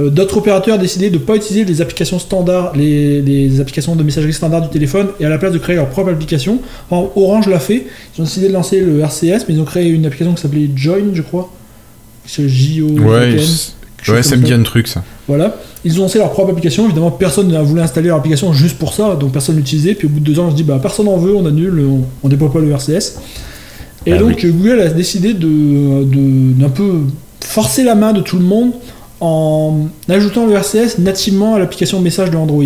Euh, 0.00 0.08
D'autres 0.08 0.38
opérateurs 0.38 0.78
décidaient 0.78 1.10
de 1.10 1.14
ne 1.18 1.22
pas 1.22 1.34
utiliser 1.36 1.64
les 1.64 1.80
applications 1.82 2.18
standards, 2.20 2.72
les, 2.76 3.20
les 3.22 3.60
applications 3.60 3.96
de 3.96 4.02
messagerie 4.02 4.32
standard 4.32 4.62
du 4.62 4.68
téléphone, 4.68 5.08
et 5.20 5.24
à 5.26 5.28
la 5.28 5.36
place 5.36 5.52
de 5.52 5.58
créer 5.58 5.76
leur 5.76 5.88
propre 5.88 6.10
application. 6.10 6.60
Enfin, 6.88 7.10
Orange 7.16 7.48
l'a 7.48 7.58
fait. 7.58 7.86
Ils 8.16 8.20
ont 8.20 8.24
décidé 8.24 8.48
de 8.48 8.52
lancer 8.52 8.80
le 8.80 9.00
RCS, 9.00 9.46
mais 9.48 9.54
ils 9.54 9.60
ont 9.60 9.64
créé 9.64 9.88
une 9.88 10.06
application 10.06 10.32
qui 10.34 10.40
s'appelait 10.42 10.70
Join, 10.76 11.10
je 11.14 11.22
crois. 11.22 11.52
C'est 12.24 12.48
J-O. 12.48 12.86
Ouais, 13.00 13.20
quelque 13.30 13.38
c- 13.40 13.46
chose 13.46 13.74
ouais 14.08 14.22
ça 14.22 14.36
me 14.36 14.42
dit 14.42 14.52
un 14.52 14.62
truc, 14.62 14.88
ça. 14.88 15.02
Voilà. 15.28 15.54
Ils 15.84 15.98
ont 15.98 16.02
lancé 16.02 16.18
leur 16.18 16.30
propre 16.30 16.50
application. 16.50 16.84
Évidemment, 16.86 17.10
personne 17.10 17.48
n'a 17.50 17.62
voulu 17.62 17.80
installer 17.80 18.08
leur 18.08 18.18
application 18.18 18.52
juste 18.52 18.78
pour 18.78 18.92
ça, 18.94 19.14
donc 19.16 19.32
personne 19.32 19.56
l'utilisait. 19.56 19.94
Puis 19.94 20.06
au 20.06 20.10
bout 20.10 20.20
de 20.20 20.24
deux 20.24 20.38
ans, 20.40 20.46
on 20.46 20.50
se 20.50 20.56
dit, 20.56 20.62
bah 20.64 20.78
personne 20.80 21.08
en 21.08 21.16
veut, 21.18 21.34
on 21.34 21.44
annule, 21.46 21.84
on, 21.88 22.02
on 22.22 22.28
déploie 22.28 22.52
pas 22.52 22.60
le 22.60 22.70
RCS. 22.72 23.18
Et 24.06 24.12
Ah 24.14 24.18
donc 24.18 24.44
Google 24.44 24.80
a 24.80 24.88
décidé 24.88 25.34
de 25.34 26.02
de- 26.04 26.52
d'un 26.60 26.68
peu 26.68 27.00
forcer 27.40 27.84
la 27.84 27.94
main 27.94 28.12
de 28.12 28.20
tout 28.20 28.36
le 28.38 28.44
monde 28.44 28.72
en 29.20 29.86
ajoutant 30.08 30.46
le 30.46 30.54
RCS 30.54 30.98
nativement 30.98 31.54
à 31.54 31.58
l'application 31.58 32.00
message 32.00 32.30
de 32.30 32.36
Android. 32.36 32.64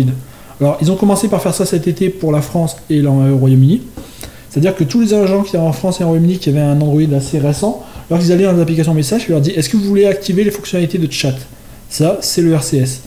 Alors, 0.59 0.77
ils 0.81 0.91
ont 0.91 0.95
commencé 0.95 1.27
par 1.27 1.41
faire 1.41 1.53
ça 1.53 1.65
cet 1.67 1.87
été 1.87 2.09
pour 2.09 2.31
la 2.31 2.41
France 2.41 2.75
et 2.89 2.99
le 3.01 3.09
Royaume-Uni. 3.09 3.81
C'est-à-dire 4.49 4.75
que 4.75 4.83
tous 4.83 5.01
les 5.01 5.13
agents 5.13 5.43
qui 5.43 5.49
étaient 5.49 5.57
en 5.59 5.71
France 5.73 6.01
et 6.01 6.03
en 6.03 6.07
Royaume-Uni 6.07 6.39
qui 6.39 6.49
avaient 6.49 6.59
un 6.61 6.81
Android 6.81 7.01
assez 7.15 7.37
récent, 7.37 7.83
lorsqu'ils 8.09 8.31
allaient 8.31 8.43
dans 8.45 8.53
les 8.53 8.61
applications 8.61 8.93
message, 8.93 9.23
ils 9.27 9.31
leur 9.31 9.41
dit 9.41 9.51
Est-ce 9.51 9.69
que 9.69 9.77
vous 9.77 9.83
voulez 9.83 10.05
activer 10.05 10.43
les 10.43 10.51
fonctionnalités 10.51 10.97
de 10.97 11.11
chat? 11.11 11.35
Ça, 11.89 12.17
c'est 12.21 12.41
le 12.41 12.53
RCS. 12.53 13.01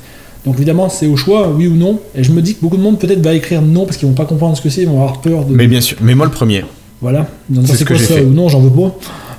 Donc 0.47 0.55
évidemment, 0.57 0.89
c'est 0.89 1.07
au 1.07 1.17
choix, 1.17 1.49
oui 1.51 1.67
ou 1.67 1.75
non. 1.75 2.01
Et 2.15 2.25
je 2.25 2.33
me 2.33 2.41
dis 2.41 2.55
que 2.55 2.61
beaucoup 2.63 2.79
de 2.79 2.83
monde 2.83 2.99
peut-être 2.99 3.21
va 3.23 3.35
écrire 3.35 3.61
non 3.61 3.85
parce 3.85 3.97
qu'ils 3.99 4.09
vont 4.09 4.15
pas 4.15 4.25
comprendre 4.25 4.57
ce 4.57 4.63
que 4.63 4.71
c'est, 4.71 4.83
ils 4.83 4.89
vont 4.89 5.01
avoir 5.03 5.21
peur 5.21 5.45
de. 5.45 5.55
Mais 5.55 5.67
bien 5.67 5.81
sûr, 5.83 5.99
mais 6.01 6.15
moi 6.15 6.25
le 6.27 6.33
premier. 6.33 6.65
Voilà. 7.03 7.29
Donc, 7.49 7.67
C'est 7.67 7.77
ce 7.77 7.85
que 7.85 7.89
quoi 7.89 7.97
j'ai 7.97 8.05
ça 8.07 8.15
fait. 8.15 8.23
ou 8.25 8.31
non, 8.31 8.49
j'en 8.49 8.61
veux 8.61 8.71
pas. 8.71 8.95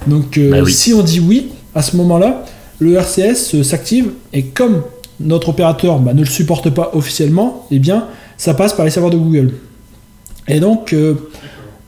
Donc 0.07 0.37
euh, 0.37 0.51
Bah 0.51 0.57
oui. 0.63 0.71
si 0.71 0.93
on 0.93 1.01
dit 1.01 1.19
oui, 1.19 1.49
à 1.75 1.81
ce 1.81 1.95
moment-là, 1.97 2.45
le 2.79 2.93
RCS 2.95 3.55
euh, 3.55 3.63
s'active 3.63 4.11
et 4.33 4.43
comme 4.43 4.81
notre 5.19 5.49
opérateur 5.49 5.99
bah, 5.99 6.13
ne 6.13 6.19
le 6.21 6.25
supporte 6.25 6.69
pas 6.71 6.91
officiellement, 6.93 7.67
eh 7.71 7.79
bien, 7.79 8.05
ça 8.37 8.53
passe 8.55 8.73
par 8.73 8.85
les 8.85 8.91
serveurs 8.91 9.11
de 9.11 9.17
Google. 9.17 9.53
Et 10.47 10.59
donc, 10.59 10.93
euh, 10.93 11.13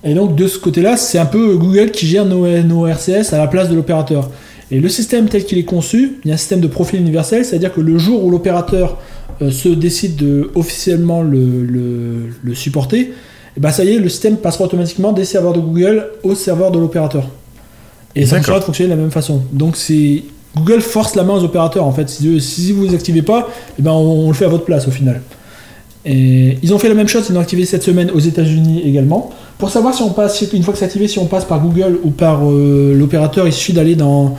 et 0.04 0.14
donc 0.14 0.36
de 0.36 0.48
ce 0.48 0.58
côté-là, 0.60 0.98
c'est 0.98 1.18
un 1.18 1.26
peu 1.26 1.56
Google 1.58 1.92
qui 1.92 2.06
gère 2.08 2.26
nos, 2.26 2.46
nos 2.64 2.86
RCS 2.88 3.34
à 3.34 3.38
la 3.38 3.48
place 3.48 3.70
de 3.70 3.76
l'opérateur. 3.76 4.30
Et 4.72 4.80
le 4.80 4.90
système 4.90 5.28
tel 5.30 5.44
qu'il 5.46 5.58
est 5.58 5.64
conçu, 5.66 6.14
il 6.24 6.30
y 6.30 6.32
a 6.32 6.34
un 6.34 6.38
système 6.38 6.60
de 6.62 6.68
profil 6.68 7.00
universel, 7.00 7.46
c'est-à-dire 7.46 7.74
que 7.74 7.82
le 7.82 7.98
jour 7.98 8.24
où 8.24 8.32
l'opérateur 8.32 8.98
euh, 9.42 9.52
se 9.52 9.70
décide 9.70 10.16
de 10.16 10.50
officiellement 10.56 11.22
le, 11.22 11.64
le- 11.64 12.30
le 12.44 12.56
supporter, 12.56 13.12
et 13.56 13.60
ben 13.60 13.72
ça 13.72 13.84
y 13.84 13.92
est, 13.92 14.00
le 14.00 14.10
système 14.10 14.38
passera 14.38 14.66
automatiquement 14.66 15.14
des 15.14 15.26
serveurs 15.26 15.54
de 15.54 15.60
Google 15.60 16.08
aux 16.24 16.34
serveurs 16.36 16.72
de 16.72 16.80
l'opérateur. 16.80 17.30
Et 18.16 18.26
ça 18.26 18.40
de 18.60 18.64
fonctionner 18.66 18.90
de 18.92 18.96
la 18.96 19.02
même 19.02 19.12
façon. 19.12 19.42
Donc 19.52 19.76
c'est 19.76 20.24
Google 20.56 20.82
force 20.82 21.16
la 21.16 21.24
main 21.24 21.34
aux 21.36 21.44
opérateurs 21.44 21.86
en 21.86 21.92
fait. 21.92 22.10
Si, 22.10 22.40
si 22.42 22.72
vous 22.72 22.84
les 22.86 22.94
activez 22.96 23.22
pas, 23.22 23.50
eh 23.78 23.82
ben 23.82 23.92
on, 23.92 24.26
on 24.26 24.28
le 24.28 24.34
fait 24.34 24.46
à 24.46 24.50
votre 24.50 24.66
place 24.66 24.88
au 24.88 24.92
final. 24.92 25.22
Et 26.06 26.58
ils 26.62 26.74
ont 26.74 26.80
fait 26.80 26.90
la 26.90 26.96
même 26.96 27.08
chose, 27.08 27.26
ils 27.30 27.34
l'ont 27.34 27.40
activé 27.42 27.66
cette 27.66 27.84
semaine 27.84 28.12
aux 28.12 28.20
États-Unis 28.20 28.82
également. 28.86 29.32
Pour 29.64 29.72
savoir 29.72 29.94
si 29.94 30.02
on 30.02 30.10
passe, 30.10 30.42
une 30.52 30.62
fois 30.62 30.74
que 30.74 30.80
c'est 30.80 30.84
activé, 30.84 31.08
si 31.08 31.20
on 31.20 31.26
passe 31.26 31.46
par 31.46 31.62
Google 31.62 31.98
ou 32.04 32.10
par 32.10 32.42
euh, 32.44 32.94
l'opérateur, 32.94 33.48
il 33.48 33.54
suffit 33.54 33.72
d'aller 33.72 33.96
dans 33.96 34.36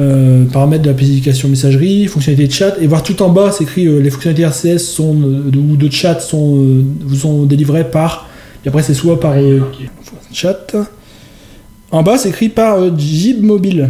euh, 0.00 0.44
paramètres 0.44 0.82
de 0.82 0.90
l'application 0.90 1.48
messagerie, 1.48 2.06
fonctionnalités 2.08 2.48
de 2.48 2.52
chat, 2.52 2.74
et 2.78 2.86
voir 2.86 3.02
tout 3.02 3.22
en 3.22 3.30
bas, 3.30 3.52
c'est 3.52 3.64
écrit 3.64 3.86
euh, 3.86 4.00
les 4.00 4.10
fonctionnalités 4.10 4.42
RCS 4.42 4.80
sont, 4.80 5.14
ou 5.14 5.76
de 5.78 5.90
chat 5.90 6.20
sont, 6.20 6.62
vous 7.06 7.16
sont 7.16 7.44
délivrées 7.44 7.90
par. 7.90 8.28
Et 8.66 8.68
après, 8.68 8.82
c'est 8.82 8.92
soit 8.92 9.18
par 9.18 9.32
chat. 10.30 10.76
En 11.90 12.02
bas, 12.02 12.18
c'est 12.18 12.28
écrit 12.28 12.50
par 12.50 12.76
Jib 12.98 13.42
Mobile. 13.42 13.88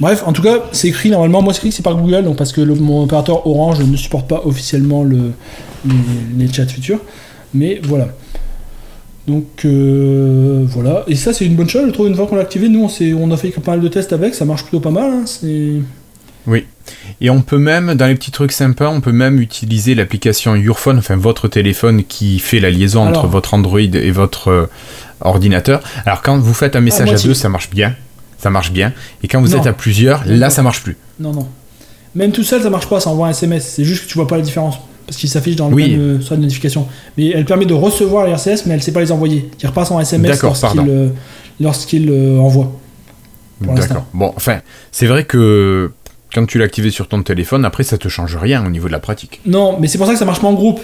Bref, 0.00 0.22
en 0.24 0.32
tout 0.32 0.40
cas, 0.40 0.64
c'est 0.72 0.88
écrit 0.88 1.10
normalement. 1.10 1.42
Moi, 1.42 1.52
c'est 1.52 1.58
écrit 1.58 1.72
c'est 1.72 1.82
par 1.82 1.96
Google, 1.98 2.24
donc 2.24 2.36
parce 2.36 2.52
que 2.52 2.62
mon 2.62 3.02
opérateur 3.02 3.46
Orange 3.46 3.84
ne 3.84 3.96
supporte 3.98 4.26
pas 4.26 4.40
officiellement 4.46 5.04
le, 5.04 5.32
les 6.38 6.50
chats 6.50 6.64
futurs. 6.64 7.00
Mais 7.52 7.78
voilà. 7.82 8.08
Donc 9.28 9.44
euh, 9.66 10.64
voilà. 10.66 11.04
Et 11.06 11.14
ça, 11.14 11.34
c'est 11.34 11.44
une 11.44 11.54
bonne 11.54 11.68
chose. 11.68 11.86
Je 11.86 11.92
trouve 11.92 12.08
une 12.08 12.14
fois 12.14 12.26
qu'on 12.26 12.36
l'a 12.36 12.42
activé, 12.42 12.70
nous, 12.70 12.80
on, 13.18 13.30
a 13.30 13.36
fait 13.36 13.50
pas 13.50 13.72
mal 13.72 13.80
de 13.80 13.88
tests 13.88 14.14
avec. 14.14 14.34
Ça 14.34 14.46
marche 14.46 14.62
plutôt 14.62 14.80
pas 14.80 14.90
mal. 14.90 15.10
hein, 15.12 15.22
c'est 15.26 15.74
Et 17.20 17.28
on 17.28 17.42
peut 17.42 17.58
même, 17.58 17.94
dans 17.94 18.06
les 18.06 18.14
petits 18.14 18.30
trucs 18.30 18.52
sympas, 18.52 18.88
on 18.88 19.02
peut 19.02 19.12
même 19.12 19.38
utiliser 19.38 19.94
l'application 19.94 20.56
Yourphone, 20.56 20.98
enfin 20.98 21.16
votre 21.16 21.46
téléphone 21.46 22.04
qui 22.04 22.38
fait 22.38 22.58
la 22.58 22.70
liaison 22.70 23.04
Alors. 23.06 23.18
entre 23.18 23.28
votre 23.28 23.52
Android 23.52 23.80
et 23.80 24.10
votre 24.10 24.48
euh, 24.48 24.66
ordinateur. 25.20 25.82
Alors 26.06 26.22
quand 26.22 26.38
vous 26.38 26.54
faites 26.54 26.74
un 26.74 26.80
message 26.80 27.12
à 27.12 27.16
deux, 27.18 27.34
ça 27.34 27.50
marche 27.50 27.68
bien. 27.68 27.94
Ça 28.38 28.48
marche 28.48 28.72
bien. 28.72 28.94
Et 29.22 29.28
quand 29.28 29.42
vous 29.42 29.48
Non. 29.48 29.58
êtes 29.58 29.66
à 29.66 29.74
plusieurs, 29.74 30.22
là 30.24 30.48
ça 30.48 30.62
marche 30.62 30.82
plus. 30.82 30.96
Non, 31.20 31.34
non. 31.34 31.48
Même 32.14 32.32
tout 32.32 32.44
seul, 32.44 32.62
ça 32.62 32.70
marche 32.70 32.88
pas, 32.88 32.98
ça 32.98 33.10
envoie 33.10 33.26
un 33.26 33.30
SMS. 33.30 33.66
C'est 33.76 33.84
juste 33.84 34.04
que 34.04 34.08
tu 34.08 34.14
vois 34.14 34.26
pas 34.26 34.36
la 34.36 34.42
différence. 34.42 34.76
Parce 35.08 35.16
qu'il 35.16 35.30
s'affiche 35.30 35.56
dans 35.56 35.68
le 35.70 35.74
Oui. 35.74 35.90
même 35.92 36.00
euh, 36.00 36.20
soit 36.20 36.36
de 36.36 36.42
notification. 36.42 36.86
Mais 37.16 37.28
elle 37.30 37.46
permet 37.46 37.64
de 37.64 37.72
recevoir 37.72 38.26
les 38.26 38.32
RCS, 38.32 38.66
mais 38.66 38.74
elle 38.74 38.82
sait 38.82 38.92
pas 38.92 39.00
les 39.00 39.10
envoyer. 39.10 39.48
Il 39.62 39.66
repasse 39.66 39.90
en 39.90 39.98
SMS 39.98 40.42
lorsqu'il 40.42 40.80
euh, 40.86 41.08
lorsqu'il 41.60 42.10
euh, 42.10 42.38
envoie. 42.38 42.70
D'accord. 43.62 44.04
Bon, 44.12 44.32
enfin, 44.36 44.58
c'est 44.92 45.06
vrai 45.06 45.24
que 45.24 45.90
quand 46.34 46.44
tu 46.46 46.58
l'as 46.58 46.66
activé 46.66 46.90
sur 46.90 47.08
ton 47.08 47.22
téléphone, 47.22 47.64
après 47.64 47.84
ça 47.84 47.96
te 47.96 48.06
change 48.08 48.36
rien 48.36 48.64
au 48.66 48.68
niveau 48.68 48.86
de 48.86 48.92
la 48.92 48.98
pratique. 49.00 49.40
Non, 49.46 49.78
mais 49.80 49.88
c'est 49.88 49.96
pour 49.96 50.06
ça 50.06 50.12
que 50.12 50.18
ça 50.18 50.26
marche 50.26 50.40
pas 50.40 50.46
en 50.46 50.52
groupe. 50.52 50.80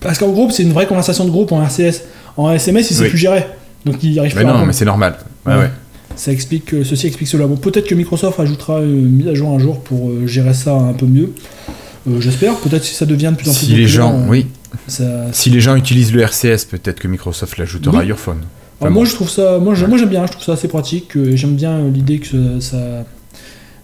Parce 0.00 0.18
qu'en 0.18 0.30
groupe, 0.30 0.52
c'est 0.52 0.62
une 0.62 0.72
vraie 0.72 0.86
conversation 0.86 1.26
de 1.26 1.30
groupe 1.30 1.52
en 1.52 1.62
RCS. 1.62 2.02
En 2.38 2.50
SMS, 2.50 2.90
il 2.90 2.94
sait 2.94 3.02
Oui. 3.02 3.08
plus 3.10 3.18
gérer. 3.18 3.44
Donc 3.84 4.02
il 4.02 4.18
arrive 4.18 4.34
Mais 4.36 4.42
pas 4.42 4.52
non, 4.54 4.64
mais 4.64 4.72
c'est 4.72 4.86
normal. 4.86 5.16
Ouais, 5.46 5.52
Ouais. 5.52 5.58
ouais. 5.60 5.70
Ça 6.16 6.32
explique, 6.32 6.70
ceci 6.82 7.06
explique 7.06 7.28
cela. 7.28 7.46
Bon, 7.46 7.56
peut-être 7.56 7.86
que 7.86 7.94
Microsoft 7.94 8.40
ajoutera 8.40 8.80
une 8.80 9.10
mise 9.10 9.28
à 9.28 9.34
jour 9.34 9.50
un 9.54 9.58
jour 9.58 9.80
pour 9.80 10.10
gérer 10.26 10.54
ça 10.54 10.74
un 10.74 10.92
peu 10.94 11.06
mieux. 11.06 11.32
Euh, 12.08 12.20
J'espère. 12.20 12.56
Peut-être 12.56 12.84
si 12.84 12.94
ça 12.94 13.06
devient 13.06 13.30
de 13.32 13.36
plus 13.36 13.48
en 13.48 13.52
plus 13.52 13.66
Si 13.66 13.74
les 13.74 13.86
gens, 13.86 14.14
on- 14.14 14.28
oui, 14.28 14.46
ça, 14.86 15.04
si 15.32 15.50
les 15.50 15.60
gens 15.60 15.76
utilisent 15.76 16.12
le 16.12 16.22
RCS, 16.22 16.64
peut-être 16.70 16.98
que 17.00 17.08
Microsoft 17.08 17.58
l'ajoutera 17.58 17.96
Oui. 17.98 18.02
à 18.02 18.04
Yourphone. 18.06 18.38
Alors, 18.38 18.46
Enfin, 18.80 18.90
moi 18.90 19.04
je 19.04 19.14
trouve 19.14 19.28
ça, 19.28 19.58
moi 19.58 19.74
j'aime 19.74 20.08
bien, 20.08 20.24
je 20.26 20.32
trouve 20.32 20.44
ça 20.44 20.52
assez 20.52 20.68
pratique. 20.68 21.16
euh, 21.16 21.36
J'aime 21.36 21.54
bien 21.56 21.72
euh, 21.72 21.90
l'idée 21.90 22.18
que 22.18 22.60
ça, 22.60 23.04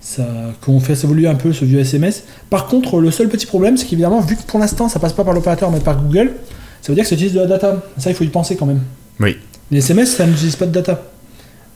ça, 0.01 0.25
qu'on 0.63 0.81
fasse 0.81 1.05
évoluer 1.05 1.27
un 1.29 1.35
peu 1.35 1.53
ce 1.53 1.65
vieux 1.67 1.81
SMS. 1.81 2.23
Par 2.49 2.67
contre, 2.67 3.01
le 3.01 3.11
seul 3.11 3.29
petit 3.29 3.45
problème, 3.47 3.77
c'est 3.77 3.85
qu'évidemment, 3.87 4.21
vu 4.21 4.37
que 4.37 4.43
pour 4.47 4.59
l'instant 4.59 4.89
ça 4.89 4.99
passe 4.99 5.13
pas 5.13 5.25
par 5.25 5.35
l'opérateur 5.35 5.71
mais 5.71 5.81
par 5.81 6.03
Google, 6.03 6.33
ça 6.81 6.89
veut 6.89 6.95
dire 6.95 7.05
que 7.05 7.11
ça 7.11 7.15
utilise 7.17 7.35
de 7.35 7.41
la 7.41 7.47
data. 7.47 7.83
Ça, 7.99 8.11
il 8.11 8.17
faut 8.17 8.25
y 8.25 8.29
penser 8.29 8.57
quand 8.57 8.67
même. 8.67 8.81
Oui. 9.21 9.37
Les 9.71 9.79
SMS, 9.79 10.17
ça 10.17 10.27
n'utilise 10.27 10.57
pas 10.57 10.67
de 10.67 10.73
data. 10.73 11.03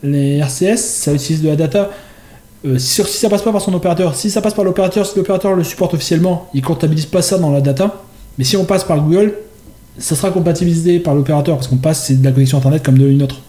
Les 0.01 0.37
RCS, 0.37 0.77
ça 0.77 1.13
utilise 1.13 1.43
de 1.43 1.49
la 1.49 1.55
data. 1.55 1.91
Euh, 2.65 2.77
si 2.77 3.01
ça 3.01 3.29
passe 3.29 3.41
pas 3.41 3.51
par 3.51 3.61
son 3.61 3.73
opérateur, 3.73 4.15
si 4.15 4.29
ça 4.29 4.41
passe 4.41 4.53
par 4.53 4.63
l'opérateur, 4.63 5.05
si 5.05 5.17
l'opérateur 5.17 5.55
le 5.55 5.63
supporte 5.63 5.93
officiellement, 5.93 6.47
il 6.53 6.61
comptabilise 6.61 7.07
pas 7.07 7.21
ça 7.21 7.37
dans 7.37 7.51
la 7.51 7.61
data. 7.61 8.03
Mais 8.37 8.43
si 8.43 8.55
on 8.55 8.65
passe 8.65 8.83
par 8.83 9.01
Google, 9.01 9.33
ça 9.97 10.15
sera 10.15 10.31
compatibilisé 10.31 10.99
par 10.99 11.15
l'opérateur 11.15 11.55
parce 11.55 11.67
qu'on 11.67 11.77
passe 11.77 12.11
de 12.11 12.23
la 12.23 12.31
connexion 12.31 12.57
internet 12.59 12.83
comme 12.83 12.97
de 12.97 13.07
une 13.07 13.23
autre. 13.23 13.41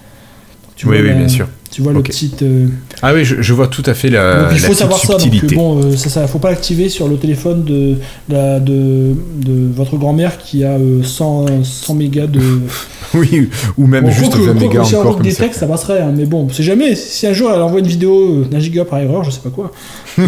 Tu 0.77 0.87
Oui, 0.87 0.97
vois 0.97 1.03
oui, 1.03 1.09
la- 1.11 1.15
bien 1.15 1.29
sûr. 1.29 1.49
Tu 1.71 1.81
vois 1.81 1.93
le 1.95 2.03
petit. 2.03 2.31
euh, 2.43 2.67
Ah 3.01 3.15
oui, 3.15 3.25
je, 3.25 3.41
je 3.41 3.53
vois 3.55 3.67
tout 3.67 3.83
à 3.87 3.95
fait 3.95 4.11
la, 4.11 4.43
donc 4.43 4.51
il 4.53 4.59
faut 4.61 4.75
savoir 4.75 4.99
ça. 5.01 5.17
Donc 5.17 5.55
bon, 5.55 5.83
euh, 5.83 5.97
ça, 5.97 6.11
ça, 6.11 6.27
faut 6.27 6.39
pas 6.39 6.51
l'activer 6.51 6.91
sur 6.91 7.09
le 7.09 7.17
téléphone 7.17 7.65
de, 7.65 7.97
la- 8.29 8.61
de, 8.61 9.15
de 9.37 9.73
votre 9.75 9.97
grand-mère 9.97 10.37
qui 10.37 10.65
a 10.65 10.73
euh, 10.73 11.03
100, 11.03 11.65
100 11.65 11.95
mégas 11.95 12.27
de. 12.27 12.41
Oui, 13.15 13.49
ou 13.77 13.87
même 13.87 14.05
Bon, 14.05 14.11
juste 14.11 14.33
quoique- 14.33 14.45
20 14.47 14.53
quoique 14.55 14.69
mégas 14.69 14.85
si 14.85 14.95
on 14.97 15.01
encore 15.01 15.15
comme 15.17 15.23
des 15.23 15.31
ça. 15.33 15.45
textes, 15.45 15.61
ça 15.61 15.67
passerait. 15.67 16.01
hein, 16.01 16.13
mais 16.17 16.25
bon, 16.27 16.47
on 16.47 16.53
sait 16.53 16.63
jamais. 16.63 16.95
Si 16.95 17.27
un 17.27 17.33
jour 17.35 17.51
elle 17.55 17.61
envoie 17.63 17.81
une 17.81 17.87
vidéo 17.87 18.41
euh, 18.41 18.45
d'un 18.45 18.59
giga 18.59 18.85
par 18.87 18.99
erreur, 19.01 19.23
je 19.25 19.31
sais 19.31 19.41
pas 19.41 19.51
quoi. 19.51 19.71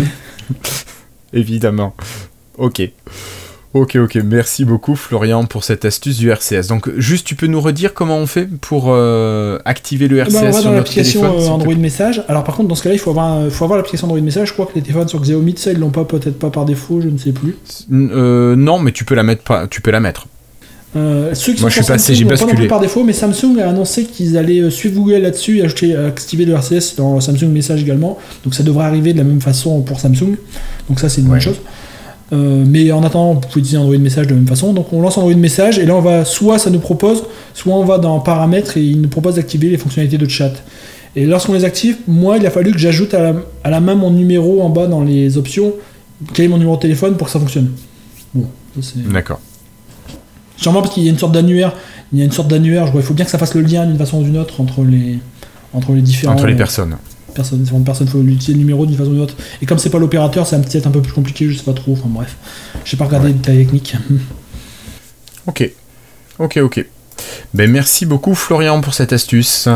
Évidemment. 1.32 1.95
Ok. 2.59 2.82
Ok, 3.75 3.97
ok, 3.97 4.14
merci 4.25 4.64
beaucoup 4.64 4.95
Florian 4.95 5.47
pour 5.47 5.64
cette 5.64 5.85
astuce 5.85 6.16
du 6.18 6.31
RCS. 6.31 6.68
Donc 6.68 6.89
juste, 6.97 7.27
tu 7.27 7.35
peux 7.35 7.49
nous 7.49 7.61
redire 7.61 7.93
comment 7.93 8.18
on 8.18 8.27
fait 8.27 8.47
pour 8.61 8.85
euh, 8.89 9.59
activer 9.64 10.07
le 10.07 10.18
RCS 10.18 10.33
Bah, 10.33 10.39
on 10.43 10.47
va 10.47 10.53
sur 10.53 10.64
dans 10.70 10.77
l'application 10.77 11.25
euh, 11.25 11.49
Android 11.49 11.75
Message. 11.75 12.22
Alors 12.29 12.45
par 12.45 12.55
contre, 12.55 12.68
dans 12.68 12.77
ce 12.77 12.85
cas-là, 12.85 12.95
il 12.95 12.99
faut 13.01 13.11
avoir, 13.11 13.27
un- 13.33 13.51
faut 13.51 13.64
avoir 13.64 13.77
l'application 13.77 14.07
Android 14.07 14.20
Message. 14.20 14.47
Je 14.49 14.53
crois 14.53 14.66
que 14.66 14.77
les 14.77 14.81
téléphones 14.83 15.09
sur 15.09 15.20
Xiaomi, 15.20 15.55
ça, 15.59 15.72
ils 15.72 15.79
l'ont 15.81 15.91
pas, 15.91 16.05
peut-être 16.05 16.39
pas 16.39 16.51
par 16.51 16.66
défaut, 16.66 17.01
je 17.01 17.09
ne 17.09 17.18
sais 17.18 17.33
plus. 17.33 17.57
Euh, 17.93 18.55
non, 18.55 18.79
mais 18.79 18.93
tu 18.93 19.05
peux 19.05 19.16
la 19.16 19.25
mettre 19.25 19.43
pas. 19.43 19.66
Tu 19.66 19.81
peux 19.81 19.91
la 19.91 19.99
mettre. 19.99 20.29
Euh, 20.95 21.35
ceux 21.35 21.55
qui 21.55 21.62
Moi, 21.62 21.70
sont 21.70 21.79
je 21.81 21.83
suis 21.83 21.93
passé, 21.93 22.14
j'ai 22.14 22.22
l'ont 22.22 22.29
pas 22.31 22.35
non 22.37 22.41
basculé. 22.43 22.62
plus 22.62 22.68
par 22.68 22.79
défaut, 22.79 23.03
mais 23.03 23.12
Samsung 23.12 23.59
a 23.61 23.68
annoncé 23.70 24.05
qu'ils 24.05 24.39
allaient 24.39 24.61
euh, 24.61 24.70
suivre 24.70 24.95
Google 24.95 25.16
là-dessus 25.22 25.59
et 25.59 25.62
ajouter, 25.64 25.97
activer 25.97 26.45
le 26.45 26.53
RCS 26.55 26.95
dans 26.97 27.20
Samsung 27.20 27.49
Message 27.49 27.83
également. 27.83 28.20
Donc 28.45 28.55
ça 28.55 28.62
devrait 28.62 28.85
arriver 28.85 29.12
de 29.12 29.18
la 29.18 29.25
même 29.25 29.41
façon 29.41 29.81
pour 29.83 29.99
Samsung. 29.99 30.37
Donc 30.89 31.01
ça, 31.01 31.09
c'est 31.09 31.20
une 31.22 31.27
Ouais. 31.27 31.33
bonne 31.33 31.41
chose. 31.41 31.61
Euh, 32.35 32.64
mais 32.66 32.91
en 32.91 33.03
attendant, 33.05 33.35
vous 33.35 33.41
pouvez 33.41 33.61
utiliser 33.61 33.76
Android 33.78 33.97
Message 33.97 34.26
de 34.26 34.30
la 34.30 34.37
même 34.37 34.49
façon. 34.49 34.72
Donc 34.72 34.93
on 34.93 35.01
lance 35.01 35.16
Android 35.16 35.35
Message 35.35 35.78
et 35.78 35.87
là 35.87 35.95
on 35.95 36.01
va 36.01 36.24
soit 36.24 36.59
ça 36.59 36.70
nous 36.70 36.80
propose, 36.80 37.24
soit 37.55 37.74
on 37.74 37.85
va 37.85 37.99
dans 37.99 38.18
paramètres 38.20 38.76
et 38.76 38.82
il 38.82 39.01
nous 39.01 39.09
propose 39.09 39.37
d'activer 39.37 39.68
les 39.68 39.78
fonctionnalités 39.78 40.18
de 40.18 40.28
chat. 40.28 40.53
Et 41.16 41.26
lorsqu'on 41.26 41.53
les 41.53 41.64
active, 41.64 41.99
moi 42.09 42.39
il 42.39 42.47
a 42.47 42.51
fallu 42.51 42.72
que 42.72 42.78
j'ajoute 42.78 43.14
à 43.14 43.22
la, 43.22 43.35
à 43.62 43.70
la 43.70 43.80
main 43.80 43.95
mon 43.95 44.11
numéro 44.11 44.62
en 44.62 44.68
bas 44.68 44.87
dans 44.89 45.03
les 45.03 45.39
options, 45.39 45.72
quel 46.32 46.47
est 46.47 46.49
mon 46.49 46.59
numéro 46.59 46.76
de 46.76 46.82
téléphone 46.82 47.16
pour 47.16 47.28
que 47.28 47.32
ça 47.32 47.39
fonctionne. 47.39 47.70
Bon. 48.35 48.47
D'accord. 49.12 49.41
Sûrement 50.57 50.82
parce 50.82 50.95
qu'il 50.95 51.05
y 51.05 51.09
a 51.09 51.11
une 51.11 51.18
sorte 51.18 51.32
d'annuaire. 51.32 51.72
Il 52.12 52.18
y 52.18 52.22
a 52.22 52.24
une 52.24 52.32
sorte 52.32 52.49
d'annuaire. 52.49 52.91
Il 52.95 53.03
faut 53.03 53.14
bien 53.14 53.24
que 53.24 53.30
ça 53.30 53.39
fasse 53.39 53.55
le 53.55 53.61
lien 53.61 53.87
d'une 53.87 53.99
façon 53.99 54.20
ou 54.20 54.24
d'une 54.24 54.39
autre 54.39 54.61
entre 54.61 54.82
les 54.82 55.18
entre 55.72 55.93
les 55.93 56.03
différents 56.03 56.35
Entre 56.35 56.47
les 56.47 56.55
euh, 56.55 56.57
personnes. 56.57 56.97
Personnes. 57.35 57.61
Différentes 57.61 57.85
personnes, 57.85 58.09
faut 58.09 58.20
utiliser 58.22 58.53
le 58.53 58.59
numéro 58.59 58.87
d'une 58.87 58.97
façon 58.97 59.11
ou 59.11 59.14
d'une 59.14 59.22
autre. 59.22 59.37
Et 59.62 59.66
comme 59.66 59.78
c'est 59.78 59.91
pas 59.91 59.99
l'opérateur, 59.99 60.47
c'est 60.47 60.57
un 60.57 60.61
peut-être 60.61 60.87
un 60.87 60.91
peu 60.91 61.03
plus 61.03 61.12
compliqué. 61.12 61.49
Je 61.49 61.57
sais 61.57 61.64
pas 61.64 61.72
trop. 61.72 61.93
Enfin 61.93 62.09
bref, 62.09 62.37
j'ai 62.85 62.97
pas 62.97 63.05
regardé 63.05 63.28
les 63.28 63.35
détails 63.35 63.59
techniques. 63.59 63.97
Ok. 65.47 65.70
Ok, 66.39 66.57
ok. 66.57 66.87
Ben 67.53 67.70
merci 67.70 68.07
beaucoup 68.07 68.35
Florian 68.35 68.80
pour 68.80 68.95
cette 68.95 69.12
astuce. 69.12 69.68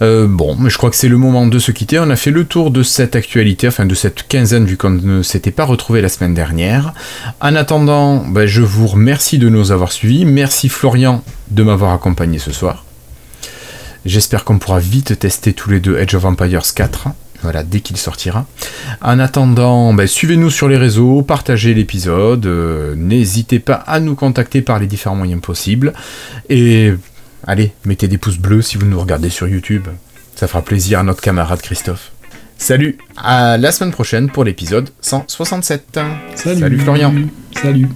Euh, 0.00 0.28
bon, 0.28 0.56
je 0.68 0.76
crois 0.76 0.90
que 0.90 0.96
c'est 0.96 1.08
le 1.08 1.16
moment 1.16 1.46
de 1.46 1.58
se 1.58 1.72
quitter. 1.72 1.98
On 1.98 2.10
a 2.10 2.16
fait 2.16 2.30
le 2.30 2.44
tour 2.44 2.70
de 2.70 2.82
cette 2.82 3.16
actualité, 3.16 3.66
enfin 3.66 3.86
de 3.86 3.94
cette 3.94 4.28
quinzaine 4.28 4.64
vu 4.64 4.76
qu'on 4.76 4.90
ne 4.90 5.22
s'était 5.22 5.50
pas 5.50 5.64
retrouvé 5.64 6.00
la 6.00 6.08
semaine 6.08 6.34
dernière. 6.34 6.94
En 7.40 7.56
attendant, 7.56 8.18
ben, 8.18 8.46
je 8.46 8.62
vous 8.62 8.86
remercie 8.86 9.38
de 9.38 9.48
nous 9.48 9.72
avoir 9.72 9.90
suivis. 9.90 10.24
Merci 10.24 10.68
Florian 10.68 11.24
de 11.50 11.62
m'avoir 11.62 11.92
accompagné 11.92 12.38
ce 12.38 12.52
soir. 12.52 12.85
J'espère 14.06 14.44
qu'on 14.44 14.60
pourra 14.60 14.78
vite 14.78 15.18
tester 15.18 15.52
tous 15.52 15.68
les 15.68 15.80
deux 15.80 15.98
Edge 15.98 16.14
of 16.14 16.24
Empires 16.24 16.62
4. 16.74 17.08
Voilà, 17.42 17.64
dès 17.64 17.80
qu'il 17.80 17.96
sortira. 17.96 18.46
En 19.02 19.18
attendant, 19.18 19.92
ben, 19.92 20.06
suivez-nous 20.06 20.48
sur 20.48 20.68
les 20.68 20.76
réseaux, 20.76 21.22
partagez 21.22 21.74
l'épisode, 21.74 22.46
euh, 22.46 22.94
n'hésitez 22.96 23.58
pas 23.58 23.74
à 23.74 23.98
nous 23.98 24.14
contacter 24.14 24.62
par 24.62 24.78
les 24.78 24.86
différents 24.86 25.16
moyens 25.16 25.42
possibles. 25.42 25.92
Et 26.48 26.92
allez, 27.46 27.72
mettez 27.84 28.06
des 28.06 28.16
pouces 28.16 28.38
bleus 28.38 28.62
si 28.62 28.78
vous 28.78 28.86
nous 28.86 29.00
regardez 29.00 29.28
sur 29.28 29.48
YouTube. 29.48 29.88
Ça 30.36 30.46
fera 30.46 30.62
plaisir 30.62 31.00
à 31.00 31.02
notre 31.02 31.20
camarade 31.20 31.60
Christophe. 31.60 32.12
Salut, 32.58 32.98
à 33.16 33.58
la 33.58 33.72
semaine 33.72 33.92
prochaine 33.92 34.30
pour 34.30 34.44
l'épisode 34.44 34.90
167. 35.00 35.98
Salut 36.36 36.78
Florian. 36.78 37.12
Salut. 37.60 37.88